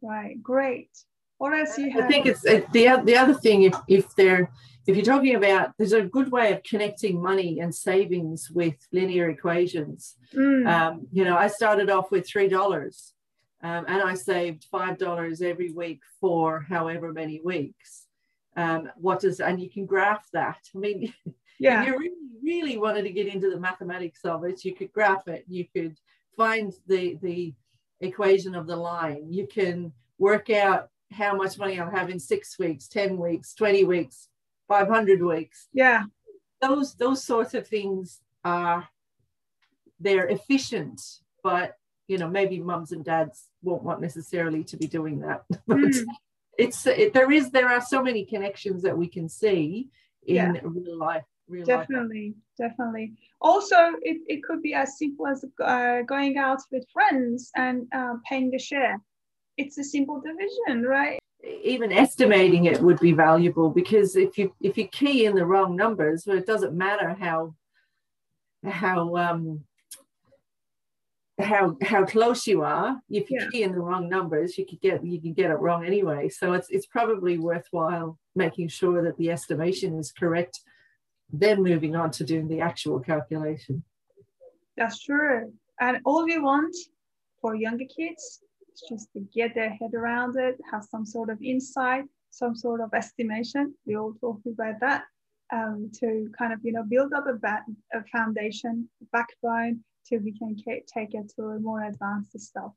Right. 0.00 0.40
Great. 0.42 0.90
What 1.38 1.52
else 1.52 1.78
you 1.78 1.90
have? 1.92 2.04
I 2.04 2.08
think 2.08 2.26
it's 2.26 2.42
the 2.42 3.02
the 3.04 3.16
other 3.16 3.34
thing. 3.34 3.62
If 3.62 3.74
if 3.88 4.14
they're 4.14 4.50
if 4.86 4.96
you're 4.96 5.04
talking 5.04 5.34
about, 5.34 5.72
there's 5.78 5.92
a 5.92 6.02
good 6.02 6.32
way 6.32 6.52
of 6.52 6.62
connecting 6.62 7.20
money 7.20 7.60
and 7.60 7.74
savings 7.74 8.50
with 8.50 8.74
linear 8.92 9.28
equations. 9.28 10.16
Mm. 10.34 10.66
Um, 10.66 11.06
you 11.12 11.24
know, 11.24 11.36
I 11.36 11.48
started 11.48 11.90
off 11.90 12.10
with 12.10 12.26
three 12.26 12.48
dollars, 12.48 13.14
um, 13.62 13.84
and 13.88 14.02
I 14.02 14.14
saved 14.14 14.66
five 14.70 14.98
dollars 14.98 15.42
every 15.42 15.72
week 15.72 16.00
for 16.20 16.60
however 16.60 17.12
many 17.12 17.40
weeks. 17.44 18.06
Um, 18.56 18.90
what 18.96 19.20
does 19.20 19.40
and 19.40 19.60
you 19.60 19.70
can 19.70 19.86
graph 19.86 20.26
that. 20.32 20.58
I 20.74 20.78
mean, 20.78 21.12
yeah, 21.58 21.82
if 21.82 21.88
you 21.88 21.98
really 21.98 22.14
really 22.42 22.78
wanted 22.78 23.02
to 23.02 23.10
get 23.10 23.26
into 23.26 23.50
the 23.50 23.60
mathematics 23.60 24.24
of 24.24 24.44
it, 24.44 24.64
you 24.64 24.74
could 24.74 24.92
graph 24.92 25.28
it. 25.28 25.44
You 25.48 25.66
could 25.74 25.96
find 26.36 26.72
the 26.86 27.18
the 27.22 27.54
equation 28.00 28.54
of 28.54 28.66
the 28.66 28.76
line. 28.76 29.32
You 29.32 29.46
can 29.46 29.92
work 30.18 30.50
out 30.50 30.90
how 31.12 31.34
much 31.34 31.58
money 31.58 31.78
I'll 31.78 31.90
have 31.90 32.10
in 32.10 32.18
six 32.18 32.58
weeks, 32.58 32.88
10 32.88 33.16
weeks, 33.16 33.54
20 33.54 33.84
weeks, 33.84 34.28
500 34.68 35.22
weeks. 35.22 35.68
Yeah. 35.72 36.04
Those, 36.60 36.94
those 36.94 37.24
sorts 37.24 37.54
of 37.54 37.66
things 37.66 38.20
are, 38.44 38.88
they're 40.00 40.28
efficient, 40.28 41.00
but, 41.42 41.76
you 42.08 42.18
know, 42.18 42.28
maybe 42.28 42.58
mums 42.58 42.92
and 42.92 43.04
dads 43.04 43.46
won't 43.62 43.84
want 43.84 44.00
necessarily 44.00 44.64
to 44.64 44.76
be 44.76 44.86
doing 44.86 45.20
that. 45.20 45.44
but 45.66 45.78
mm. 45.78 46.04
it's, 46.58 46.86
it, 46.86 47.12
there 47.14 47.30
is, 47.30 47.50
there 47.50 47.68
are 47.68 47.80
so 47.80 48.02
many 48.02 48.24
connections 48.24 48.82
that 48.82 48.96
we 48.96 49.06
can 49.06 49.28
see 49.28 49.88
in 50.26 50.54
yeah. 50.54 50.60
real 50.62 50.98
life. 50.98 51.24
Real 51.48 51.64
definitely, 51.64 52.34
life. 52.58 52.70
definitely. 52.70 53.12
Also, 53.40 53.76
it, 54.02 54.18
it 54.26 54.42
could 54.42 54.60
be 54.60 54.74
as 54.74 54.98
simple 54.98 55.26
as 55.26 55.44
uh, 55.64 56.02
going 56.02 56.36
out 56.36 56.58
with 56.70 56.84
friends 56.92 57.50
and 57.56 57.86
uh, 57.94 58.14
paying 58.28 58.50
the 58.50 58.58
share 58.58 59.00
it's 59.58 59.76
a 59.76 59.84
simple 59.84 60.20
division, 60.20 60.84
right? 60.84 61.18
Even 61.62 61.92
estimating 61.92 62.64
it 62.64 62.80
would 62.80 62.98
be 63.00 63.12
valuable 63.12 63.70
because 63.70 64.16
if 64.16 64.38
you 64.38 64.54
if 64.60 64.78
you 64.78 64.88
key 64.88 65.26
in 65.26 65.34
the 65.34 65.44
wrong 65.44 65.76
numbers, 65.76 66.24
well, 66.26 66.38
it 66.38 66.46
doesn't 66.46 66.74
matter 66.74 67.14
how 67.20 67.54
how 68.64 69.16
um 69.16 69.60
how 71.38 71.76
how 71.82 72.04
close 72.04 72.46
you 72.46 72.62
are. 72.62 73.00
If 73.08 73.30
you 73.30 73.38
yeah. 73.40 73.48
key 73.50 73.62
in 73.62 73.72
the 73.72 73.80
wrong 73.80 74.08
numbers, 74.08 74.58
you 74.58 74.66
could 74.66 74.80
get 74.80 75.04
you 75.04 75.20
can 75.20 75.34
get 75.34 75.50
it 75.50 75.54
wrong 75.54 75.84
anyway. 75.84 76.28
So 76.28 76.52
it's 76.52 76.68
it's 76.70 76.86
probably 76.86 77.38
worthwhile 77.38 78.18
making 78.34 78.68
sure 78.68 79.02
that 79.02 79.16
the 79.16 79.30
estimation 79.30 79.98
is 79.98 80.12
correct, 80.12 80.60
then 81.32 81.62
moving 81.62 81.94
on 81.94 82.10
to 82.12 82.24
doing 82.24 82.48
the 82.48 82.60
actual 82.60 83.00
calculation. 83.00 83.84
That's 84.76 85.00
true. 85.02 85.52
And 85.80 85.98
all 86.04 86.24
we 86.24 86.38
want 86.38 86.74
for 87.40 87.54
younger 87.54 87.84
kids 87.84 88.40
is 88.74 88.82
just 88.88 89.12
to 89.12 89.20
get 89.34 89.54
their 89.54 89.70
head 89.70 89.94
around 89.94 90.36
it, 90.36 90.58
have 90.70 90.84
some 90.84 91.06
sort 91.06 91.30
of 91.30 91.40
insight, 91.42 92.04
some 92.30 92.56
sort 92.56 92.80
of 92.80 92.92
estimation. 92.94 93.74
We 93.86 93.96
all 93.96 94.14
talk 94.20 94.40
about 94.46 94.80
that 94.80 95.04
um, 95.52 95.90
to 96.00 96.30
kind 96.36 96.52
of, 96.52 96.60
you 96.62 96.72
know, 96.72 96.84
build 96.84 97.12
up 97.12 97.26
a, 97.26 97.34
ba- 97.34 97.64
a 97.92 98.02
foundation, 98.12 98.88
a 99.02 99.04
backbone, 99.12 99.84
till 100.08 100.20
we 100.20 100.32
can 100.32 100.56
take 100.56 101.14
it 101.14 101.32
to 101.36 101.42
a 101.42 101.58
more 101.58 101.84
advanced 101.84 102.38
stuff. 102.40 102.72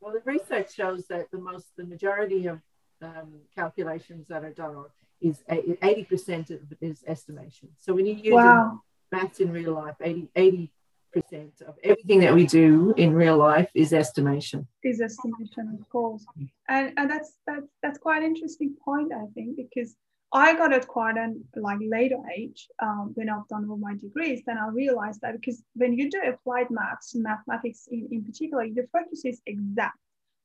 Well, 0.00 0.14
the 0.14 0.22
research 0.24 0.74
shows 0.74 1.06
that 1.08 1.30
the 1.30 1.38
most, 1.38 1.66
the 1.76 1.84
majority 1.84 2.46
of 2.46 2.60
um, 3.02 3.40
calculations 3.54 4.28
that 4.28 4.44
are 4.44 4.52
done 4.52 4.84
is 5.20 5.42
80% 5.50 6.50
of 6.50 6.60
is 6.80 7.04
estimation. 7.06 7.68
So 7.78 7.92
when 7.92 8.06
you 8.06 8.14
use 8.14 8.34
wow. 8.34 8.80
maths 9.12 9.40
in 9.40 9.52
real 9.52 9.74
life, 9.74 9.96
80, 10.00 10.30
80 10.34 10.72
percent 11.12 11.62
of 11.66 11.74
everything 11.82 12.20
that 12.20 12.34
we 12.34 12.46
do 12.46 12.94
in 12.96 13.12
real 13.12 13.36
life 13.36 13.70
is 13.74 13.92
estimation. 13.92 14.66
Is 14.82 15.00
estimation, 15.00 15.78
of 15.80 15.88
course, 15.88 16.24
and 16.68 16.92
and 16.96 17.10
that's 17.10 17.34
that's 17.46 17.66
that's 17.82 17.98
quite 17.98 18.22
an 18.22 18.28
interesting 18.28 18.76
point, 18.84 19.12
I 19.12 19.26
think, 19.34 19.56
because 19.56 19.96
I 20.32 20.54
got 20.54 20.72
it 20.72 20.86
quite 20.86 21.16
a 21.16 21.34
like 21.56 21.78
later 21.80 22.18
age 22.36 22.68
um, 22.80 23.10
when 23.14 23.28
I've 23.28 23.48
done 23.48 23.68
all 23.68 23.76
my 23.76 23.96
degrees. 23.96 24.42
Then 24.46 24.58
I 24.58 24.68
realized 24.68 25.20
that 25.22 25.34
because 25.34 25.62
when 25.74 25.94
you 25.94 26.08
do 26.08 26.20
applied 26.24 26.70
maths, 26.70 27.14
mathematics 27.16 27.88
in, 27.90 28.08
in 28.12 28.24
particular, 28.24 28.64
the 28.68 28.86
focus 28.92 29.24
is 29.24 29.42
exact. 29.46 29.98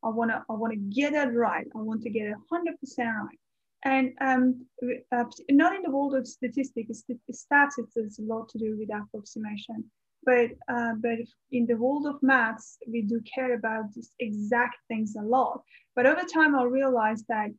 I 0.03 0.09
wanna 0.09 0.43
I 0.49 0.53
wanna 0.53 0.77
get 0.77 1.13
it 1.13 1.33
right. 1.33 1.67
I 1.75 1.79
want 1.79 2.01
to 2.03 2.09
get 2.09 2.27
it 2.27 2.35
hundred 2.49 2.79
percent 2.79 3.09
right. 3.09 3.39
And 3.83 4.13
um, 4.21 4.65
uh, 5.11 5.25
not 5.51 5.75
in 5.75 5.83
the 5.83 5.91
world 5.91 6.15
of 6.15 6.25
statistics, 6.25 7.03
stats, 7.31 7.73
has 7.77 8.17
a 8.17 8.23
lot 8.23 8.49
to 8.49 8.57
do 8.57 8.75
with 8.79 8.89
approximation 8.91 9.91
but 10.25 10.49
uh, 10.67 10.93
but 10.95 11.19
in 11.51 11.65
the 11.65 11.75
world 11.75 12.07
of 12.07 12.21
maths 12.21 12.77
we 12.87 13.01
do 13.03 13.21
care 13.21 13.53
about 13.53 13.93
these 13.93 14.11
exact 14.19 14.77
things 14.87 15.15
a 15.15 15.21
lot 15.21 15.61
but 15.95 16.05
over 16.05 16.23
time 16.33 16.55
i 16.55 16.63
realized 16.63 17.25
that 17.29 17.49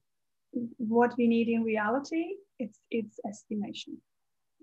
what 0.78 1.14
we 1.18 1.26
need 1.26 1.48
in 1.48 1.62
reality 1.62 2.34
it's 2.58 2.78
it's 2.90 3.18
estimation. 3.28 3.98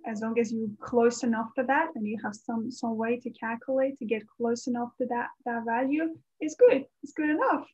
As 0.05 0.21
long 0.21 0.37
as 0.37 0.51
you're 0.51 0.67
close 0.81 1.23
enough 1.23 1.49
to 1.57 1.63
that 1.63 1.89
and 1.95 2.05
you 2.07 2.17
have 2.23 2.35
some 2.35 2.71
some 2.71 2.97
way 2.97 3.19
to 3.19 3.29
calculate 3.31 3.97
to 3.99 4.05
get 4.05 4.23
close 4.37 4.67
enough 4.67 4.89
to 4.99 5.05
that 5.07 5.27
that 5.45 5.63
value 5.65 6.15
it's 6.39 6.55
good. 6.55 6.85
It's 7.03 7.13
good 7.13 7.29
enough. 7.29 7.65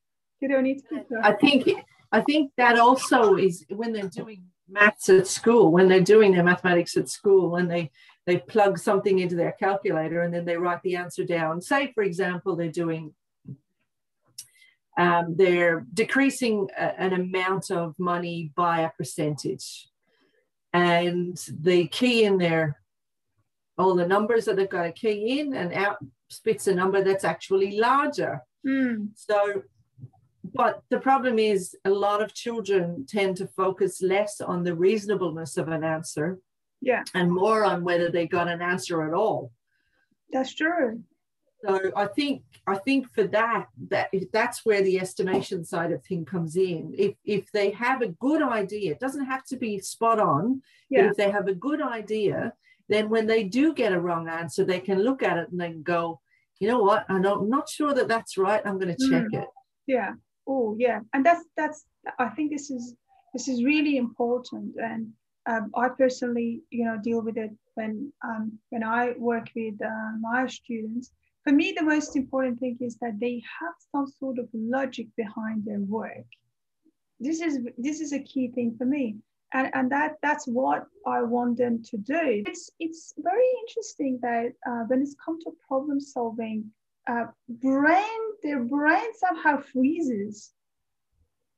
You 0.41 0.47
don't 0.47 0.63
need 0.63 0.81
to 0.89 1.03
i 1.21 1.33
think 1.33 1.67
i 2.13 2.21
think 2.21 2.51
that 2.55 2.79
also 2.79 3.35
is 3.35 3.65
when 3.69 3.91
they're 3.91 4.07
doing 4.07 4.43
maths 4.69 5.09
at 5.09 5.27
school 5.27 5.69
when 5.69 5.89
they're 5.89 5.99
doing 5.99 6.31
their 6.31 6.45
mathematics 6.45 6.95
at 6.95 7.09
school 7.09 7.49
when 7.49 7.67
they 7.67 7.91
they 8.29 8.37
plug 8.37 8.77
something 8.77 9.19
into 9.19 9.35
their 9.35 9.53
calculator 9.53 10.21
and 10.21 10.31
then 10.31 10.45
they 10.45 10.55
write 10.55 10.83
the 10.83 10.95
answer 10.95 11.25
down. 11.25 11.59
Say, 11.61 11.91
for 11.93 12.03
example, 12.03 12.55
they're 12.55 12.71
doing, 12.71 13.11
um, 14.97 15.35
they're 15.37 15.85
decreasing 15.93 16.67
a, 16.77 16.99
an 16.99 17.13
amount 17.13 17.71
of 17.71 17.95
money 17.97 18.51
by 18.55 18.81
a 18.81 18.91
percentage. 18.97 19.87
And 20.73 21.37
the 21.61 21.87
key 21.87 22.25
in 22.25 22.37
there, 22.37 22.81
all 23.77 23.95
the 23.95 24.07
numbers 24.07 24.45
that 24.45 24.55
they've 24.55 24.69
got 24.69 24.83
to 24.83 24.91
key 24.91 25.39
in 25.39 25.53
and 25.53 25.73
out 25.73 25.97
spits 26.29 26.67
a 26.67 26.75
number 26.75 27.03
that's 27.03 27.23
actually 27.23 27.79
larger. 27.79 28.41
Mm. 28.67 29.09
So, 29.15 29.63
but 30.53 30.83
the 30.89 30.99
problem 30.99 31.39
is 31.39 31.75
a 31.85 31.89
lot 31.89 32.21
of 32.21 32.33
children 32.33 33.05
tend 33.07 33.37
to 33.37 33.47
focus 33.47 34.01
less 34.01 34.41
on 34.41 34.63
the 34.63 34.75
reasonableness 34.75 35.57
of 35.57 35.69
an 35.69 35.83
answer 35.83 36.39
yeah. 36.81 37.03
And 37.13 37.31
more 37.31 37.65
on 37.65 37.83
whether 37.83 38.09
they 38.09 38.27
got 38.27 38.47
an 38.47 38.61
answer 38.61 39.07
at 39.07 39.13
all. 39.13 39.51
That's 40.31 40.53
true. 40.53 41.03
So 41.65 41.91
I 41.95 42.05
think 42.05 42.43
I 42.67 42.77
think 42.77 43.11
for 43.13 43.25
that 43.25 43.67
that 43.89 44.09
that's 44.31 44.65
where 44.65 44.81
the 44.81 44.99
estimation 44.99 45.65
side 45.65 45.91
of 45.91 46.03
thing 46.03 46.23
comes 46.23 46.55
in. 46.55 46.93
If 46.97 47.15
if 47.25 47.51
they 47.51 47.71
have 47.71 48.01
a 48.01 48.07
good 48.07 48.41
idea, 48.41 48.91
it 48.91 48.99
doesn't 48.99 49.25
have 49.25 49.43
to 49.45 49.57
be 49.57 49.79
spot 49.79 50.19
on. 50.19 50.61
Yeah. 50.89 51.01
But 51.01 51.11
if 51.11 51.17
they 51.17 51.31
have 51.31 51.47
a 51.47 51.53
good 51.53 51.81
idea, 51.81 52.53
then 52.87 53.09
when 53.09 53.27
they 53.27 53.43
do 53.43 53.73
get 53.73 53.93
a 53.93 53.99
wrong 53.99 54.29
answer, 54.29 54.63
they 54.63 54.79
can 54.79 55.03
look 55.03 55.21
at 55.21 55.37
it 55.37 55.49
and 55.51 55.59
then 55.59 55.83
go, 55.83 56.21
you 56.59 56.67
know 56.67 56.79
what? 56.79 57.05
I'm 57.09 57.21
not, 57.21 57.39
I'm 57.39 57.49
not 57.49 57.69
sure 57.69 57.93
that 57.93 58.07
that's 58.07 58.37
right. 58.37 58.61
I'm 58.65 58.79
going 58.79 58.95
to 58.95 59.09
check 59.09 59.25
mm. 59.33 59.41
it. 59.41 59.47
Yeah. 59.87 60.13
Oh, 60.47 60.75
yeah. 60.77 60.99
And 61.13 61.25
that's 61.25 61.45
that's. 61.55 61.85
I 62.17 62.29
think 62.29 62.51
this 62.51 62.69
is 62.69 62.95
this 63.33 63.47
is 63.47 63.63
really 63.63 63.97
important. 63.97 64.75
And 64.77 65.11
um, 65.45 65.71
I 65.75 65.89
personally, 65.89 66.61
you 66.69 66.85
know, 66.85 66.97
deal 67.01 67.21
with 67.21 67.37
it 67.37 67.51
when 67.75 68.11
um, 68.23 68.59
when 68.69 68.83
I 68.83 69.13
work 69.17 69.49
with 69.55 69.75
uh, 69.81 70.11
my 70.19 70.47
students. 70.47 71.11
For 71.49 71.55
me, 71.55 71.73
the 71.75 71.83
most 71.83 72.15
important 72.15 72.59
thing 72.59 72.77
is 72.79 72.97
that 72.97 73.19
they 73.19 73.41
have 73.59 73.73
some 73.91 74.05
sort 74.05 74.37
of 74.37 74.47
logic 74.53 75.07
behind 75.17 75.65
their 75.65 75.79
work. 75.79 76.27
This 77.19 77.41
is 77.41 77.57
this 77.75 78.01
is 78.01 78.13
a 78.13 78.19
key 78.19 78.49
thing 78.49 78.75
for 78.77 78.85
me. 78.85 79.17
and, 79.53 79.69
and 79.73 79.91
that 79.91 80.17
that's 80.21 80.45
what 80.45 80.85
I 81.07 81.23
want 81.23 81.57
them 81.57 81.81
to 81.89 81.97
do. 81.97 82.43
It's 82.45 82.69
it's 82.79 83.15
very 83.17 83.49
interesting 83.61 84.19
that 84.21 84.53
uh, 84.69 84.83
when 84.89 85.01
it's 85.01 85.15
come 85.25 85.39
to 85.41 85.51
problem 85.67 85.99
solving, 85.99 86.71
uh, 87.07 87.25
brain 87.47 88.21
their 88.43 88.63
brain 88.63 89.09
somehow 89.15 89.57
freezes. 89.57 90.53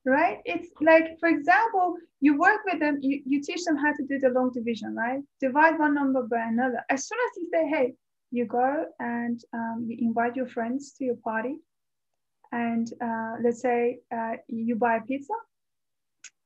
Right? 0.05 0.39
It's 0.45 0.69
like, 0.79 1.19
for 1.19 1.29
example, 1.29 1.97
you 2.21 2.39
work 2.39 2.61
with 2.65 2.79
them, 2.79 2.97
you, 3.01 3.21
you 3.25 3.39
teach 3.43 3.63
them 3.65 3.77
how 3.77 3.91
to 3.93 4.03
do 4.03 4.17
the 4.19 4.29
long 4.29 4.51
division, 4.51 4.95
right? 4.95 5.19
Divide 5.39 5.77
one 5.77 5.93
number 5.93 6.23
by 6.23 6.43
another. 6.47 6.81
As 6.89 7.07
soon 7.07 7.19
as 7.27 7.37
you 7.37 7.49
say, 7.53 7.67
hey, 7.67 7.93
you 8.31 8.45
go 8.45 8.85
and 8.99 9.41
um, 9.53 9.85
you 9.87 9.97
invite 9.99 10.35
your 10.35 10.47
friends 10.47 10.93
to 10.93 11.05
your 11.05 11.17
party, 11.17 11.57
and 12.51 12.91
uh, 13.01 13.35
let's 13.43 13.61
say 13.61 13.99
uh, 14.15 14.33
you 14.47 14.75
buy 14.75 14.97
a 14.97 15.01
pizza 15.01 15.33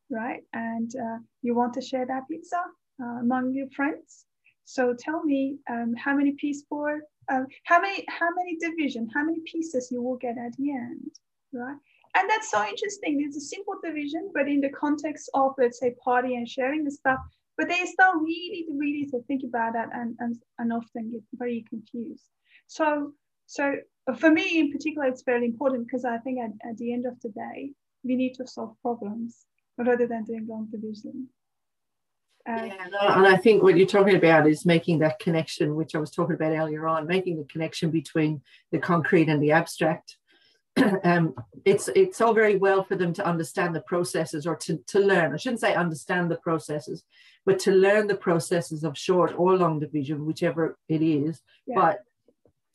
right? 0.10 0.42
And 0.54 0.92
uh, 0.96 1.18
you 1.42 1.56
want 1.56 1.74
to 1.76 1.82
share 1.82 2.06
that 2.06 2.28
pizza 2.30 2.62
uh, 3.02 3.20
among 3.22 3.54
your 3.54 3.70
friends. 3.76 4.26
So 4.66 4.96
tell 4.98 5.24
me 5.24 5.58
um, 5.70 5.94
how 5.98 6.16
many 6.16 6.32
piece 6.32 6.64
for 6.68 7.02
um, 7.32 7.48
how 7.64 7.82
many 7.82 8.06
how 8.08 8.30
many 8.36 8.58
division, 8.58 9.10
how 9.14 9.24
many 9.24 9.40
pieces 9.46 9.90
you 9.92 10.02
will 10.02 10.18
get 10.18 10.38
at 10.38 10.56
the 10.58 10.72
end, 10.72 11.12
right? 11.54 11.78
And 12.16 12.30
that's 12.30 12.50
so 12.50 12.64
interesting. 12.66 13.24
It's 13.26 13.38
a 13.38 13.42
simple 13.42 13.76
division, 13.84 14.32
but 14.34 14.48
in 14.48 14.62
the 14.62 14.70
context 14.70 15.30
of 15.34 15.54
let's 15.58 15.80
say 15.80 15.96
party 16.04 16.36
and 16.36 16.48
sharing 16.48 16.84
the 16.84 16.92
stuff, 16.92 17.20
but 17.58 17.70
they 17.70 17.86
start 17.86 18.18
really, 18.22 18.66
really 18.70 19.08
to 19.12 19.22
think 19.28 19.44
about 19.44 19.74
that 19.74 19.90
and, 19.94 20.16
and, 20.20 20.36
and 20.60 20.74
often 20.74 21.12
get 21.12 21.22
very 21.34 21.66
confused. 21.70 22.30
So 22.68 23.14
so 23.46 23.76
for 24.18 24.30
me 24.30 24.60
in 24.60 24.72
particular, 24.72 25.08
it's 25.08 25.24
very 25.24 25.46
important 25.46 25.88
because 25.88 26.06
I 26.06 26.18
think 26.18 26.40
at, 26.40 26.70
at 26.70 26.78
the 26.78 26.94
end 26.94 27.06
of 27.06 27.20
the 27.22 27.30
day, 27.30 27.72
we 28.04 28.16
need 28.16 28.34
to 28.36 28.48
solve 28.48 28.76
problems 28.82 29.46
rather 29.78 30.08
than 30.08 30.24
doing 30.24 30.48
long 30.48 30.68
division. 30.72 31.28
Uh, 32.48 32.66
yeah, 32.66 32.86
and 33.16 33.26
I 33.26 33.38
think 33.38 33.64
what 33.64 33.76
you're 33.76 33.88
talking 33.88 34.16
about 34.16 34.48
is 34.48 34.68
making 34.68 35.00
that 35.00 35.18
connection, 35.18 35.76
which 35.76 35.96
I 35.96 35.98
was 35.98 36.12
talking 36.12 36.36
about 36.36 36.52
earlier 36.52 36.88
on, 36.88 37.08
making 37.08 37.38
the 37.38 37.46
connection 37.46 37.90
between 37.90 38.42
the 38.72 38.78
concrete 38.78 39.30
and 39.30 39.42
the 39.42 39.52
abstract. 39.52 40.18
um, 41.04 41.34
it's 41.64 41.90
it's 41.96 42.22
all 42.22 42.34
very 42.34 42.58
well 42.58 42.84
for 42.84 42.96
them 42.96 43.14
to 43.14 43.26
understand 43.26 43.76
the 43.76 43.82
processes 43.82 44.46
or 44.46 44.56
to, 44.58 44.78
to 44.88 45.00
learn. 45.00 45.34
I 45.34 45.38
shouldn't 45.38 45.62
say 45.62 45.74
understand 45.74 46.30
the 46.30 46.38
processes, 46.38 47.04
but 47.46 47.60
to 47.60 47.72
learn 47.72 48.08
the 48.08 48.16
processes 48.16 48.84
of 48.84 48.98
short 48.98 49.34
or 49.38 49.56
long 49.56 49.80
division, 49.80 50.26
whichever 50.26 50.78
it 50.90 51.02
is. 51.02 51.42
Yeah. 51.68 51.76
But 51.76 52.00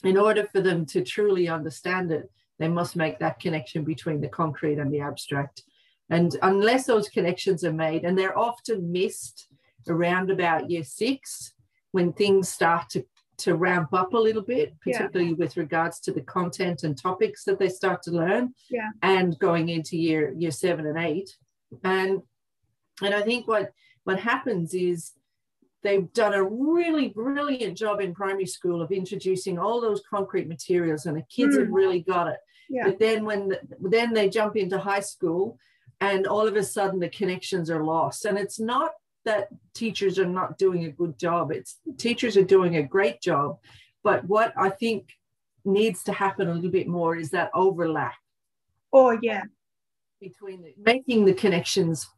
in 0.05 0.17
order 0.17 0.47
for 0.53 0.61
them 0.61 0.87
to 0.87 1.03
truly 1.03 1.49
understand 1.49 2.13
it, 2.13 2.31
they 2.59 2.69
must 2.69 2.97
make 2.97 3.19
that 3.19 3.41
connection 3.41 3.85
between 3.85 4.21
the 4.21 4.29
concrete 4.29 4.79
and 4.79 4.93
the 4.93 5.01
abstract. 5.01 5.63
And 6.09 6.37
unless 6.43 6.87
those 6.87 7.09
connections 7.09 7.65
are 7.65 7.73
made, 7.73 8.05
and 8.05 8.19
they're 8.19 8.39
often 8.39 8.93
missed 8.93 9.47
around 9.89 10.31
about 10.31 10.71
year 10.71 10.85
six, 10.85 11.55
when 11.93 12.13
things 12.13 12.49
start 12.49 12.89
to, 12.91 13.05
to 13.39 13.55
ramp 13.55 13.93
up 13.93 14.13
a 14.13 14.19
little 14.19 14.43
bit, 14.43 14.79
particularly 14.81 15.31
yeah. 15.31 15.37
with 15.39 15.57
regards 15.57 16.01
to 16.01 16.13
the 16.13 16.21
content 16.21 16.83
and 16.83 16.97
topics 16.97 17.45
that 17.45 17.59
they 17.59 17.69
start 17.69 18.03
to 18.03 18.11
learn, 18.11 18.55
yeah. 18.71 18.91
and 19.03 19.39
going 19.39 19.69
into 19.69 19.97
year 19.97 20.33
year 20.37 20.51
seven 20.51 20.87
and 20.87 20.99
eight. 20.99 21.37
And 21.83 22.23
and 23.03 23.15
I 23.15 23.23
think 23.23 23.49
what 23.49 23.73
what 24.05 24.19
happens 24.19 24.75
is 24.75 25.13
they've 25.83 26.13
done 26.13 26.35
a 26.35 26.43
really 26.43 27.09
brilliant 27.09 27.77
job 27.77 28.01
in 28.01 28.15
primary 28.15 28.47
school 28.47 28.83
of 28.83 28.91
introducing 28.91 29.59
all 29.59 29.81
those 29.81 30.03
concrete 30.09 30.49
materials 30.49 31.07
and 31.07 31.17
the 31.17 31.25
kids 31.31 31.57
mm. 31.57 31.61
have 31.61 31.71
really 31.71 32.01
got 32.01 32.29
it 32.29 32.39
yeah. 32.69 32.85
but 32.85 32.99
then 32.99 33.25
when 33.25 33.49
the, 33.49 33.61
then 33.81 34.13
they 34.13 34.29
jump 34.29 34.57
into 34.57 34.79
high 34.79 35.01
school 35.01 35.59
and 36.01 36.27
all 36.27 36.47
of 36.47 36.57
a 36.57 36.63
sudden 36.63 37.01
the 37.01 37.09
connections 37.09 37.71
are 37.71 37.85
lost 37.85 38.25
and 38.25 38.39
it's 38.39 38.61
not 38.61 38.93
that 39.25 39.49
teachers 39.75 40.19
are 40.19 40.27
not 40.27 40.57
doing 40.59 40.85
a 40.85 40.91
good 40.91 41.19
job 41.19 41.51
it's 41.51 41.79
teachers 41.99 42.37
are 42.37 42.45
doing 42.45 42.77
a 42.77 42.83
great 42.83 43.21
job 43.21 43.59
but 44.03 44.25
what 44.25 44.53
i 44.57 44.71
think 44.71 45.11
needs 45.65 46.03
to 46.03 46.13
happen 46.13 46.49
a 46.49 46.55
little 46.55 46.71
bit 46.71 46.89
more 46.89 47.17
is 47.17 47.31
that 47.31 47.51
overlap 47.55 48.15
oh 48.93 49.19
yeah 49.23 49.43
between 50.21 50.63
the, 50.63 50.75
making 50.79 51.25
the 51.25 51.35
connections 51.35 52.09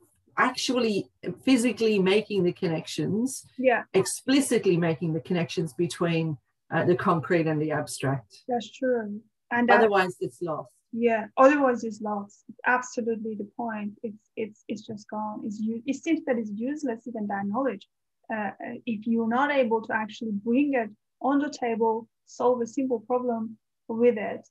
actually 0.49 0.97
physically 1.45 1.99
making 1.99 2.41
the 2.45 2.53
connections 2.53 3.47
yeah. 3.59 3.83
explicitly 3.95 4.77
making 4.77 5.13
the 5.13 5.21
connections 5.21 5.73
between 5.75 6.37
uh, 6.73 6.85
the 6.85 6.97
concrete 6.97 7.47
and 7.47 7.61
the 7.61 7.71
abstract. 7.71 8.31
That's 8.49 8.71
true. 8.71 9.21
And 9.51 9.71
otherwise 9.71 10.17
it's 10.21 10.41
lost. 10.41 10.73
Yeah 10.93 11.25
otherwise 11.37 11.85
it's 11.85 12.01
lost. 12.01 12.45
It's 12.49 12.61
absolutely 12.67 13.35
the 13.43 13.49
point. 13.57 13.93
It's 14.03 14.25
it's 14.37 14.61
it's 14.69 14.85
just 14.91 15.09
gone. 15.09 15.43
It's 15.47 15.59
it 15.91 15.97
seems 16.05 16.21
that 16.27 16.37
it's 16.39 16.51
useless 16.71 17.07
even 17.07 17.27
that 17.29 17.47
knowledge. 17.47 17.87
Uh, 18.35 18.51
if 18.87 19.07
you're 19.07 19.35
not 19.41 19.51
able 19.51 19.81
to 19.87 19.93
actually 20.03 20.33
bring 20.49 20.75
it 20.75 20.91
on 21.21 21.39
the 21.39 21.51
table 21.51 22.09
solve 22.27 22.61
a 22.63 22.67
simple 22.67 23.01
problem 23.01 23.57
with 23.89 24.17
it. 24.17 24.47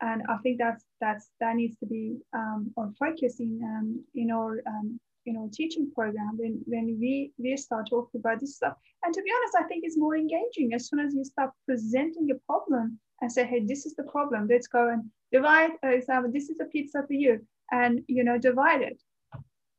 And 0.00 0.22
i 0.28 0.36
think 0.42 0.58
that's 0.58 0.84
that's 1.00 1.30
that 1.40 1.56
needs 1.56 1.76
to 1.78 1.86
be 1.86 2.18
um, 2.34 2.72
our 2.76 2.90
focus 2.98 3.40
in 3.40 3.52
um, 3.72 4.04
in 4.14 4.30
our 4.30 4.60
um, 4.72 5.00
you 5.26 5.32
know 5.32 5.50
teaching 5.52 5.90
program 5.94 6.32
when 6.38 6.62
when 6.66 6.98
we 7.00 7.32
we 7.38 7.56
start 7.56 7.88
talking 7.90 8.20
about 8.20 8.40
this 8.40 8.56
stuff. 8.56 8.76
And 9.04 9.12
to 9.14 9.22
be 9.22 9.30
honest 9.36 9.56
i 9.58 9.64
think 9.68 9.84
it's 9.84 9.98
more 9.98 10.16
engaging. 10.16 10.72
As 10.74 10.88
soon 10.88 11.00
as 11.00 11.14
you 11.14 11.24
start 11.24 11.50
presenting 11.66 12.30
a 12.30 12.38
problem 12.50 12.98
and 13.20 13.30
say 13.30 13.44
hey 13.44 13.60
this 13.60 13.86
is 13.86 13.94
the 13.96 14.04
problem. 14.04 14.48
Let's 14.48 14.68
go 14.68 14.88
and 14.88 15.02
divide 15.32 15.72
uh, 15.72 15.78
for 15.80 15.90
example 15.90 16.30
this 16.32 16.48
is 16.48 16.60
a 16.60 16.66
pizza 16.66 17.04
for 17.06 17.12
you 17.24 17.40
and 17.72 18.02
you 18.06 18.24
know 18.24 18.38
divide 18.38 18.82
it 18.82 19.02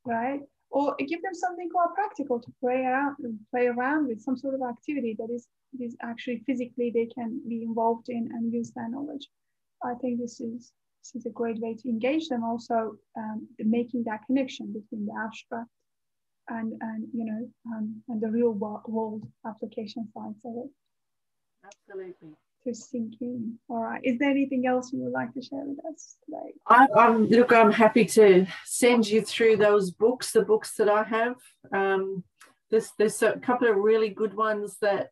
right? 0.05 0.41
Or 0.69 0.95
give 0.97 1.21
them 1.21 1.33
something 1.33 1.69
more 1.71 1.93
practical 1.93 2.39
to 2.39 2.51
play 2.59 2.83
around 2.85 3.15
play 3.51 3.67
around 3.67 4.07
with 4.07 4.21
some 4.21 4.37
sort 4.37 4.55
of 4.55 4.61
activity 4.61 5.15
that 5.19 5.29
is 5.33 5.47
is 5.79 5.95
actually 6.01 6.43
physically 6.45 6.91
they 6.91 7.07
can 7.07 7.41
be 7.47 7.63
involved 7.63 8.09
in 8.09 8.29
and 8.33 8.53
use 8.53 8.71
their 8.71 8.89
knowledge. 8.89 9.27
I 9.83 9.93
think 9.95 10.19
this 10.19 10.39
is 10.39 10.71
this 11.13 11.21
is 11.21 11.25
a 11.25 11.33
great 11.33 11.59
way 11.59 11.73
to 11.73 11.89
engage 11.89 12.27
them 12.27 12.43
also 12.43 12.97
um, 13.17 13.47
making 13.59 14.03
that 14.05 14.25
connection 14.25 14.67
between 14.73 15.05
the 15.05 15.13
abstract 15.25 15.69
and 16.49 16.73
and 16.81 17.07
you 17.13 17.25
know 17.25 17.49
um, 17.67 18.01
and 18.09 18.21
the 18.21 18.29
real 18.29 18.51
world 18.51 19.27
application 19.45 20.07
sides 20.13 20.39
of 20.45 20.53
it 20.65 20.69
absolutely 21.65 22.35
to 22.65 22.73
sink 22.73 23.13
in. 23.21 23.57
All 23.69 23.81
right. 23.81 24.01
Is 24.03 24.19
there 24.19 24.29
anything 24.29 24.65
else 24.67 24.91
you 24.91 24.99
would 24.99 25.13
like 25.13 25.33
to 25.33 25.41
share 25.41 25.63
with 25.63 25.79
us 25.85 26.17
today? 26.25 26.53
I, 26.67 26.87
am 26.97 27.27
look. 27.27 27.53
I'm 27.53 27.71
happy 27.71 28.05
to 28.05 28.45
send 28.65 29.07
you 29.07 29.21
through 29.21 29.57
those 29.57 29.91
books, 29.91 30.31
the 30.31 30.41
books 30.41 30.75
that 30.75 30.89
I 30.89 31.03
have. 31.03 31.35
Um, 31.71 32.23
there's 32.69 32.91
there's 32.97 33.21
a 33.21 33.37
couple 33.39 33.69
of 33.69 33.77
really 33.77 34.09
good 34.09 34.33
ones 34.33 34.77
that 34.81 35.09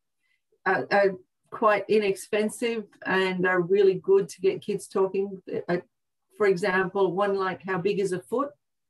are, 0.66 0.88
are 0.92 1.12
quite 1.52 1.86
inexpensive 1.90 2.86
and 3.06 3.46
are 3.46 3.62
really 3.62 3.96
good 3.96 4.30
to 4.30 4.42
get 4.42 4.62
kids 4.62 4.88
talking. 4.88 5.42
Uh, 5.68 5.78
for 6.38 6.48
example, 6.48 7.14
one 7.14 7.36
like 7.36 7.62
"How 7.64 7.78
Big 7.78 8.00
Is 8.00 8.12
a 8.12 8.20
Foot." 8.20 8.50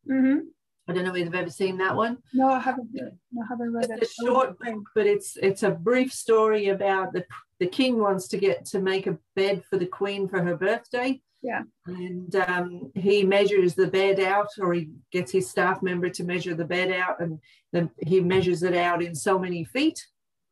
Mm-hmm. 0.09 0.39
I 0.87 0.93
don't 0.93 1.03
know 1.03 1.15
if 1.15 1.25
you've 1.25 1.33
ever 1.33 1.49
seen 1.49 1.77
that 1.79 1.95
one. 1.95 2.17
No, 2.33 2.49
I 2.49 2.59
haven't. 2.59 2.89
No, 2.93 3.41
I 3.41 3.45
haven't 3.49 3.73
read 3.73 3.89
it's 3.89 4.19
it. 4.19 4.23
a 4.23 4.25
short 4.25 4.59
book, 4.59 4.83
but 4.93 5.07
it's 5.07 5.37
it's 5.37 5.63
a 5.63 5.71
brief 5.71 6.13
story 6.13 6.69
about 6.69 7.13
the 7.13 7.25
the 7.59 7.67
king 7.67 7.99
wants 7.99 8.27
to 8.29 8.37
get 8.37 8.65
to 8.65 8.79
make 8.79 9.07
a 9.07 9.17
bed 9.35 9.63
for 9.69 9.77
the 9.77 9.85
queen 9.85 10.27
for 10.27 10.41
her 10.41 10.55
birthday. 10.55 11.21
Yeah. 11.41 11.61
And 11.85 12.35
um, 12.35 12.91
he 12.95 13.23
measures 13.23 13.75
the 13.75 13.87
bed 13.87 14.19
out, 14.19 14.47
or 14.59 14.73
he 14.73 14.89
gets 15.11 15.31
his 15.31 15.49
staff 15.49 15.81
member 15.83 16.09
to 16.09 16.23
measure 16.23 16.55
the 16.55 16.65
bed 16.65 16.91
out, 16.91 17.19
and 17.19 17.39
then 17.71 17.91
he 18.05 18.19
measures 18.19 18.63
it 18.63 18.75
out 18.75 19.03
in 19.03 19.13
so 19.13 19.37
many 19.37 19.63
feet. 19.63 20.03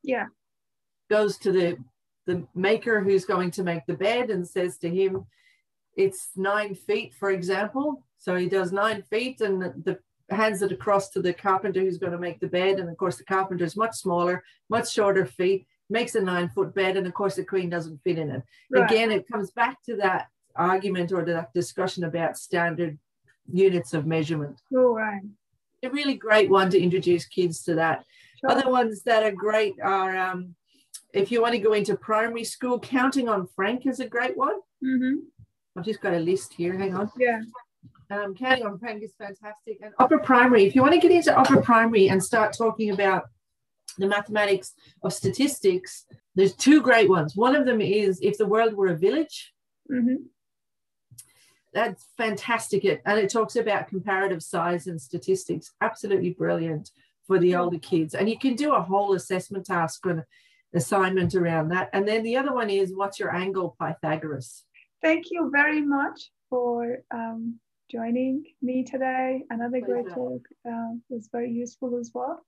Yeah. 0.03 0.27
Goes 1.09 1.37
to 1.39 1.51
the 1.51 1.77
the 2.25 2.45
maker 2.55 3.01
who's 3.01 3.25
going 3.25 3.51
to 3.51 3.63
make 3.63 3.85
the 3.85 3.93
bed 3.93 4.29
and 4.29 4.47
says 4.47 4.77
to 4.79 4.89
him, 4.89 5.25
"It's 5.95 6.29
nine 6.35 6.75
feet, 6.75 7.13
for 7.13 7.31
example." 7.31 8.03
So 8.17 8.35
he 8.35 8.47
does 8.47 8.71
nine 8.71 9.03
feet, 9.03 9.41
and 9.41 9.61
the, 9.61 9.73
the 9.83 9.99
hands 10.33 10.61
it 10.61 10.71
across 10.71 11.09
to 11.09 11.21
the 11.21 11.33
carpenter 11.33 11.81
who's 11.81 11.97
going 11.97 12.13
to 12.13 12.17
make 12.17 12.39
the 12.39 12.47
bed. 12.47 12.79
And 12.79 12.89
of 12.89 12.97
course, 12.97 13.17
the 13.17 13.25
carpenter 13.25 13.65
is 13.65 13.75
much 13.75 13.95
smaller, 13.95 14.43
much 14.69 14.91
shorter 14.91 15.25
feet 15.25 15.67
makes 15.89 16.15
a 16.15 16.21
nine 16.21 16.49
foot 16.49 16.73
bed, 16.73 16.97
and 16.97 17.05
of 17.05 17.13
course 17.13 17.35
the 17.35 17.43
queen 17.43 17.69
doesn't 17.69 18.01
fit 18.03 18.17
in 18.17 18.29
it. 18.29 18.43
Right. 18.71 18.89
Again, 18.89 19.11
it 19.11 19.27
comes 19.27 19.51
back 19.51 19.83
to 19.83 19.95
that 19.97 20.27
argument 20.55 21.11
or 21.11 21.23
that 21.25 21.53
discussion 21.53 22.03
about 22.03 22.37
standard 22.37 22.97
units 23.51 23.93
of 23.93 24.05
measurement. 24.05 24.59
Oh, 24.75 24.93
right. 24.93 25.21
A 25.83 25.89
really 25.89 26.15
great 26.15 26.49
one 26.49 26.69
to 26.69 26.79
introduce 26.79 27.25
kids 27.25 27.63
to 27.65 27.75
that. 27.75 28.05
Sure. 28.39 28.51
Other 28.51 28.69
ones 28.69 29.03
that 29.03 29.23
are 29.23 29.31
great 29.31 29.75
are 29.83 30.15
um, 30.17 30.55
if 31.13 31.31
you 31.31 31.41
want 31.41 31.53
to 31.53 31.59
go 31.59 31.73
into 31.73 31.95
primary 31.95 32.43
school, 32.43 32.79
Counting 32.79 33.29
on 33.29 33.47
Frank 33.55 33.85
is 33.85 33.99
a 33.99 34.07
great 34.07 34.35
one. 34.35 34.55
Mm-hmm. 34.83 35.19
I've 35.77 35.85
just 35.85 36.01
got 36.01 36.13
a 36.13 36.19
list 36.19 36.53
here. 36.53 36.77
Hang 36.77 36.95
on. 36.95 37.11
Yeah. 37.17 37.41
Um, 38.11 38.35
counting 38.35 38.65
on 38.65 38.77
Frank 38.77 39.01
is 39.01 39.13
fantastic. 39.17 39.77
And 39.81 39.93
upper 39.99 40.19
primary, 40.19 40.65
if 40.65 40.75
you 40.75 40.81
want 40.81 40.93
to 40.93 40.99
get 40.99 41.11
into 41.11 41.37
upper 41.37 41.61
primary 41.61 42.09
and 42.09 42.23
start 42.23 42.55
talking 42.55 42.91
about 42.91 43.23
the 43.97 44.07
mathematics 44.07 44.73
of 45.03 45.13
statistics, 45.13 46.05
there's 46.35 46.55
two 46.55 46.81
great 46.81 47.09
ones. 47.09 47.35
One 47.35 47.55
of 47.55 47.65
them 47.65 47.81
is 47.81 48.19
if 48.21 48.37
the 48.37 48.45
world 48.45 48.73
were 48.73 48.87
a 48.87 48.97
village. 48.97 49.53
Mm-hmm. 49.91 50.15
That's 51.73 52.07
fantastic. 52.17 52.85
And 52.85 53.19
it 53.19 53.31
talks 53.31 53.55
about 53.55 53.87
comparative 53.87 54.43
size 54.43 54.85
and 54.87 55.01
statistics. 55.01 55.71
Absolutely 55.81 56.31
brilliant. 56.31 56.91
for 57.25 57.39
the 57.39 57.55
older 57.55 57.79
kids. 57.79 58.13
And 58.13 58.29
you 58.29 58.37
can 58.37 58.55
do 58.55 58.73
a 58.73 58.81
whole 58.81 59.13
assessment 59.13 59.65
task 59.65 60.05
or 60.05 60.27
assignment 60.73 61.35
around 61.35 61.69
that. 61.69 61.89
And 61.93 62.07
then 62.07 62.23
the 62.23 62.37
other 62.37 62.53
one 62.53 62.69
is 62.69 62.93
what's 62.93 63.19
your 63.19 63.33
angle, 63.35 63.75
Pythagoras? 63.79 64.65
Thank 65.01 65.25
you 65.31 65.49
very 65.51 65.81
much 65.81 66.31
for 66.49 66.99
um, 67.11 67.59
joining 67.91 68.43
me 68.61 68.83
today. 68.83 69.43
Another 69.49 69.81
great 69.81 70.09
talk 70.09 70.41
uh, 70.67 70.93
was 71.09 71.29
very 71.31 71.51
useful 71.51 71.97
as 71.99 72.11
well. 72.13 72.45